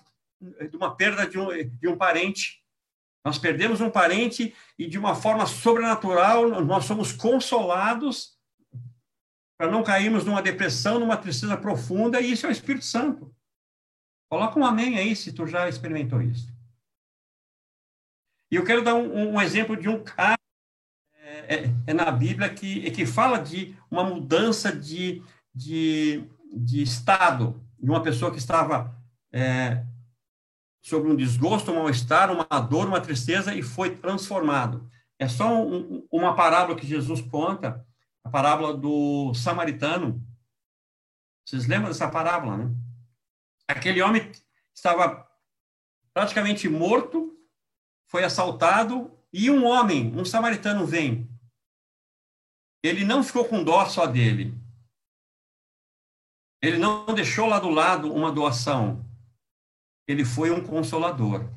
uma 0.74 0.94
perda 0.96 1.26
de 1.26 1.38
um, 1.38 1.48
de 1.78 1.88
um 1.88 1.96
parente. 1.96 2.62
Nós 3.24 3.38
perdemos 3.38 3.80
um 3.80 3.90
parente 3.90 4.54
e, 4.78 4.86
de 4.86 4.98
uma 4.98 5.14
forma 5.14 5.46
sobrenatural, 5.46 6.62
nós 6.64 6.86
somos 6.86 7.12
consolados 7.12 8.38
para 9.58 9.70
não 9.70 9.82
cairmos 9.82 10.24
numa 10.24 10.40
depressão, 10.40 10.98
numa 10.98 11.18
tristeza 11.18 11.54
profunda, 11.54 12.18
e 12.18 12.32
isso 12.32 12.46
é 12.46 12.48
o 12.48 12.52
Espírito 12.52 12.86
Santo. 12.86 13.34
Coloca 14.30 14.58
um 14.58 14.64
amém 14.64 14.96
aí 14.96 15.14
se 15.14 15.32
tu 15.32 15.46
já 15.46 15.68
experimentou 15.68 16.22
isso. 16.22 16.50
E 18.50 18.56
eu 18.56 18.64
quero 18.64 18.82
dar 18.82 18.94
um, 18.94 19.34
um 19.34 19.40
exemplo 19.40 19.76
de 19.76 19.88
um 19.88 20.02
cara 20.02 20.38
é, 21.14 21.54
é, 21.54 21.74
é, 21.86 21.94
na 21.94 22.10
Bíblia 22.10 22.52
que, 22.52 22.90
que 22.90 23.06
fala 23.06 23.38
de 23.38 23.76
uma 23.90 24.02
mudança 24.02 24.74
de, 24.74 25.22
de, 25.54 26.24
de 26.52 26.82
estado, 26.82 27.64
de 27.78 27.88
uma 27.88 28.02
pessoa 28.02 28.32
que 28.32 28.38
estava 28.38 28.92
é, 29.32 29.84
sobre 30.82 31.10
um 31.10 31.16
desgosto, 31.16 31.70
um 31.70 31.76
mal-estar, 31.76 32.32
uma 32.32 32.60
dor, 32.60 32.88
uma 32.88 33.00
tristeza 33.00 33.54
e 33.54 33.62
foi 33.62 33.94
transformado. 33.96 34.90
É 35.18 35.28
só 35.28 35.62
um, 35.62 36.06
uma 36.10 36.34
parábola 36.34 36.76
que 36.76 36.86
Jesus 36.86 37.20
conta, 37.20 37.86
a 38.24 38.30
parábola 38.30 38.74
do 38.76 39.32
samaritano. 39.34 40.20
Vocês 41.44 41.66
lembram 41.66 41.88
dessa 41.88 42.08
parábola, 42.08 42.56
né? 42.56 42.74
Aquele 43.68 44.02
homem 44.02 44.30
estava 44.74 45.28
praticamente 46.12 46.68
morto, 46.68 47.39
foi 48.10 48.24
assaltado 48.24 49.10
e 49.32 49.50
um 49.50 49.64
homem, 49.64 50.14
um 50.14 50.24
samaritano 50.24 50.84
vem. 50.86 51.26
Ele 52.82 53.04
não 53.04 53.22
ficou 53.22 53.46
com 53.46 53.64
dó 53.64 53.86
só 53.86 54.06
dele. 54.06 54.54
Ele 56.62 56.76
não 56.76 57.06
deixou 57.06 57.46
lá 57.46 57.58
do 57.58 57.70
lado 57.70 58.12
uma 58.12 58.30
doação 58.30 59.08
ele 60.10 60.24
foi 60.24 60.50
um 60.50 60.66
consolador. 60.66 61.48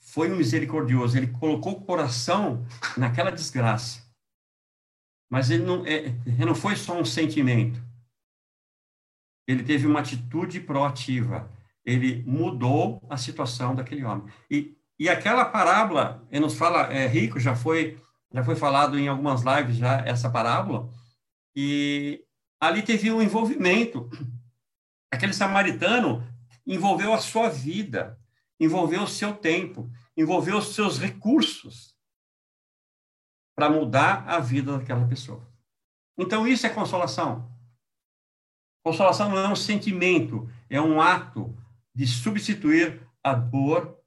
Foi 0.00 0.32
um 0.32 0.36
misericordioso. 0.36 1.16
Ele 1.16 1.28
colocou 1.28 1.74
o 1.74 1.84
coração 1.84 2.66
naquela 2.98 3.30
desgraça. 3.30 4.04
Mas 5.30 5.50
ele 5.50 5.64
não, 5.64 5.86
é, 5.86 6.06
ele 6.26 6.44
não 6.44 6.54
foi 6.54 6.74
só 6.74 7.00
um 7.00 7.04
sentimento. 7.04 7.80
Ele 9.46 9.62
teve 9.62 9.86
uma 9.86 10.00
atitude 10.00 10.60
proativa. 10.60 11.48
Ele 11.84 12.22
mudou 12.26 13.02
a 13.10 13.16
situação 13.16 13.74
daquele 13.74 14.04
homem. 14.04 14.32
E, 14.50 14.76
e 14.98 15.08
aquela 15.08 15.44
parábola, 15.44 16.26
ele 16.30 16.40
nos 16.44 16.54
fala, 16.54 16.92
é 16.92 17.06
rico, 17.06 17.40
já 17.40 17.56
foi, 17.56 18.00
já 18.32 18.44
foi 18.44 18.54
falado 18.56 18.98
em 18.98 19.08
algumas 19.08 19.42
lives 19.42 19.76
já 19.76 20.00
essa 20.00 20.30
parábola, 20.30 20.88
e 21.54 22.24
ali 22.60 22.82
teve 22.82 23.10
um 23.12 23.20
envolvimento. 23.20 24.08
Aquele 25.12 25.32
samaritano 25.32 26.26
envolveu 26.66 27.12
a 27.12 27.18
sua 27.18 27.48
vida, 27.48 28.18
envolveu 28.58 29.02
o 29.02 29.08
seu 29.08 29.34
tempo, 29.34 29.90
envolveu 30.16 30.58
os 30.58 30.74
seus 30.74 30.98
recursos 30.98 31.94
para 33.54 33.68
mudar 33.68 34.24
a 34.26 34.38
vida 34.38 34.78
daquela 34.78 35.06
pessoa. 35.06 35.46
Então, 36.16 36.46
isso 36.46 36.66
é 36.66 36.70
consolação. 36.70 37.50
Consolação 38.84 39.28
não 39.28 39.38
é 39.38 39.48
um 39.48 39.56
sentimento, 39.56 40.48
é 40.68 40.80
um 40.80 41.00
ato 41.00 41.56
de 41.94 42.06
substituir 42.06 43.00
a 43.22 43.34
dor 43.34 43.98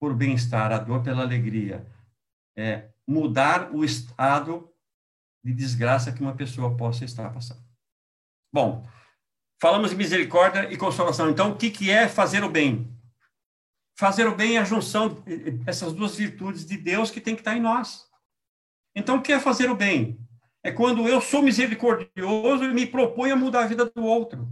por 0.00 0.14
bem-estar, 0.14 0.72
a 0.72 0.78
dor 0.78 1.02
pela 1.02 1.22
alegria. 1.22 1.86
É 2.56 2.90
mudar 3.06 3.74
o 3.74 3.84
estado 3.84 4.70
de 5.44 5.52
desgraça 5.52 6.12
que 6.12 6.22
uma 6.22 6.34
pessoa 6.34 6.76
possa 6.76 7.04
estar 7.04 7.32
passando. 7.32 7.64
Bom, 8.52 8.86
Falamos 9.58 9.90
de 9.90 9.96
misericórdia 9.96 10.70
e 10.70 10.76
consolação. 10.76 11.30
Então, 11.30 11.52
o 11.52 11.56
que, 11.56 11.70
que 11.70 11.90
é 11.90 12.08
fazer 12.08 12.44
o 12.44 12.50
bem? 12.50 12.94
Fazer 13.98 14.26
o 14.26 14.34
bem 14.34 14.56
é 14.56 14.60
a 14.60 14.64
junção 14.64 15.08
dessas 15.64 15.94
duas 15.94 16.16
virtudes 16.16 16.66
de 16.66 16.76
Deus 16.76 17.10
que 17.10 17.20
tem 17.20 17.34
que 17.34 17.40
estar 17.40 17.56
em 17.56 17.60
nós. 17.60 18.06
Então, 18.94 19.16
o 19.16 19.22
que 19.22 19.32
é 19.32 19.40
fazer 19.40 19.70
o 19.70 19.74
bem? 19.74 20.20
É 20.62 20.70
quando 20.70 21.08
eu 21.08 21.22
sou 21.22 21.42
misericordioso 21.42 22.64
e 22.64 22.74
me 22.74 22.86
proponho 22.86 23.32
a 23.32 23.36
mudar 23.36 23.64
a 23.64 23.66
vida 23.66 23.86
do 23.86 24.04
outro. 24.04 24.46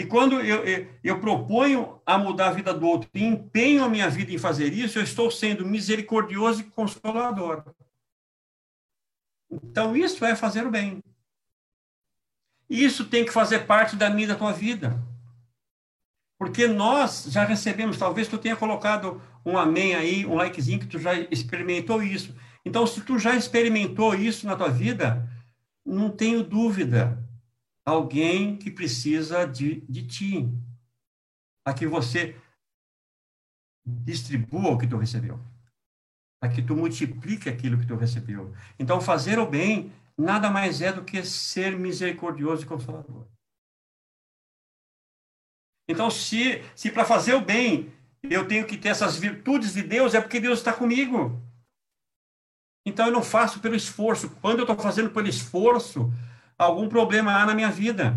E 0.00 0.06
quando 0.06 0.40
eu, 0.40 0.64
eu, 0.64 0.88
eu, 1.04 1.20
proponho 1.20 2.00
a 2.06 2.16
mudar 2.16 2.48
a 2.48 2.52
vida 2.52 2.72
do 2.72 2.86
outro 2.86 3.10
e 3.12 3.22
empenho 3.22 3.84
a 3.84 3.88
minha 3.88 4.08
vida 4.08 4.32
em 4.32 4.38
fazer 4.38 4.72
isso, 4.72 4.98
eu 4.98 5.02
estou 5.02 5.30
sendo 5.30 5.66
misericordioso 5.66 6.62
e 6.62 6.64
consolador. 6.64 7.62
Então, 9.50 9.94
isso 9.94 10.24
é 10.24 10.34
fazer 10.34 10.66
o 10.66 10.70
bem. 10.70 11.04
E 12.70 12.82
isso 12.82 13.10
tem 13.10 13.26
que 13.26 13.30
fazer 13.30 13.66
parte 13.66 13.94
da 13.94 14.08
minha 14.08 14.28
da 14.28 14.36
tua 14.36 14.54
vida. 14.54 14.98
Porque 16.38 16.66
nós 16.66 17.26
já 17.28 17.44
recebemos, 17.44 17.98
talvez 17.98 18.26
tu 18.26 18.38
tenha 18.38 18.56
colocado 18.56 19.20
um 19.44 19.58
amém 19.58 19.94
aí, 19.94 20.24
um 20.24 20.34
likezinho 20.34 20.80
que 20.80 20.86
tu 20.86 20.98
já 20.98 21.12
experimentou 21.30 22.02
isso. 22.02 22.34
Então, 22.64 22.86
se 22.86 23.02
tu 23.02 23.18
já 23.18 23.36
experimentou 23.36 24.14
isso 24.14 24.46
na 24.46 24.56
tua 24.56 24.70
vida, 24.70 25.28
não 25.84 26.08
tenho 26.08 26.42
dúvida, 26.42 27.22
alguém 27.84 28.56
que 28.56 28.70
precisa 28.70 29.46
de, 29.46 29.80
de 29.82 30.06
ti, 30.06 30.48
a 31.64 31.72
que 31.72 31.86
você 31.86 32.36
distribua 33.84 34.70
o 34.70 34.78
que 34.78 34.86
tu 34.86 34.96
recebeu, 34.96 35.38
a 36.42 36.48
que 36.48 36.62
tu 36.62 36.76
multiplique 36.76 37.48
aquilo 37.48 37.78
que 37.78 37.86
tu 37.86 37.96
recebeu. 37.96 38.54
Então, 38.78 39.00
fazer 39.00 39.38
o 39.38 39.46
bem 39.48 39.92
nada 40.16 40.50
mais 40.50 40.80
é 40.80 40.92
do 40.92 41.04
que 41.04 41.24
ser 41.24 41.78
misericordioso 41.78 42.62
e 42.62 42.66
consolador. 42.66 43.26
Então, 45.88 46.10
se, 46.10 46.62
se 46.76 46.90
para 46.90 47.04
fazer 47.04 47.34
o 47.34 47.40
bem 47.40 47.92
eu 48.22 48.46
tenho 48.46 48.66
que 48.66 48.76
ter 48.76 48.90
essas 48.90 49.16
virtudes 49.16 49.72
de 49.72 49.82
Deus, 49.82 50.14
é 50.14 50.20
porque 50.20 50.38
Deus 50.38 50.58
está 50.58 50.72
comigo. 50.72 51.40
Então, 52.86 53.06
eu 53.06 53.12
não 53.12 53.22
faço 53.22 53.60
pelo 53.60 53.74
esforço. 53.74 54.30
Quando 54.36 54.58
eu 54.58 54.64
estou 54.64 54.78
fazendo 54.78 55.10
pelo 55.10 55.26
esforço, 55.26 56.12
algum 56.64 56.88
problema 56.88 57.34
há 57.34 57.46
na 57.46 57.54
minha 57.54 57.70
vida. 57.70 58.14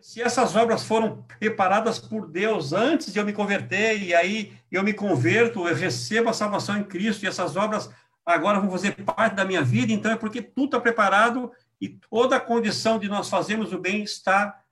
Se 0.00 0.22
essas 0.22 0.56
obras 0.56 0.84
foram 0.84 1.22
preparadas 1.38 1.98
por 1.98 2.26
Deus 2.26 2.72
antes 2.72 3.12
de 3.12 3.18
eu 3.18 3.26
me 3.26 3.32
converter, 3.32 4.02
e 4.02 4.14
aí 4.14 4.58
eu 4.70 4.82
me 4.82 4.94
converto, 4.94 5.68
eu 5.68 5.74
recebo 5.74 6.30
a 6.30 6.32
salvação 6.32 6.78
em 6.78 6.84
Cristo, 6.84 7.24
e 7.24 7.28
essas 7.28 7.56
obras 7.56 7.90
agora 8.24 8.58
vão 8.58 8.70
fazer 8.70 8.92
parte 9.04 9.36
da 9.36 9.44
minha 9.44 9.62
vida, 9.62 9.92
então 9.92 10.10
é 10.10 10.16
porque 10.16 10.40
tudo 10.40 10.66
está 10.66 10.80
preparado 10.80 11.52
e 11.80 11.88
toda 11.88 12.36
a 12.36 12.40
condição 12.40 12.98
de 12.98 13.08
nós 13.08 13.28
fazermos 13.28 13.72
o 13.72 13.78
bem 13.78 14.02
está 14.02 14.64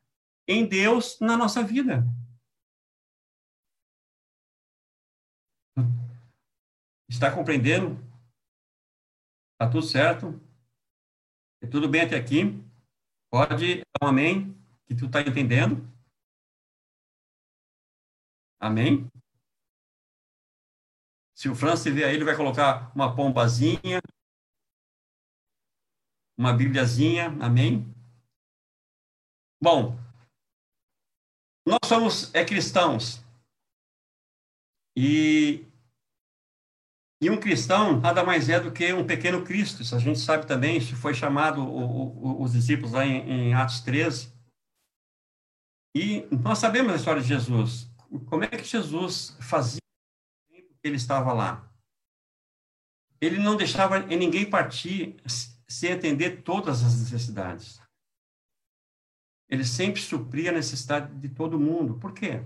em 0.49 0.67
Deus 0.67 1.19
na 1.21 1.37
nossa 1.37 1.63
vida. 1.63 2.07
Está 7.09 7.31
compreendendo? 7.31 7.99
Está 9.53 9.71
tudo 9.71 9.83
certo? 9.83 10.46
É 11.67 11.69
tudo 11.69 11.89
bem 11.89 12.03
até 12.03 12.15
aqui? 12.17 12.45
Pode 13.29 13.79
dar 13.81 14.07
um 14.07 14.09
amém, 14.09 14.55
que 14.87 14.95
tu 14.95 15.07
está 15.07 15.21
entendendo? 15.21 15.85
Amém? 18.61 19.11
Se 21.35 21.49
o 21.49 21.57
Francis 21.57 21.93
ver 21.93 22.05
aí, 22.05 22.15
ele 22.15 22.25
vai 22.25 22.37
colocar 22.37 22.95
uma 22.95 23.17
pombazinha, 23.17 24.01
uma 26.39 26.53
bibliazinha, 26.53 27.31
amém? 27.43 27.85
Bom, 29.61 29.99
nós 31.67 31.81
somos 31.85 32.33
é, 32.33 32.45
cristãos. 32.45 33.25
E, 34.97 35.67
e 37.21 37.31
um 37.31 37.41
cristão 37.41 37.99
nada 37.99 38.23
mais 38.23 38.49
é 38.49 38.61
do 38.61 38.71
que 38.71 38.93
um 38.93 39.07
pequeno 39.07 39.43
Cristo. 39.43 39.83
Isso 39.83 39.97
a 39.97 39.99
gente 39.99 40.19
sabe 40.19 40.47
também, 40.47 40.77
isso 40.77 40.95
foi 40.97 41.15
chamado 41.15 41.63
o, 41.63 42.41
o, 42.41 42.43
os 42.43 42.53
discípulos 42.53 42.93
lá 42.93 43.07
em, 43.07 43.49
em 43.49 43.55
Atos 43.55 43.81
13. 43.81 44.33
E 45.95 46.29
nós 46.31 46.59
sabemos 46.59 46.93
a 46.93 46.97
história 46.97 47.23
de 47.23 47.29
Jesus. 47.29 47.91
Como 48.27 48.45
é 48.45 48.49
que 48.49 48.65
Jesus 48.65 49.37
fazia 49.41 49.81
ele 50.85 50.97
estava 50.97 51.33
lá? 51.33 51.69
Ele 53.19 53.39
não 53.39 53.57
deixava 53.57 53.99
ninguém 54.01 54.49
partir 54.49 55.17
sem 55.67 55.93
atender 55.93 56.43
todas 56.43 56.85
as 56.85 57.01
necessidades. 57.01 57.81
Ele 59.49 59.65
sempre 59.65 60.03
supria 60.03 60.51
a 60.51 60.55
necessidade 60.55 61.15
de 61.15 61.29
todo 61.31 61.59
mundo. 61.59 61.99
Por 61.99 62.13
quê? 62.13 62.45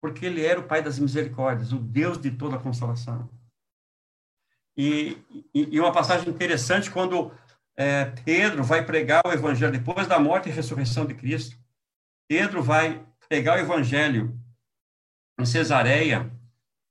Porque 0.00 0.24
ele 0.24 0.44
era 0.44 0.60
o 0.60 0.68
Pai 0.68 0.82
das 0.82 1.00
misericórdias, 1.00 1.72
o 1.72 1.78
Deus 1.78 2.20
de 2.20 2.30
toda 2.30 2.56
a 2.56 2.62
consolação. 2.62 3.28
E, 4.76 5.16
e, 5.54 5.80
uma 5.80 5.92
passagem 5.92 6.28
interessante, 6.28 6.90
quando 6.90 7.32
é, 7.76 8.04
Pedro 8.24 8.62
vai 8.62 8.84
pregar 8.84 9.22
o 9.26 9.32
evangelho 9.32 9.72
depois 9.72 10.06
da 10.06 10.18
morte 10.18 10.48
e 10.48 10.52
ressurreição 10.52 11.06
de 11.06 11.14
Cristo, 11.14 11.56
Pedro 12.28 12.62
vai 12.62 13.04
pregar 13.28 13.56
o 13.56 13.60
evangelho 13.60 14.38
em 15.40 15.46
Cesareia 15.46 16.30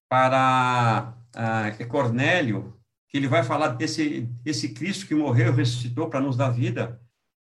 para 0.09 1.13
uh, 1.35 1.87
Cornélio, 1.87 2.79
que 3.09 3.17
ele 3.17 3.27
vai 3.27 3.43
falar 3.43 3.69
desse, 3.69 4.21
desse 4.43 4.73
Cristo 4.73 5.07
que 5.07 5.15
morreu 5.15 5.51
e 5.51 5.55
ressuscitou 5.55 6.09
para 6.09 6.21
nos 6.21 6.37
dar 6.37 6.49
vida 6.49 6.99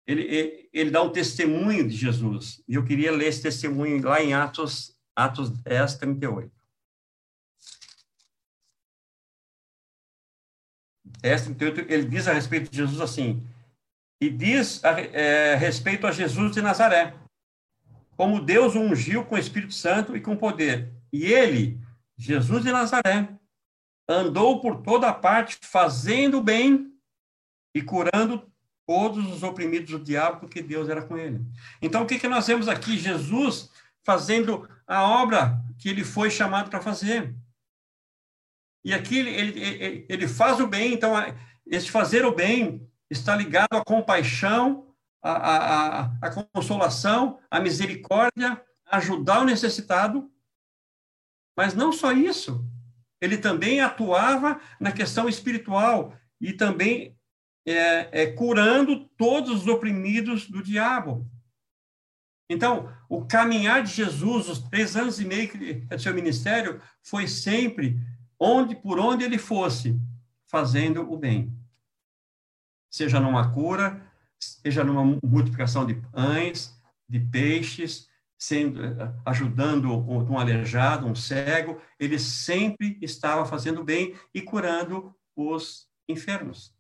ele, 0.07 0.23
ele, 0.23 0.69
ele 0.73 0.91
dá 0.91 1.03
um 1.03 1.11
testemunho 1.11 1.87
de 1.87 1.97
Jesus. 1.97 2.63
E 2.69 2.75
eu 2.75 2.85
queria 2.85 3.11
ler 3.11 3.27
esse 3.27 3.43
testemunho 3.43 4.03
lá 4.05 4.23
em 4.23 4.33
Atos, 4.33 4.97
Atos 5.17 5.51
10, 5.51 5.97
38. 5.97 6.51
10, 11.21 11.43
38, 11.43 11.93
ele 11.93 12.05
diz 12.07 12.29
a 12.29 12.33
respeito 12.33 12.71
de 12.71 12.77
Jesus 12.77 13.01
assim, 13.01 13.43
e 14.21 14.31
diz 14.31 14.83
a, 14.85 15.01
é, 15.01 15.55
respeito 15.57 16.07
a 16.07 16.13
Jesus 16.13 16.53
de 16.53 16.63
Nazaré, 16.63 17.15
como 18.17 18.41
Deus 18.41 18.75
o 18.75 18.81
ungiu 18.81 19.25
com 19.25 19.35
o 19.35 19.39
Espírito 19.39 19.75
Santo 19.75 20.17
e 20.17 20.21
com 20.21 20.37
poder. 20.37 20.93
E 21.13 21.25
ele, 21.27 21.79
Jesus 22.17 22.63
de 22.63 22.73
Nazaré, 22.73 23.29
andou 24.09 24.61
por 24.61 24.83
toda 24.83 25.13
parte 25.13 25.59
fazendo 25.63 26.43
bem 26.43 26.93
e 27.75 27.83
curando 27.83 28.51
todos 28.87 29.27
os 29.33 29.43
oprimidos 29.43 29.91
do 29.91 29.99
diabo, 29.99 30.41
porque 30.41 30.63
Deus 30.63 30.89
era 30.89 31.03
com 31.03 31.19
ele. 31.19 31.45
Então, 31.83 32.03
o 32.03 32.07
que, 32.07 32.19
que 32.19 32.29
nós 32.29 32.47
vemos 32.47 32.69
aqui? 32.69 32.97
Jesus 32.97 33.71
fazendo 34.05 34.69
a 34.87 35.03
obra 35.03 35.61
que 35.79 35.89
ele 35.89 36.05
foi 36.05 36.31
chamado 36.31 36.71
para 36.71 36.81
fazer. 36.81 37.35
E 38.87 38.95
aqui 38.95 39.19
ele, 39.19 39.31
ele, 39.31 40.07
ele 40.09 40.29
faz 40.29 40.61
o 40.61 40.67
bem, 40.69 40.95
então, 40.95 41.13
esse 41.67 41.91
fazer 41.91 42.25
o 42.25 42.33
bem 42.33 42.89
está 43.11 43.35
ligado 43.35 43.73
à 43.73 43.85
compaixão, 43.85 44.95
à, 45.21 45.33
à, 45.33 46.03
à 46.23 46.45
consolação, 46.55 47.41
à 47.51 47.59
misericórdia, 47.59 48.65
ajudar 48.93 49.41
o 49.41 49.45
necessitado. 49.45 50.31
Mas 51.57 51.75
não 51.75 51.93
só 51.93 52.13
isso, 52.13 52.65
ele 53.21 53.37
também 53.37 53.81
atuava 53.81 54.61
na 54.79 54.93
questão 54.93 55.29
espiritual 55.29 56.17
e 56.41 56.53
também 56.53 57.19
é, 57.67 58.23
é, 58.23 58.27
curando 58.35 59.05
todos 59.17 59.63
os 59.63 59.67
oprimidos 59.67 60.49
do 60.49 60.63
diabo. 60.63 61.29
Então, 62.49 62.89
o 63.09 63.27
caminhar 63.27 63.83
de 63.83 63.93
Jesus, 63.93 64.49
os 64.49 64.61
três 64.61 64.95
anos 64.95 65.19
e 65.19 65.25
meio 65.25 65.51
do 65.89 65.99
seu 65.99 66.15
ministério, 66.15 66.81
foi 67.03 67.27
sempre 67.27 67.99
onde, 68.39 68.75
por 68.77 68.99
onde 68.99 69.25
ele 69.25 69.39
fosse, 69.39 69.99
fazendo 70.47 71.11
o 71.11 71.17
bem. 71.17 71.53
Seja 72.91 73.21
numa 73.21 73.53
cura, 73.53 74.05
seja 74.39 74.85
numa 74.85 75.19
multiplicação 75.25 75.87
de 75.87 75.95
pães, 75.95 76.75
de 77.09 77.21
peixes, 77.21 78.09
sendo, 78.39 78.81
ajudando 79.25 79.91
um 79.91 80.39
aleijado, 80.39 81.07
um 81.07 81.15
cego, 81.15 81.81
ele 81.99 82.19
sempre 82.19 82.99
estava 83.01 83.47
fazendo 83.47 83.83
bem 83.83 84.15
e 84.35 84.43
curando 84.43 85.15
os 85.35 85.89
enfermos 86.09 86.77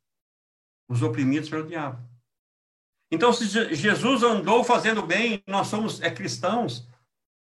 os 0.88 1.02
oprimidos 1.02 1.48
pelo 1.48 1.66
diabo. 1.66 2.02
Então, 3.10 3.32
se 3.32 3.46
Jesus 3.74 4.22
andou 4.22 4.64
fazendo 4.64 5.02
bem, 5.02 5.42
nós 5.46 5.68
somos 5.68 6.00
é, 6.00 6.10
cristãos, 6.10 6.80
o 6.80 6.88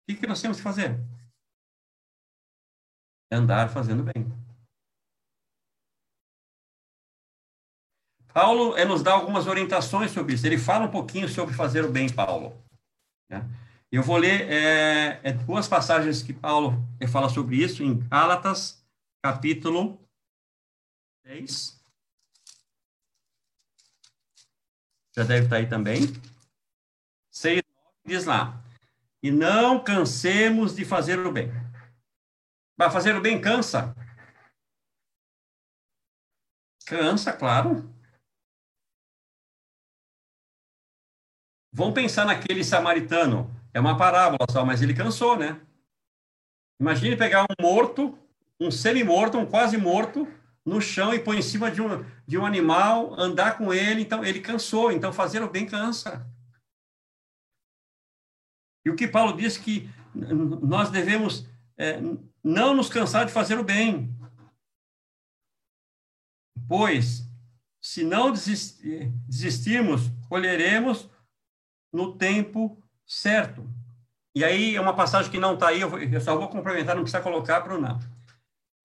que, 0.07 0.15
que 0.15 0.27
nós 0.27 0.41
temos 0.41 0.57
que 0.57 0.63
fazer? 0.63 0.99
Andar 3.31 3.69
fazendo 3.69 4.03
bem. 4.03 4.27
Paulo 8.33 8.77
é, 8.77 8.85
nos 8.85 9.03
dá 9.03 9.13
algumas 9.13 9.47
orientações 9.47 10.11
sobre 10.11 10.33
isso. 10.33 10.45
Ele 10.45 10.57
fala 10.57 10.85
um 10.85 10.91
pouquinho 10.91 11.27
sobre 11.27 11.53
fazer 11.53 11.83
o 11.83 11.91
bem, 11.91 12.11
Paulo. 12.11 12.61
Né? 13.29 13.47
Eu 13.91 14.03
vou 14.03 14.17
ler 14.17 14.49
é, 14.49 15.19
é, 15.23 15.33
duas 15.33 15.67
passagens 15.67 16.21
que 16.21 16.33
Paulo 16.33 16.73
fala 17.11 17.27
sobre 17.29 17.57
isso 17.57 17.83
em 17.83 17.97
Gálatas, 18.07 18.83
capítulo 19.21 19.99
6. 21.25 21.79
já 25.19 25.25
deve 25.25 25.45
estar 25.45 25.57
aí 25.57 25.67
também. 25.67 26.01
6, 27.29 27.61
diz 28.05 28.25
lá. 28.25 28.63
E 29.21 29.29
não 29.29 29.83
cansemos 29.83 30.75
de 30.75 30.85
fazer 30.85 31.19
o 31.19 31.31
bem. 31.31 31.51
Vai 32.79 32.89
fazer 32.89 33.13
o 33.13 33.19
bem 33.19 33.41
cansa. 33.41 33.93
Cansa, 36.87 37.33
claro. 37.33 37.93
Vamos 41.73 41.93
pensar 41.93 42.25
naquele 42.25 42.63
samaritano. 42.63 43.53
É 43.73 43.81
uma 43.81 43.97
parábola 43.97 44.45
só, 44.49 44.63
mas 44.63 44.81
ele 44.81 44.93
cansou, 44.93 45.37
né? 45.37 45.59
Imagine 46.79 47.17
pegar 47.17 47.43
um 47.43 47.61
morto, 47.61 48.17
um 48.57 48.71
semi-morto, 48.71 49.37
um 49.37 49.45
quase 49.45 49.77
morto, 49.77 50.25
no 50.65 50.79
chão 50.79 51.13
e 51.13 51.19
põe 51.19 51.39
em 51.39 51.41
cima 51.41 51.69
de 51.69 51.81
um, 51.81 52.05
de 52.25 52.37
um 52.37 52.45
animal, 52.45 53.13
andar 53.19 53.57
com 53.57 53.73
ele, 53.73 54.03
então 54.03 54.23
ele 54.23 54.39
cansou, 54.39 54.89
então 54.89 55.11
fazer 55.11 55.43
o 55.43 55.49
bem 55.49 55.65
cansa. 55.65 56.25
E 58.85 58.89
o 58.89 58.95
que 58.95 59.05
Paulo 59.05 59.35
diz 59.35 59.57
que 59.57 59.89
nós 60.15 60.89
devemos 60.89 61.45
é, 61.77 61.99
não 62.43 62.73
nos 62.73 62.89
cansar 62.89 63.25
de 63.25 63.31
fazer 63.31 63.57
o 63.57 63.63
bem, 63.63 64.15
pois 66.67 67.27
se 67.81 68.03
não 68.03 68.31
desistirmos, 68.31 70.11
colheremos 70.27 71.09
no 71.91 72.17
tempo 72.17 72.81
certo. 73.05 73.67
E 74.35 74.43
aí 74.43 74.75
é 74.75 74.81
uma 74.81 74.95
passagem 74.95 75.31
que 75.31 75.39
não 75.39 75.55
está 75.55 75.69
aí, 75.69 75.81
eu, 75.81 76.21
só 76.21 76.37
vou 76.37 76.49
complementar, 76.49 76.95
não 76.95 77.03
precisa 77.03 77.23
colocar 77.23 77.67
não. 77.67 77.99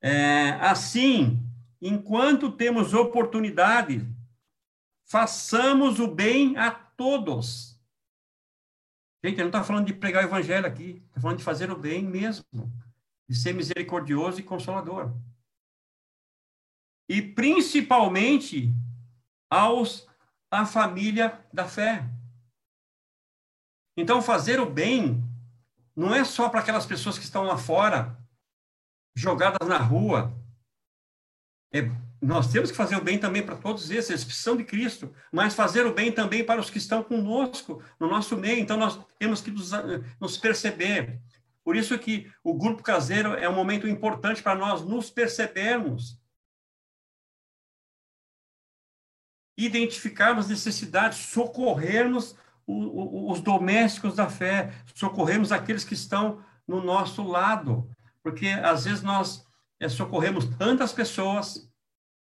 É, 0.01 0.51
assim, 0.61 1.41
enquanto 1.81 2.53
temos 2.53 2.95
oportunidade, 2.95 4.07
façamos 5.05 6.01
o 6.01 6.09
bem 6.09 6.57
a 6.57 6.71
todos. 6.71 7.79
Gente, 9.25 9.39
não 9.39 9.47
está 9.47 9.65
falando 9.65 9.87
de 9.87 9.95
pregar 9.95 10.23
o 10.23 10.27
evangelho 10.27 10.67
aqui, 10.67 11.03
está 11.09 11.21
falando 11.21 11.39
de 11.39 11.45
fazer 11.45 11.71
o 11.71 11.79
bem 11.79 12.05
mesmo, 12.05 12.45
de 13.29 13.37
ser 13.37 13.53
misericordioso 13.55 14.41
e 14.41 14.45
consolador. 14.45 15.13
E 17.09 17.21
principalmente 17.23 18.73
aos 19.51 20.07
a 20.51 20.65
família 20.65 21.45
da 21.53 21.67
fé. 21.67 22.09
Então, 23.97 24.23
fazer 24.23 24.61
o 24.61 24.71
bem 24.71 25.23
não 25.95 26.15
é 26.15 26.25
só 26.25 26.49
para 26.49 26.61
aquelas 26.61 26.87
pessoas 26.87 27.19
que 27.19 27.25
estão 27.25 27.45
lá 27.45 27.57
fora, 27.57 28.19
jogadas 29.15 29.69
na 29.69 29.79
rua, 29.79 30.37
é, 31.73 31.83
nós 32.21 32.51
temos 32.51 32.71
que 32.71 32.77
fazer 32.77 32.97
o 32.97 33.05
bem 33.05 33.19
também 33.19 33.45
para 33.45 33.57
todos 33.57 33.91
esses, 33.91 34.11
eles 34.11 34.25
precisam 34.25 34.57
de 34.57 34.65
Cristo, 34.65 35.15
mas 35.31 35.55
fazer 35.55 35.87
o 35.87 35.93
bem 35.93 36.11
também 36.11 36.45
para 36.45 36.61
os 36.61 36.71
que 36.71 36.79
estão 36.79 37.03
conosco, 37.03 37.83
no 38.01 38.09
nosso 38.09 38.37
meio. 38.37 38.61
Então, 38.61 38.77
nós 38.77 38.99
temos 39.19 39.41
que 39.41 39.51
nos, 39.51 39.71
nos 40.21 40.37
perceber. 40.37 41.21
Por 41.65 41.77
isso 41.77 41.99
que 41.99 42.31
o 42.43 42.55
grupo 42.55 42.83
caseiro 42.83 43.33
é 43.35 43.49
um 43.49 43.55
momento 43.55 43.89
importante 43.89 44.43
para 44.43 44.55
nós 44.55 44.83
nos 44.83 45.11
percebermos. 45.11 46.21
Identificarmos 49.57 50.49
necessidades, 50.49 51.19
socorrermos 51.19 52.37
os 52.67 53.41
domésticos 53.41 54.15
da 54.15 54.29
fé, 54.29 54.75
socorrermos 54.95 55.53
aqueles 55.53 55.85
que 55.85 55.95
estão 55.95 56.45
no 56.67 56.83
nosso 56.83 57.23
lado. 57.23 57.91
Porque, 58.23 58.49
às 58.49 58.85
vezes, 58.85 59.03
nós 59.03 59.47
é, 59.81 59.89
socorremos 59.89 60.45
tantas 60.57 60.93
pessoas 60.93 61.71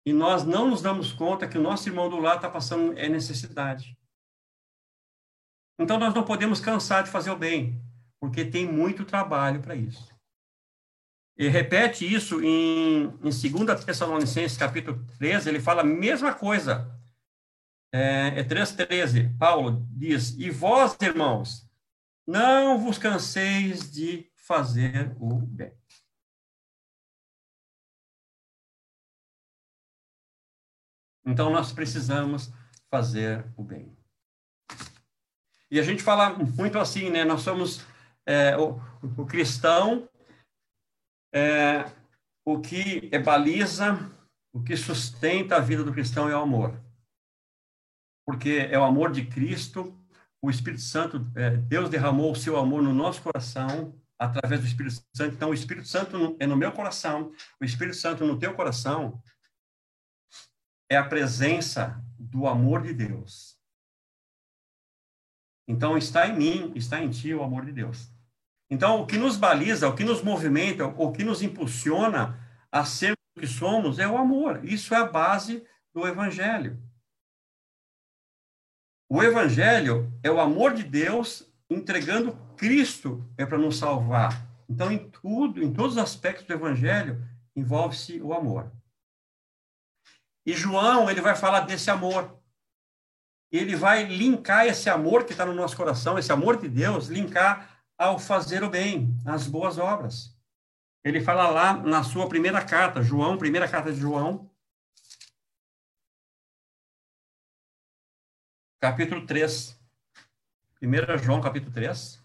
e 0.05 0.11
nós 0.13 0.43
não 0.43 0.69
nos 0.69 0.81
damos 0.81 1.11
conta 1.13 1.47
que 1.47 1.57
o 1.57 1.61
nosso 1.61 1.87
irmão 1.87 2.09
do 2.09 2.19
lado 2.19 2.37
está 2.37 2.49
passando 2.49 2.97
é 2.97 3.07
necessidade. 3.07 3.97
Então 5.79 5.97
nós 5.97 6.13
não 6.13 6.23
podemos 6.23 6.59
cansar 6.59 7.03
de 7.03 7.09
fazer 7.09 7.31
o 7.31 7.35
bem, 7.35 7.81
porque 8.21 8.45
tem 8.45 8.71
muito 8.71 9.03
trabalho 9.03 9.61
para 9.61 9.75
isso. 9.75 10.15
E 11.35 11.47
repete 11.47 12.05
isso 12.05 12.39
em, 12.43 13.05
em 13.05 13.49
2 13.49 13.83
Tessalonicenses, 13.83 14.55
capítulo 14.55 15.03
13, 15.17 15.49
ele 15.49 15.59
fala 15.59 15.81
a 15.81 15.85
mesma 15.85 16.35
coisa. 16.35 16.87
É, 17.91 18.39
é 18.39 18.43
3,13. 18.43 19.35
Paulo 19.39 19.83
diz: 19.89 20.37
E 20.37 20.51
vós, 20.51 20.95
irmãos, 21.01 21.67
não 22.27 22.77
vos 22.77 22.99
canseis 22.99 23.91
de 23.91 24.31
fazer 24.35 25.15
o 25.19 25.35
bem. 25.35 25.73
Então, 31.25 31.49
nós 31.49 31.71
precisamos 31.71 32.51
fazer 32.87 33.51
o 33.57 33.63
bem. 33.63 33.97
E 35.71 35.79
a 35.79 35.83
gente 35.83 36.03
fala 36.03 36.37
muito 36.37 36.77
assim, 36.77 37.09
né? 37.09 37.23
Nós 37.23 37.41
somos 37.41 37.81
é, 38.25 38.57
o, 38.57 38.79
o, 39.17 39.25
cristão, 39.25 40.09
é, 41.33 41.85
o 42.45 42.59
que 42.59 43.09
é 43.11 43.19
baliza, 43.19 43.97
o 44.53 44.61
que 44.63 44.75
sustenta 44.75 45.55
a 45.55 45.59
vida 45.59 45.83
do 45.83 45.93
cristão 45.93 46.29
é 46.29 46.35
o 46.35 46.41
amor. 46.41 46.79
Porque 48.25 48.67
é 48.69 48.77
o 48.77 48.83
amor 48.83 49.11
de 49.11 49.25
Cristo, 49.25 49.97
o 50.43 50.49
Espírito 50.49 50.81
Santo, 50.81 51.31
é, 51.35 51.51
Deus 51.57 51.89
derramou 51.89 52.31
o 52.31 52.35
seu 52.35 52.57
amor 52.57 52.81
no 52.81 52.93
nosso 52.93 53.21
coração 53.21 53.99
através 54.17 54.61
do 54.61 54.67
Espírito 54.67 55.03
Santo. 55.15 55.35
Então, 55.35 55.49
o 55.49 55.53
Espírito 55.53 55.87
Santo 55.87 56.37
é 56.39 56.45
no 56.45 56.55
meu 56.55 56.71
coração, 56.71 57.31
o 57.59 57.65
Espírito 57.65 57.97
Santo 57.97 58.25
no 58.25 58.37
teu 58.37 58.55
coração 58.55 59.21
é 60.89 60.97
a 60.97 61.07
presença 61.07 62.03
do 62.19 62.45
amor 62.45 62.83
de 62.83 62.93
Deus. 62.93 63.57
Então, 65.67 65.97
está 65.97 66.27
em 66.27 66.37
mim, 66.37 66.73
está 66.75 67.01
em 67.01 67.09
ti 67.09 67.33
o 67.33 67.41
amor 67.41 67.65
de 67.65 67.71
Deus. 67.71 68.10
Então, 68.71 69.01
o 69.01 69.05
que 69.05 69.17
nos 69.17 69.35
baliza, 69.35 69.89
o 69.89 69.93
que 69.93 70.05
nos 70.05 70.23
movimenta, 70.23 70.85
o 70.85 71.11
que 71.11 71.25
nos 71.25 71.41
impulsiona 71.41 72.39
a 72.71 72.85
ser 72.85 73.11
o 73.35 73.41
que 73.41 73.45
somos 73.45 73.99
é 73.99 74.07
o 74.07 74.17
amor. 74.17 74.63
Isso 74.63 74.95
é 74.95 74.97
a 74.97 75.05
base 75.05 75.61
do 75.93 76.07
Evangelho. 76.07 76.81
O 79.09 79.21
Evangelho 79.21 80.09
é 80.23 80.31
o 80.31 80.39
amor 80.39 80.73
de 80.73 80.83
Deus 80.83 81.51
entregando 81.69 82.33
Cristo 82.55 83.29
é 83.37 83.45
para 83.45 83.57
nos 83.57 83.77
salvar. 83.77 84.47
Então, 84.69 84.89
em 84.89 85.09
tudo, 85.09 85.61
em 85.61 85.73
todos 85.73 85.97
os 85.97 86.01
aspectos 86.01 86.47
do 86.47 86.53
Evangelho, 86.53 87.21
envolve-se 87.53 88.21
o 88.21 88.33
amor. 88.33 88.71
E 90.45 90.53
João, 90.53 91.09
ele 91.09 91.19
vai 91.19 91.35
falar 91.35 91.61
desse 91.61 91.91
amor. 91.91 92.39
Ele 93.51 93.75
vai 93.75 94.05
linkar 94.05 94.65
esse 94.65 94.89
amor 94.89 95.25
que 95.25 95.33
está 95.33 95.45
no 95.45 95.53
nosso 95.53 95.75
coração, 95.75 96.17
esse 96.17 96.31
amor 96.31 96.55
de 96.55 96.69
Deus, 96.69 97.07
linkar 97.07 97.70
ao 98.01 98.17
fazer 98.17 98.63
o 98.63 98.69
bem, 98.69 99.15
às 99.23 99.45
boas 99.45 99.77
obras. 99.77 100.35
Ele 101.03 101.21
fala 101.21 101.47
lá 101.51 101.73
na 101.73 102.03
sua 102.03 102.27
primeira 102.27 102.65
carta, 102.65 103.03
João, 103.03 103.37
primeira 103.37 103.69
carta 103.69 103.93
de 103.93 103.99
João, 103.99 104.49
capítulo 108.79 109.23
3. 109.27 109.79
1 110.81 111.17
João, 111.23 111.41
capítulo 111.41 111.71
3. 111.71 112.19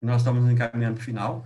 Nós 0.00 0.20
estamos 0.20 0.44
no 0.44 0.52
encaminhamento 0.52 1.02
final. 1.02 1.44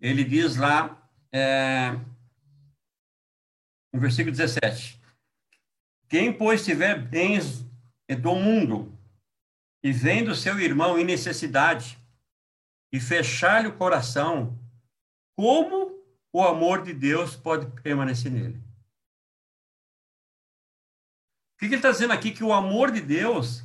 Ele 0.00 0.24
diz 0.24 0.56
lá, 0.56 1.06
é, 1.30 1.90
no 3.92 4.00
versículo 4.00 4.34
17: 4.34 4.98
Quem, 6.08 6.32
pois, 6.32 6.64
tiver 6.64 6.98
bens 6.98 7.62
do 8.22 8.34
mundo 8.34 8.97
e 9.82 9.92
vendo 9.92 10.34
seu 10.34 10.58
irmão 10.58 10.98
em 10.98 11.04
necessidade 11.04 11.98
e 12.92 12.98
fechar-lhe 13.00 13.68
o 13.68 13.76
coração, 13.76 14.58
como 15.36 16.02
o 16.32 16.42
amor 16.42 16.82
de 16.82 16.92
Deus 16.92 17.36
pode 17.36 17.66
permanecer 17.82 18.30
nele? 18.30 18.58
O 21.54 21.58
que, 21.58 21.66
ele 21.66 21.76
está 21.76 21.90
dizendo 21.90 22.12
aqui? 22.12 22.30
Que 22.30 22.44
o 22.44 22.52
amor 22.52 22.92
de 22.92 23.00
Deus, 23.00 23.64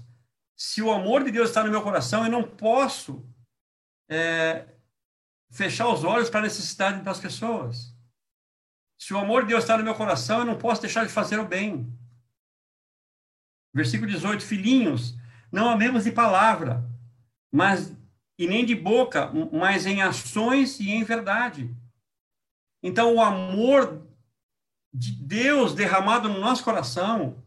se 0.56 0.82
o 0.82 0.92
amor 0.92 1.24
de 1.24 1.32
Deus 1.32 1.50
está 1.50 1.64
no 1.64 1.70
meu 1.70 1.84
coração, 1.84 2.26
eu 2.26 2.32
não 2.32 2.44
posso 2.44 3.24
é, 4.10 4.68
fechar 5.52 5.88
os 5.88 6.04
olhos 6.04 6.30
para 6.30 6.40
a 6.40 6.44
necessidade 6.44 7.02
das 7.04 7.20
pessoas. 7.20 7.94
Se 8.98 9.14
o 9.14 9.18
amor 9.18 9.44
de 9.44 9.50
Deus 9.50 9.64
está 9.64 9.78
no 9.78 9.84
meu 9.84 9.94
coração, 9.94 10.40
eu 10.40 10.46
não 10.46 10.58
posso 10.58 10.82
deixar 10.82 11.06
de 11.06 11.12
fazer 11.12 11.40
o 11.40 11.48
bem. 11.48 11.92
Versículo 13.74 14.10
18: 14.10 14.44
Filhinhos, 14.44 15.16
não 15.54 15.70
amemos 15.70 16.06
de 16.06 16.12
palavra, 16.12 16.84
mas 17.52 17.96
e 18.40 18.48
nem 18.48 18.66
de 18.66 18.74
boca, 18.74 19.32
mas 19.52 19.86
em 19.86 20.02
ações 20.02 20.80
e 20.80 20.90
em 20.90 21.04
verdade. 21.04 21.70
Então, 22.82 23.14
o 23.14 23.22
amor 23.22 24.02
de 24.92 25.12
Deus 25.12 25.76
derramado 25.76 26.28
no 26.28 26.40
nosso 26.40 26.64
coração 26.64 27.46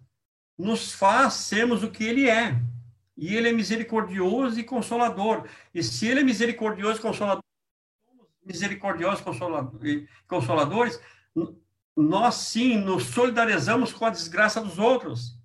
nos 0.56 0.92
faz 0.92 1.34
sermos 1.34 1.82
o 1.82 1.90
que 1.90 2.04
Ele 2.04 2.30
é. 2.30 2.56
E 3.16 3.34
Ele 3.34 3.48
é 3.48 3.52
misericordioso 3.52 4.60
e 4.60 4.62
consolador. 4.62 5.48
E 5.74 5.82
se 5.82 6.06
Ele 6.06 6.20
é 6.20 6.24
misericordioso 6.24 7.00
e 7.00 7.02
consolador, 7.02 7.42
misericordiosos 8.44 9.20
e 9.82 10.08
consoladores, 10.28 11.00
nós 11.96 12.36
sim 12.36 12.78
nos 12.78 13.06
solidarizamos 13.06 13.92
com 13.92 14.04
a 14.04 14.10
desgraça 14.10 14.60
dos 14.60 14.78
outros. 14.78 15.36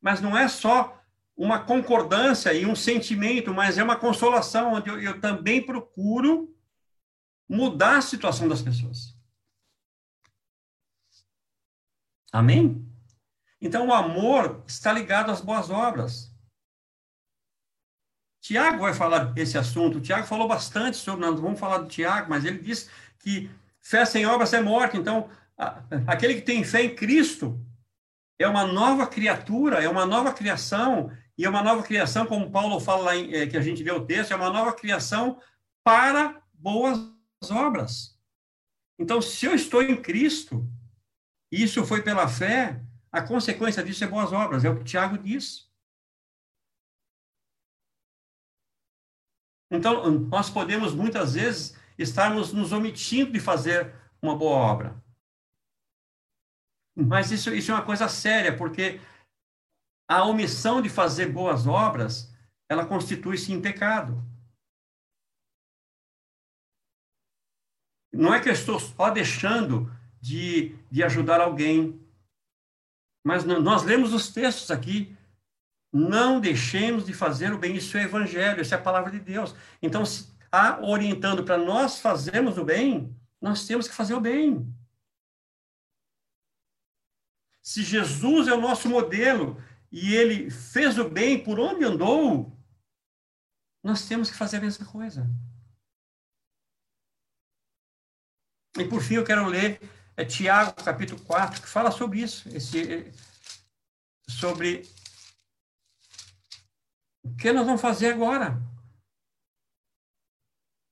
Mas 0.00 0.20
não 0.20 0.38
é 0.38 0.46
só 0.46 0.99
uma 1.36 1.64
concordância 1.64 2.52
e 2.52 2.66
um 2.66 2.76
sentimento, 2.76 3.52
mas 3.54 3.78
é 3.78 3.82
uma 3.82 3.96
consolação, 3.96 4.74
onde 4.74 4.90
eu, 4.90 5.00
eu 5.00 5.20
também 5.20 5.64
procuro 5.64 6.54
mudar 7.48 7.98
a 7.98 8.02
situação 8.02 8.48
das 8.48 8.62
pessoas. 8.62 9.16
Amém? 12.32 12.86
Então, 13.60 13.88
o 13.88 13.94
amor 13.94 14.62
está 14.66 14.92
ligado 14.92 15.30
às 15.30 15.40
boas 15.40 15.70
obras. 15.70 16.30
Tiago 18.40 18.80
vai 18.80 18.94
falar 18.94 19.32
desse 19.32 19.58
assunto. 19.58 19.98
O 19.98 20.00
Tiago 20.00 20.26
falou 20.26 20.48
bastante 20.48 20.96
sobre, 20.96 21.26
nós 21.26 21.38
vamos 21.38 21.58
falar 21.58 21.78
do 21.78 21.88
Tiago, 21.88 22.30
mas 22.30 22.44
ele 22.44 22.58
diz 22.58 22.88
que 23.18 23.50
Fé 23.80 24.04
sem 24.04 24.26
obras 24.26 24.52
é 24.52 24.60
morte. 24.60 24.96
Então, 24.96 25.28
aquele 26.06 26.34
que 26.34 26.42
tem 26.42 26.62
fé 26.62 26.82
em 26.84 26.94
Cristo 26.94 27.58
é 28.38 28.46
uma 28.46 28.66
nova 28.66 29.06
criatura, 29.06 29.82
é 29.82 29.88
uma 29.88 30.06
nova 30.06 30.32
criação, 30.32 31.10
e 31.40 31.44
é 31.46 31.48
uma 31.48 31.62
nova 31.62 31.82
criação, 31.82 32.26
como 32.26 32.50
Paulo 32.50 32.78
fala 32.78 33.02
lá, 33.02 33.16
em, 33.16 33.32
é, 33.32 33.46
que 33.46 33.56
a 33.56 33.62
gente 33.62 33.82
vê 33.82 33.90
o 33.90 34.04
texto, 34.04 34.30
é 34.30 34.36
uma 34.36 34.50
nova 34.50 34.74
criação 34.74 35.40
para 35.82 36.42
boas 36.52 37.00
obras. 37.50 38.14
Então, 38.98 39.22
se 39.22 39.46
eu 39.46 39.54
estou 39.54 39.82
em 39.82 40.02
Cristo, 40.02 40.70
e 41.50 41.62
isso 41.62 41.86
foi 41.86 42.02
pela 42.02 42.28
fé, 42.28 42.84
a 43.10 43.22
consequência 43.22 43.82
disso 43.82 44.04
é 44.04 44.06
boas 44.06 44.34
obras, 44.34 44.66
é 44.66 44.68
o 44.68 44.76
que 44.76 44.84
Tiago 44.84 45.16
diz. 45.16 45.66
Então, 49.70 50.10
nós 50.10 50.50
podemos 50.50 50.94
muitas 50.94 51.32
vezes 51.32 51.74
estarmos 51.96 52.52
nos 52.52 52.70
omitindo 52.70 53.32
de 53.32 53.40
fazer 53.40 53.94
uma 54.20 54.36
boa 54.36 54.58
obra. 54.58 55.02
Mas 56.94 57.30
isso, 57.30 57.48
isso 57.54 57.70
é 57.70 57.74
uma 57.76 57.86
coisa 57.86 58.10
séria, 58.10 58.54
porque 58.54 59.00
a 60.10 60.24
omissão 60.24 60.82
de 60.82 60.88
fazer 60.88 61.26
boas 61.26 61.68
obras, 61.68 62.34
ela 62.68 62.84
constitui-se 62.84 63.52
em 63.52 63.62
pecado. 63.62 64.20
Não 68.12 68.34
é 68.34 68.40
que 68.40 68.48
eu 68.48 68.52
estou 68.52 68.80
só 68.80 69.08
deixando 69.10 69.88
de, 70.20 70.76
de 70.90 71.04
ajudar 71.04 71.40
alguém, 71.40 72.04
mas 73.24 73.44
nós 73.44 73.84
lemos 73.84 74.12
os 74.12 74.32
textos 74.32 74.72
aqui. 74.72 75.16
Não 75.92 76.40
deixemos 76.40 77.06
de 77.06 77.14
fazer 77.14 77.52
o 77.52 77.58
bem. 77.58 77.76
Isso 77.76 77.96
é 77.96 78.02
evangelho, 78.02 78.62
isso 78.62 78.74
é 78.74 78.76
a 78.76 78.82
palavra 78.82 79.12
de 79.12 79.20
Deus. 79.20 79.54
Então, 79.80 80.04
se 80.04 80.28
orientando 80.82 81.44
para 81.44 81.56
nós 81.56 82.00
fazermos 82.00 82.58
o 82.58 82.64
bem, 82.64 83.16
nós 83.40 83.64
temos 83.64 83.86
que 83.86 83.94
fazer 83.94 84.14
o 84.14 84.20
bem. 84.20 84.74
Se 87.62 87.84
Jesus 87.84 88.48
é 88.48 88.52
o 88.52 88.60
nosso 88.60 88.88
modelo 88.88 89.62
e 89.90 90.14
ele 90.14 90.50
fez 90.50 90.98
o 90.98 91.08
bem 91.08 91.42
por 91.42 91.58
onde 91.58 91.84
andou, 91.84 92.56
nós 93.82 94.06
temos 94.06 94.30
que 94.30 94.36
fazer 94.36 94.58
a 94.58 94.60
mesma 94.60 94.86
coisa. 94.86 95.26
E 98.78 98.84
por 98.88 99.02
fim, 99.02 99.14
eu 99.14 99.24
quero 99.24 99.46
ler 99.46 99.80
é, 100.16 100.24
Tiago, 100.24 100.74
capítulo 100.84 101.20
4, 101.24 101.62
que 101.62 101.68
fala 101.68 101.90
sobre 101.90 102.20
isso, 102.20 102.48
esse, 102.50 103.12
sobre 104.28 104.82
o 107.24 107.34
que 107.36 107.52
nós 107.52 107.66
vamos 107.66 107.80
fazer 107.80 108.12
agora. 108.12 108.60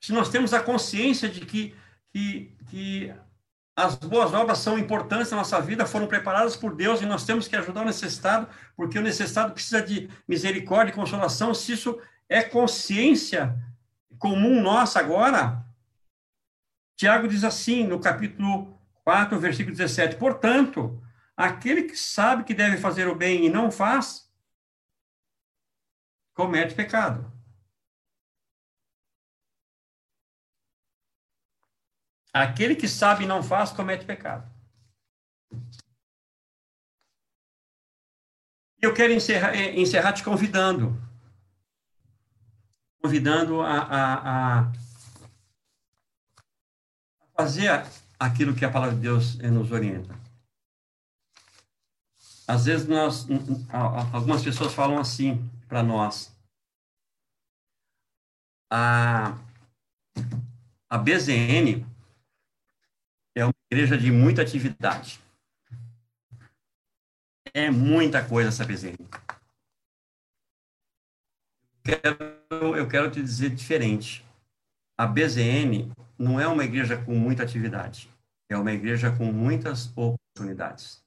se 0.02 0.12
nós 0.12 0.30
temos 0.30 0.52
a 0.54 0.62
consciência 0.62 1.28
de 1.28 1.44
que, 1.44 1.76
que, 2.10 2.56
que 2.70 3.14
as 3.78 3.94
boas 3.94 4.34
obras 4.34 4.58
são 4.58 4.76
importantes 4.76 5.30
na 5.30 5.36
nossa 5.36 5.60
vida, 5.60 5.86
foram 5.86 6.08
preparadas 6.08 6.56
por 6.56 6.74
Deus 6.74 7.00
e 7.00 7.06
nós 7.06 7.24
temos 7.24 7.46
que 7.46 7.54
ajudar 7.54 7.82
o 7.82 7.84
necessitado, 7.84 8.48
porque 8.76 8.98
o 8.98 9.02
necessitado 9.02 9.52
precisa 9.52 9.80
de 9.80 10.10
misericórdia 10.26 10.90
e 10.90 10.94
consolação. 10.94 11.54
Se 11.54 11.74
isso 11.74 11.96
é 12.28 12.42
consciência 12.42 13.56
comum 14.18 14.60
nossa 14.60 14.98
agora, 14.98 15.64
Tiago 16.96 17.28
diz 17.28 17.44
assim, 17.44 17.86
no 17.86 18.00
capítulo 18.00 18.76
4, 19.04 19.38
versículo 19.38 19.76
17: 19.76 20.16
Portanto, 20.16 21.00
aquele 21.36 21.84
que 21.84 21.96
sabe 21.96 22.42
que 22.42 22.54
deve 22.54 22.78
fazer 22.78 23.06
o 23.06 23.14
bem 23.14 23.46
e 23.46 23.48
não 23.48 23.70
faz, 23.70 24.28
comete 26.34 26.74
pecado. 26.74 27.37
Aquele 32.32 32.76
que 32.76 32.88
sabe 32.88 33.24
e 33.24 33.26
não 33.26 33.42
faz, 33.42 33.72
comete 33.72 34.04
pecado. 34.04 34.48
Eu 38.80 38.94
quero 38.94 39.12
encerrar, 39.12 39.54
eh, 39.54 39.78
encerrar 39.78 40.12
te 40.12 40.22
convidando. 40.22 40.96
Convidando 43.02 43.60
a, 43.60 43.78
a, 43.78 44.58
a 44.60 44.72
fazer 47.36 47.70
aquilo 48.18 48.54
que 48.54 48.64
a 48.64 48.70
palavra 48.70 48.94
de 48.94 49.02
Deus 49.02 49.38
eh, 49.40 49.50
nos 49.50 49.72
orienta. 49.72 50.14
Às 52.46 52.64
vezes 52.64 52.86
nós, 52.88 53.26
algumas 54.12 54.42
pessoas 54.42 54.72
falam 54.72 54.98
assim 54.98 55.50
para 55.68 55.82
nós. 55.82 56.34
A, 58.70 59.36
a 60.88 60.98
BZN 60.98 61.84
igreja 63.70 63.98
de 63.98 64.10
muita 64.10 64.42
atividade. 64.42 65.20
É 67.52 67.70
muita 67.70 68.26
coisa 68.26 68.48
essa. 68.48 68.64
Quero, 71.82 72.76
eu 72.76 72.88
quero 72.88 73.10
te 73.10 73.22
dizer 73.22 73.50
diferente. 73.50 74.24
A 74.96 75.06
BZN 75.06 75.92
não 76.18 76.40
é 76.40 76.46
uma 76.46 76.64
igreja 76.64 77.02
com 77.02 77.14
muita 77.14 77.42
atividade. 77.42 78.10
É 78.48 78.56
uma 78.56 78.72
igreja 78.72 79.14
com 79.14 79.32
muitas 79.32 79.90
oportunidades. 79.96 81.02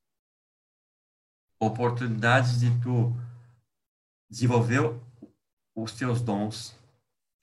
Oportunidades 1.60 2.60
de 2.60 2.70
tu 2.82 3.14
desenvolver 4.30 4.80
os 5.76 5.92
teus 5.94 6.22
dons, 6.22 6.76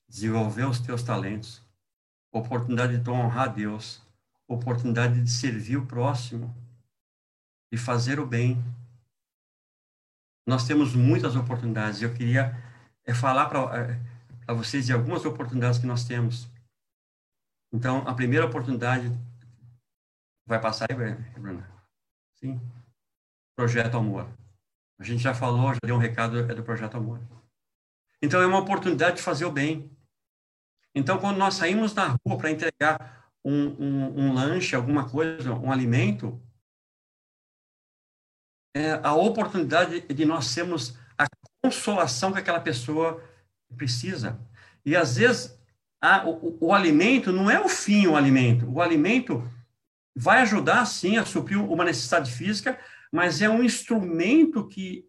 desenvolver 0.09 0.65
os 0.65 0.81
teus 0.81 1.03
talentos, 1.03 1.63
oportunidade 2.33 2.97
de 2.97 3.05
tu 3.05 3.13
honrar 3.13 3.55
Deus, 3.55 4.01
oportunidade 4.49 5.23
de 5.23 5.31
servir 5.31 5.77
o 5.77 5.87
próximo, 5.87 6.55
de 7.71 7.79
fazer 7.79 8.19
o 8.19 8.27
bem. 8.27 8.57
Nós 10.47 10.67
temos 10.67 10.95
muitas 10.95 11.37
oportunidades. 11.37 12.01
Eu 12.01 12.15
queria 12.15 12.57
é, 13.05 13.13
falar 13.13 13.47
para 13.47 14.01
é, 14.49 14.55
vocês 14.55 14.87
de 14.87 14.93
algumas 14.93 15.27
oportunidades 15.27 15.79
que 15.79 15.87
nós 15.87 16.05
temos. 16.05 16.49
Então, 17.71 18.09
a 18.09 18.15
primeira 18.15 18.47
oportunidade 18.47 19.13
vai 20.47 20.59
passar 20.59 20.87
aí, 20.91 20.97
Bruna? 21.39 21.71
Sim. 22.35 22.59
Projeto 23.55 23.99
Amor. 23.99 24.27
A 24.99 25.05
gente 25.05 25.23
já 25.23 25.35
falou, 25.35 25.75
já 25.75 25.81
deu 25.85 25.95
um 25.95 25.99
recado, 25.99 26.39
é 26.51 26.55
do 26.55 26.63
Projeto 26.63 26.97
Amor. 26.97 27.21
Então, 28.23 28.41
é 28.41 28.47
uma 28.47 28.59
oportunidade 28.59 29.17
de 29.17 29.23
fazer 29.23 29.45
o 29.45 29.53
bem. 29.53 29.91
Então, 30.95 31.19
quando 31.19 31.37
nós 31.37 31.55
saímos 31.55 31.95
na 31.95 32.17
rua 32.25 32.39
para 32.39 32.51
entregar 32.51 33.18
um, 33.45 33.67
um, 33.79 34.19
um 34.21 34.35
lanche, 34.35 34.75
alguma 34.75 35.09
coisa, 35.09 35.55
um 35.55 35.71
alimento, 35.71 36.41
é 38.75 38.93
a 39.03 39.15
oportunidade 39.15 40.01
de 40.01 40.25
nós 40.25 40.47
sermos 40.47 40.97
a 41.17 41.27
consolação 41.63 42.33
que 42.33 42.39
aquela 42.39 42.61
pessoa 42.61 43.23
precisa. 43.77 44.39
E 44.85 44.95
às 44.97 45.17
vezes 45.17 45.59
a, 46.01 46.29
o, 46.29 46.57
o, 46.61 46.73
alimento 46.73 47.33
não 47.33 47.51
é 47.51 47.61
o 47.61 47.69
fim, 47.69 48.07
o 48.07 48.17
alimento. 48.17 48.71
O 48.71 48.81
alimento 48.81 49.49
vai 50.15 50.43
ajudar, 50.43 50.85
sim, 50.87 51.17
a 51.17 51.25
suprir 51.25 51.61
uma 51.61 51.85
necessidade 51.85 52.31
física, 52.31 52.79
mas 53.13 53.43
é 53.43 53.49
um 53.49 53.63
instrumento 53.63 54.67
que 54.67 55.07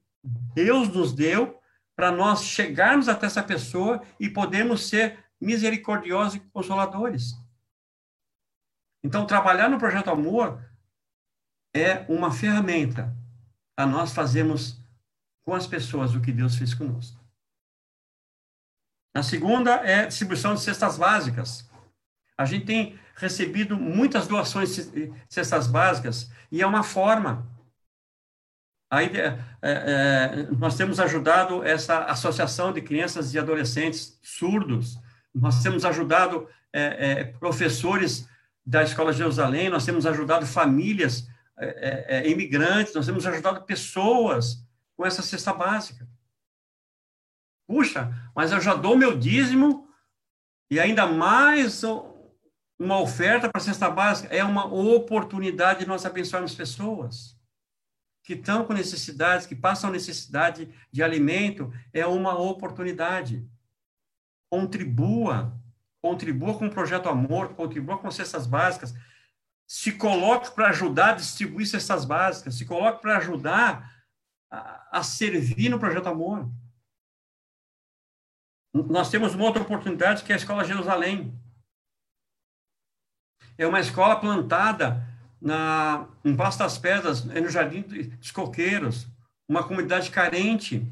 Deus 0.54 0.90
nos 0.90 1.14
deu 1.14 1.60
para 1.96 2.12
nós 2.12 2.44
chegarmos 2.46 3.10
até 3.10 3.26
essa 3.26 3.44
pessoa 3.44 4.02
e 4.20 4.30
podermos 4.30 4.88
ser 4.88 5.20
misericordiosos 5.40 6.36
e 6.36 6.40
consoladores. 6.40 7.34
Então, 9.04 9.26
trabalhar 9.26 9.70
no 9.70 9.80
projeto 9.80 10.10
Amor 10.10 10.64
é 11.74 12.06
uma 12.10 12.32
ferramenta 12.32 13.16
a 13.78 13.86
nós 13.86 14.12
fazermos 14.12 14.82
com 15.45 15.54
as 15.54 15.66
pessoas 15.66 16.14
o 16.14 16.22
que 16.22 16.32
Deus 16.32 16.56
fez 16.56 16.74
conosco. 16.74 17.20
A 19.16 19.24
segunda 19.24 19.76
é 19.76 20.06
distribuição 20.06 20.54
de 20.54 20.62
cestas 20.62 20.97
básicas. 20.97 21.70
A 22.38 22.45
gente 22.45 22.66
tem 22.66 23.00
recebido 23.16 23.76
muitas 23.76 24.28
doações 24.28 24.91
de 24.91 25.12
cestas 25.28 25.68
básicas 25.68 26.32
e 26.52 26.62
é 26.62 26.68
uma 26.68 26.84
forma. 26.84 27.47
Aí, 28.91 29.08
é, 29.18 29.38
é, 29.62 30.43
nós 30.58 30.76
temos 30.76 31.00
ajudado 31.00 31.64
essa 31.64 32.06
associação 32.06 32.74
de 32.74 32.82
crianças 32.82 33.34
e 33.34 33.39
adolescentes 33.39 34.20
surdos. 34.24 35.00
Nós 35.34 35.62
temos 35.62 35.86
ajudado 35.86 36.50
é, 36.74 37.12
é 37.12 37.26
professores 37.26 38.28
da 38.70 38.84
Escola 38.84 39.11
Jerusalém, 39.11 39.67
nós 39.67 39.84
temos 39.84 40.05
ajudado 40.05 40.45
famílias 40.45 41.28
é, 41.57 41.65
é, 41.65 42.17
é, 42.20 42.30
imigrantes, 42.30 42.93
nós 42.93 43.07
temos 43.07 43.26
ajudado 43.26 43.63
pessoas 43.63 44.63
com 44.95 45.03
essa 45.03 45.24
cesta 45.24 45.51
básica. 45.51 46.07
Puxa, 47.67 48.13
mas 48.36 48.51
eu 48.51 48.61
já 48.61 48.76
dou 48.76 48.95
meu 48.95 49.17
dízimo 49.17 49.89
e 50.70 50.80
ainda 50.80 51.07
mais 51.07 51.82
uma 52.78 52.99
oferta 53.01 53.49
para 53.49 53.59
a 53.59 53.63
cesta 53.63 53.89
básica 53.89 54.34
é 54.34 54.43
uma 54.43 54.72
oportunidade 54.72 55.80
de 55.80 55.88
nós 55.88 56.05
abençoarmos 56.05 56.53
pessoas 56.53 57.36
que 58.24 58.34
estão 58.34 58.65
com 58.65 58.74
necessidades, 58.74 59.47
que 59.47 59.55
passam 59.55 59.89
necessidade 59.89 60.72
de 60.91 61.01
alimento, 61.01 61.74
é 61.91 62.05
uma 62.05 62.38
oportunidade. 62.38 63.49
Contribua 64.47 65.59
contribua 66.02 66.58
com 66.58 66.68
o 66.68 66.72
projeto 66.72 67.10
Amor, 67.10 67.54
contribua 67.56 67.97
com 67.97 68.10
cestas 68.10 68.45
básicas, 68.45 68.93
se 69.68 69.91
coloque 69.93 70.52
para 70.52 70.70
ajudar 70.70 71.12
a 71.12 71.16
distribuir 71.16 71.68
cestas 71.68 72.06
básicas, 72.06 72.56
se 72.56 72.66
coloque 72.66 73.02
para 73.02 73.18
ajudar 73.18 74.04
a, 74.50 75.00
a, 75.00 75.04
servir 75.04 75.70
no 75.70 75.80
projeto 75.80 76.08
Amor. 76.08 76.50
Nós 78.74 79.10
temos 79.10 79.36
uma 79.36 79.45
outra 79.45 79.62
oportunidade 79.62 80.24
que 80.24 80.32
é 80.32 80.36
a 80.36 80.38
Escola 80.38 80.64
Jerusalém. 80.64 81.38
É 83.58 83.68
uma 83.68 83.80
escola 83.80 84.20
plantada 84.20 85.06
na, 85.41 86.08
em 86.24 86.36
Vastas 86.36 86.78
Pedras, 86.78 87.24
no 87.24 87.50
Jardim 87.50 87.82
dos 87.82 88.32
Coqueiros, 88.32 89.08
uma 89.47 89.68
comunidade 89.68 90.12
carente, 90.12 90.88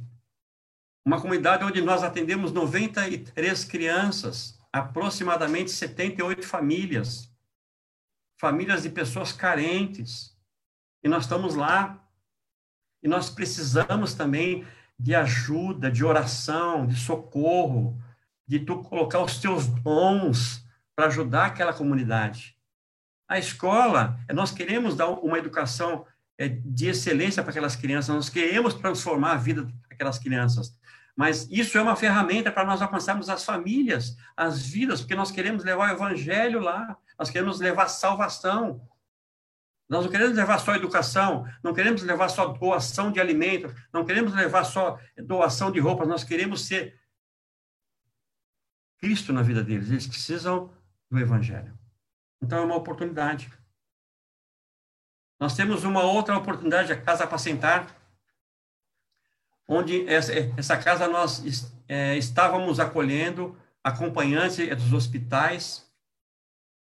uma 1.06 1.22
comunidade 1.22 1.64
onde 1.64 1.82
nós 1.82 2.04
atendemos 2.04 2.52
93 2.52 3.64
crianças 3.64 4.57
aproximadamente 4.78 5.72
78 5.72 6.46
famílias, 6.46 7.32
famílias 8.40 8.84
de 8.84 8.90
pessoas 8.90 9.32
carentes. 9.32 10.36
E 11.04 11.10
nós 11.10 11.24
estamos 11.24 11.56
lá. 11.56 12.04
E 13.04 13.08
nós 13.08 13.30
precisamos 13.30 14.14
também 14.14 14.66
de 15.00 15.14
ajuda, 15.14 15.92
de 15.92 16.04
oração, 16.04 16.88
de 16.88 16.96
socorro, 16.96 18.02
de 18.48 18.60
tu 18.60 18.82
colocar 18.82 19.22
os 19.22 19.40
teus 19.40 19.68
dons 19.68 20.66
para 20.96 21.08
ajudar 21.08 21.46
aquela 21.46 21.74
comunidade. 21.74 22.58
A 23.30 23.38
escola, 23.38 24.20
nós 24.34 24.52
queremos 24.52 24.96
dar 24.96 25.10
uma 25.10 25.38
educação 25.38 26.06
é, 26.38 26.48
de 26.48 26.88
excelência 26.88 27.44
para 27.44 27.52
aquelas 27.52 27.76
crianças, 27.76 28.16
nós 28.16 28.30
queremos 28.30 28.74
transformar 28.74 29.34
a 29.34 29.38
vida 29.38 29.68
daquelas 29.90 30.18
crianças. 30.18 30.76
Mas 31.18 31.50
isso 31.50 31.76
é 31.80 31.82
uma 31.82 31.96
ferramenta 31.96 32.52
para 32.52 32.64
nós 32.64 32.80
alcançarmos 32.80 33.28
as 33.28 33.44
famílias, 33.44 34.16
as 34.36 34.68
vidas, 34.68 35.02
porque 35.02 35.16
nós 35.16 35.32
queremos 35.32 35.64
levar 35.64 35.90
o 35.90 35.94
evangelho 35.96 36.60
lá, 36.60 36.96
nós 37.18 37.32
queremos 37.32 37.60
levar 37.60 37.88
salvação. 37.88 38.88
Nós 39.90 40.04
não 40.06 40.12
queremos 40.12 40.38
levar 40.38 40.60
só 40.60 40.76
educação, 40.76 41.48
não 41.64 41.74
queremos 41.74 42.04
levar 42.04 42.30
só 42.30 42.46
doação 42.50 43.12
de 43.12 43.20
alimento, 43.20 43.74
não 43.92 44.06
queremos 44.06 44.32
levar 44.36 44.64
só 44.64 45.00
doação 45.18 45.72
de 45.72 45.80
roupas, 45.80 46.08
nós 46.08 46.24
queremos 46.24 46.68
ser 46.68 47.00
Cristo 49.00 49.34
na 49.34 49.42
vida 49.42 49.64
deles. 49.64 49.90
Eles 49.90 50.06
precisam 50.06 50.72
do 51.10 51.18
evangelho. 51.18 51.76
Então 52.44 52.60
é 52.60 52.62
uma 52.66 52.76
oportunidade. 52.76 53.52
Nós 55.40 55.56
temos 55.56 55.84
uma 55.84 56.04
outra 56.04 56.38
oportunidade, 56.38 56.92
a 56.92 57.02
Casa 57.02 57.24
Apacentar, 57.24 57.97
onde 59.68 60.08
essa, 60.08 60.78
casa 60.78 61.08
nós 61.08 61.74
é, 61.88 62.18
estávamos 62.18 62.80
acolhendo 62.80 63.58
acompanhante 63.84 64.74
dos 64.76 64.94
hospitais, 64.94 65.86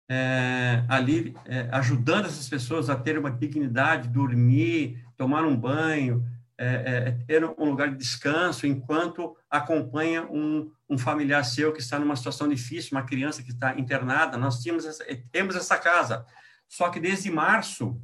é, 0.10 0.84
ali 0.88 1.36
é, 1.46 1.68
ajudando 1.72 2.26
essas 2.26 2.48
pessoas 2.48 2.90
a 2.90 2.96
ter 2.96 3.18
uma 3.18 3.32
dignidade, 3.32 4.08
dormir, 4.08 5.04
tomar 5.18 5.46
um 5.46 5.56
banho, 5.56 6.26
é, 6.58 6.66
é, 6.68 7.12
ter 7.26 7.44
um 7.44 7.70
lugar 7.70 7.90
de 7.90 7.98
descanso, 7.98 8.66
enquanto 8.66 9.36
acompanha 9.50 10.24
um, 10.24 10.72
um, 10.90 10.98
familiar 10.98 11.44
seu 11.44 11.74
que 11.74 11.82
está 11.82 12.00
numa 12.00 12.16
situação 12.16 12.48
difícil, 12.48 12.98
uma 12.98 13.06
criança 13.06 13.44
que 13.44 13.52
está 13.52 13.78
internada. 13.78 14.38
Nós 14.38 14.62
tínhamos 14.62 14.86
essa, 14.86 15.04
temos 15.32 15.56
essa 15.56 15.78
casa. 15.78 16.26
Só 16.68 16.90
que 16.90 17.00
desde 17.00 17.30
março, 17.30 18.00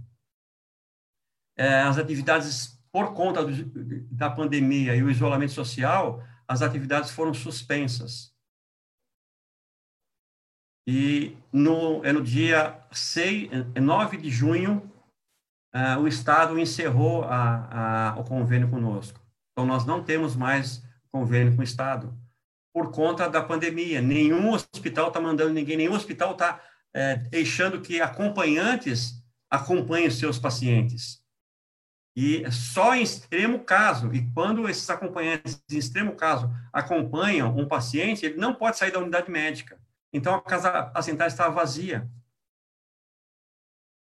é, 1.55 1.82
as 1.82 1.97
atividades, 1.97 2.77
por 2.91 3.13
conta 3.13 3.43
do, 3.43 3.51
da 4.11 4.29
pandemia 4.29 4.95
e 4.95 5.03
o 5.03 5.09
isolamento 5.09 5.53
social, 5.53 6.23
as 6.47 6.61
atividades 6.61 7.11
foram 7.11 7.33
suspensas. 7.33 8.31
E 10.87 11.37
no, 11.53 12.03
é 12.03 12.11
no 12.11 12.21
dia 12.21 12.79
6, 12.91 13.49
9 13.75 14.17
de 14.17 14.29
junho, 14.29 14.91
uh, 15.73 15.99
o 16.01 16.07
Estado 16.07 16.59
encerrou 16.59 17.23
a, 17.23 18.13
a, 18.13 18.19
o 18.19 18.23
convênio 18.23 18.69
conosco. 18.69 19.19
Então, 19.51 19.65
nós 19.65 19.85
não 19.85 20.03
temos 20.03 20.35
mais 20.35 20.83
convênio 21.11 21.55
com 21.55 21.61
o 21.61 21.63
Estado, 21.63 22.17
por 22.73 22.91
conta 22.91 23.29
da 23.29 23.43
pandemia. 23.43 24.01
Nenhum 24.01 24.51
hospital 24.51 25.09
está 25.09 25.19
mandando 25.19 25.53
ninguém, 25.53 25.77
nenhum 25.77 25.93
hospital 25.93 26.31
está 26.31 26.61
é, 26.93 27.15
deixando 27.15 27.81
que 27.81 28.01
acompanhantes 28.01 29.21
acompanhem 29.49 30.09
seus 30.09 30.39
pacientes. 30.39 31.20
E 32.16 32.49
só 32.51 32.93
em 32.93 33.01
extremo 33.01 33.59
caso, 33.59 34.14
e 34.14 34.30
quando 34.34 34.68
esses 34.68 34.89
acompanhantes, 34.89 35.64
em 35.72 35.78
extremo 35.78 36.16
caso, 36.16 36.53
acompanham 36.74 37.57
um 37.57 37.68
paciente, 37.68 38.26
ele 38.26 38.38
não 38.38 38.53
pode 38.53 38.78
sair 38.78 38.91
da 38.91 38.99
unidade 38.99 39.32
médica. 39.32 39.80
Então, 40.12 40.36
a 40.36 40.41
casa 40.41 40.84
paciental 40.84 41.28
estava 41.28 41.55
vazia. 41.55 42.09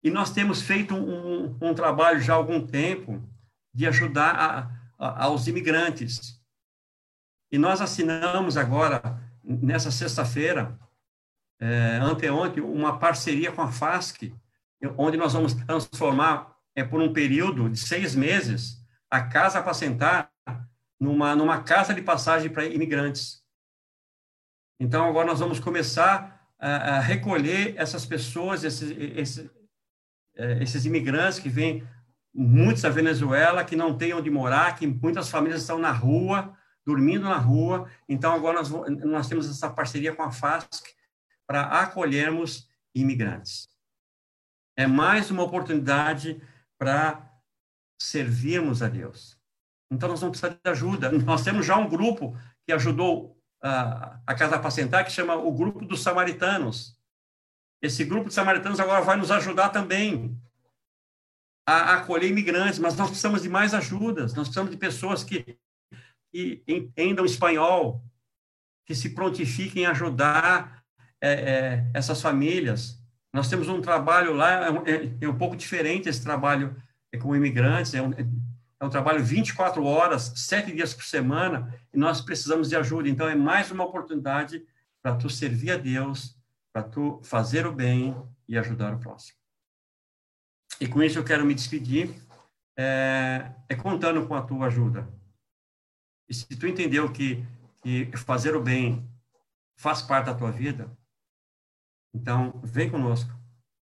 E 0.02 0.10
nós 0.10 0.30
temos 0.30 0.60
feito 0.60 0.94
um, 0.94 1.56
um 1.60 1.74
trabalho 1.74 2.20
já 2.20 2.34
há 2.34 2.36
algum 2.36 2.66
tempo 2.66 3.22
de 3.72 3.86
ajudar 3.86 4.34
a, 4.34 4.70
a, 4.98 5.24
aos 5.24 5.46
imigrantes. 5.46 6.40
E 7.50 7.58
nós 7.58 7.80
assinamos 7.80 8.56
agora, 8.56 9.20
nessa 9.42 9.90
sexta-feira, 9.92 10.76
é, 11.60 11.98
anteontem, 12.02 12.62
uma 12.62 12.98
parceria 12.98 13.52
com 13.52 13.62
a 13.62 13.70
FASC, 13.70 14.34
onde 14.98 15.16
nós 15.16 15.32
vamos 15.32 15.54
transformar, 15.54 16.53
é, 16.74 16.82
por 16.84 17.00
um 17.00 17.12
período 17.12 17.68
de 17.68 17.78
seis 17.78 18.14
meses, 18.14 18.82
a 19.10 19.22
Casa 19.22 19.58
Apacentar 19.58 20.30
numa, 20.98 21.34
numa 21.36 21.62
casa 21.62 21.94
de 21.94 22.02
passagem 22.02 22.50
para 22.50 22.64
imigrantes. 22.64 23.42
Então, 24.80 25.08
agora 25.08 25.26
nós 25.26 25.40
vamos 25.40 25.60
começar 25.60 26.48
a, 26.58 26.96
a 26.96 27.00
recolher 27.00 27.74
essas 27.76 28.04
pessoas, 28.04 28.64
esses, 28.64 28.90
esses, 28.98 29.50
é, 30.36 30.62
esses 30.62 30.84
imigrantes 30.84 31.38
que 31.38 31.48
vêm, 31.48 31.86
muitos 32.34 32.82
da 32.82 32.88
Venezuela, 32.88 33.64
que 33.64 33.76
não 33.76 33.96
têm 33.96 34.14
onde 34.14 34.30
morar, 34.30 34.76
que 34.76 34.86
muitas 34.86 35.28
famílias 35.28 35.60
estão 35.60 35.78
na 35.78 35.92
rua, 35.92 36.56
dormindo 36.84 37.24
na 37.24 37.38
rua. 37.38 37.88
Então, 38.08 38.32
agora 38.32 38.58
nós, 38.58 38.70
nós 39.04 39.28
temos 39.28 39.48
essa 39.48 39.70
parceria 39.70 40.14
com 40.14 40.22
a 40.22 40.32
FASC 40.32 40.82
para 41.46 41.62
acolhermos 41.62 42.68
imigrantes. 42.94 43.68
É 44.76 44.86
mais 44.86 45.30
uma 45.30 45.44
oportunidade 45.44 46.42
para 46.84 47.30
servirmos 47.98 48.82
a 48.82 48.88
Deus. 48.88 49.38
Então, 49.90 50.06
nós 50.06 50.20
vamos 50.20 50.38
precisar 50.38 50.60
de 50.62 50.70
ajuda. 50.70 51.10
Nós 51.24 51.42
temos 51.42 51.64
já 51.64 51.78
um 51.78 51.88
grupo 51.88 52.36
que 52.66 52.72
ajudou 52.72 53.40
a, 53.62 54.20
a 54.26 54.34
Casa 54.34 54.56
Apacentar, 54.56 55.02
que 55.02 55.10
chama 55.10 55.34
o 55.34 55.50
Grupo 55.50 55.86
dos 55.86 56.02
Samaritanos. 56.02 56.98
Esse 57.82 58.04
grupo 58.04 58.28
de 58.28 58.34
samaritanos 58.34 58.80
agora 58.80 59.02
vai 59.02 59.16
nos 59.16 59.30
ajudar 59.30 59.68
também 59.70 60.38
a, 61.66 61.94
acolher 61.94 62.28
imigrantes, 62.28 62.78
mas 62.78 62.96
nós 62.96 63.08
precisamos 63.08 63.42
de 63.42 63.48
mais 63.48 63.74
ajudas, 63.74 64.34
nós 64.34 64.48
precisamos 64.48 64.70
de 64.70 64.76
pessoas 64.78 65.22
que, 65.22 65.58
que 66.32 66.62
entendam 66.66 67.26
espanhol, 67.26 68.02
que 68.86 68.94
se 68.94 69.10
prontifiquem 69.10 69.84
a 69.84 69.90
ajudar 69.90 70.82
é, 71.20 71.32
é, 71.32 71.90
essas 71.92 72.22
famílias. 72.22 73.03
Nós 73.34 73.48
temos 73.48 73.68
um 73.68 73.80
trabalho 73.80 74.32
lá, 74.32 74.68
é, 74.86 75.10
é, 75.20 75.28
um 75.28 75.36
pouco 75.36 75.56
diferente 75.56 76.08
esse 76.08 76.22
trabalho 76.22 76.80
é 77.10 77.18
com 77.18 77.34
imigrantes, 77.34 77.92
é 77.92 78.00
um, 78.00 78.12
é 78.12 78.84
um 78.84 78.88
trabalho 78.88 79.24
24 79.24 79.84
horas, 79.84 80.32
sete 80.36 80.70
dias 80.70 80.94
por 80.94 81.02
semana, 81.02 81.74
e 81.92 81.98
nós 81.98 82.20
precisamos 82.20 82.68
de 82.68 82.76
ajuda. 82.76 83.08
Então, 83.08 83.28
é 83.28 83.34
mais 83.34 83.72
uma 83.72 83.82
oportunidade 83.82 84.64
para 85.02 85.16
tu 85.16 85.28
servir 85.28 85.72
a 85.72 85.76
Deus, 85.76 86.38
para 86.72 86.84
tu 86.84 87.20
fazer 87.24 87.66
o 87.66 87.72
bem 87.72 88.16
e 88.46 88.56
ajudar 88.56 88.94
o 88.94 89.00
próximo. 89.00 89.36
E 90.80 90.86
com 90.86 91.02
isso 91.02 91.18
eu 91.18 91.24
quero 91.24 91.44
me 91.44 91.56
despedir, 91.56 92.14
é, 92.76 93.50
é 93.68 93.74
contando 93.74 94.28
com 94.28 94.36
a 94.36 94.42
tua 94.42 94.66
ajuda. 94.66 95.08
E 96.28 96.34
se 96.34 96.46
tu 96.56 96.68
entendeu 96.68 97.10
que, 97.10 97.44
que 97.82 98.16
fazer 98.16 98.54
o 98.54 98.62
bem 98.62 99.04
faz 99.76 100.02
parte 100.02 100.26
da 100.26 100.34
tua 100.34 100.52
vida, 100.52 100.88
então 102.14 102.60
vem 102.62 102.88
conosco, 102.88 103.30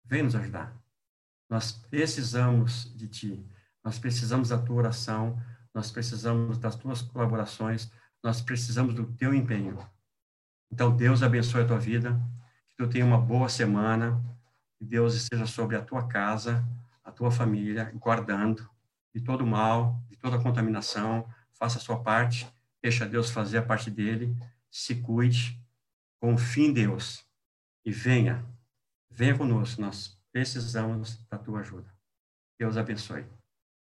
vem 0.04 0.22
nos 0.22 0.36
ajudar. 0.36 0.76
Nós 1.48 1.72
precisamos 1.72 2.94
de 2.94 3.08
ti, 3.08 3.46
nós 3.82 3.98
precisamos 3.98 4.50
da 4.50 4.58
tua 4.58 4.76
oração, 4.76 5.40
nós 5.74 5.90
precisamos 5.90 6.58
das 6.58 6.76
tuas 6.76 7.00
colaborações, 7.00 7.90
nós 8.22 8.42
precisamos 8.42 8.94
do 8.94 9.06
teu 9.14 9.32
empenho. 9.32 9.78
Então, 10.70 10.94
Deus 10.94 11.22
abençoe 11.22 11.62
a 11.62 11.66
tua 11.66 11.78
vida. 11.78 12.20
Tu 12.76 12.86
tenha 12.88 13.04
uma 13.04 13.18
boa 13.18 13.48
semana, 13.48 14.22
que 14.78 14.84
Deus 14.84 15.14
esteja 15.14 15.46
sobre 15.46 15.76
a 15.76 15.82
tua 15.82 16.06
casa, 16.06 16.64
a 17.02 17.10
tua 17.10 17.30
família, 17.30 17.90
guardando 17.94 18.68
de 19.14 19.20
todo 19.20 19.46
mal, 19.46 20.00
de 20.08 20.16
toda 20.16 20.40
contaminação, 20.40 21.28
faça 21.52 21.78
a 21.78 21.80
sua 21.80 22.02
parte, 22.02 22.46
deixa 22.82 23.06
Deus 23.06 23.30
fazer 23.30 23.58
a 23.58 23.62
parte 23.62 23.90
dele, 23.90 24.36
se 24.70 24.94
cuide, 24.96 25.60
confie 26.20 26.66
em 26.66 26.72
Deus 26.72 27.28
e 27.84 27.90
venha, 27.90 28.44
venha 29.10 29.36
conosco, 29.36 29.80
nós 29.80 30.18
precisamos 30.32 31.24
da 31.28 31.38
tua 31.38 31.60
ajuda. 31.60 31.92
Deus 32.58 32.76
abençoe. 32.76 33.26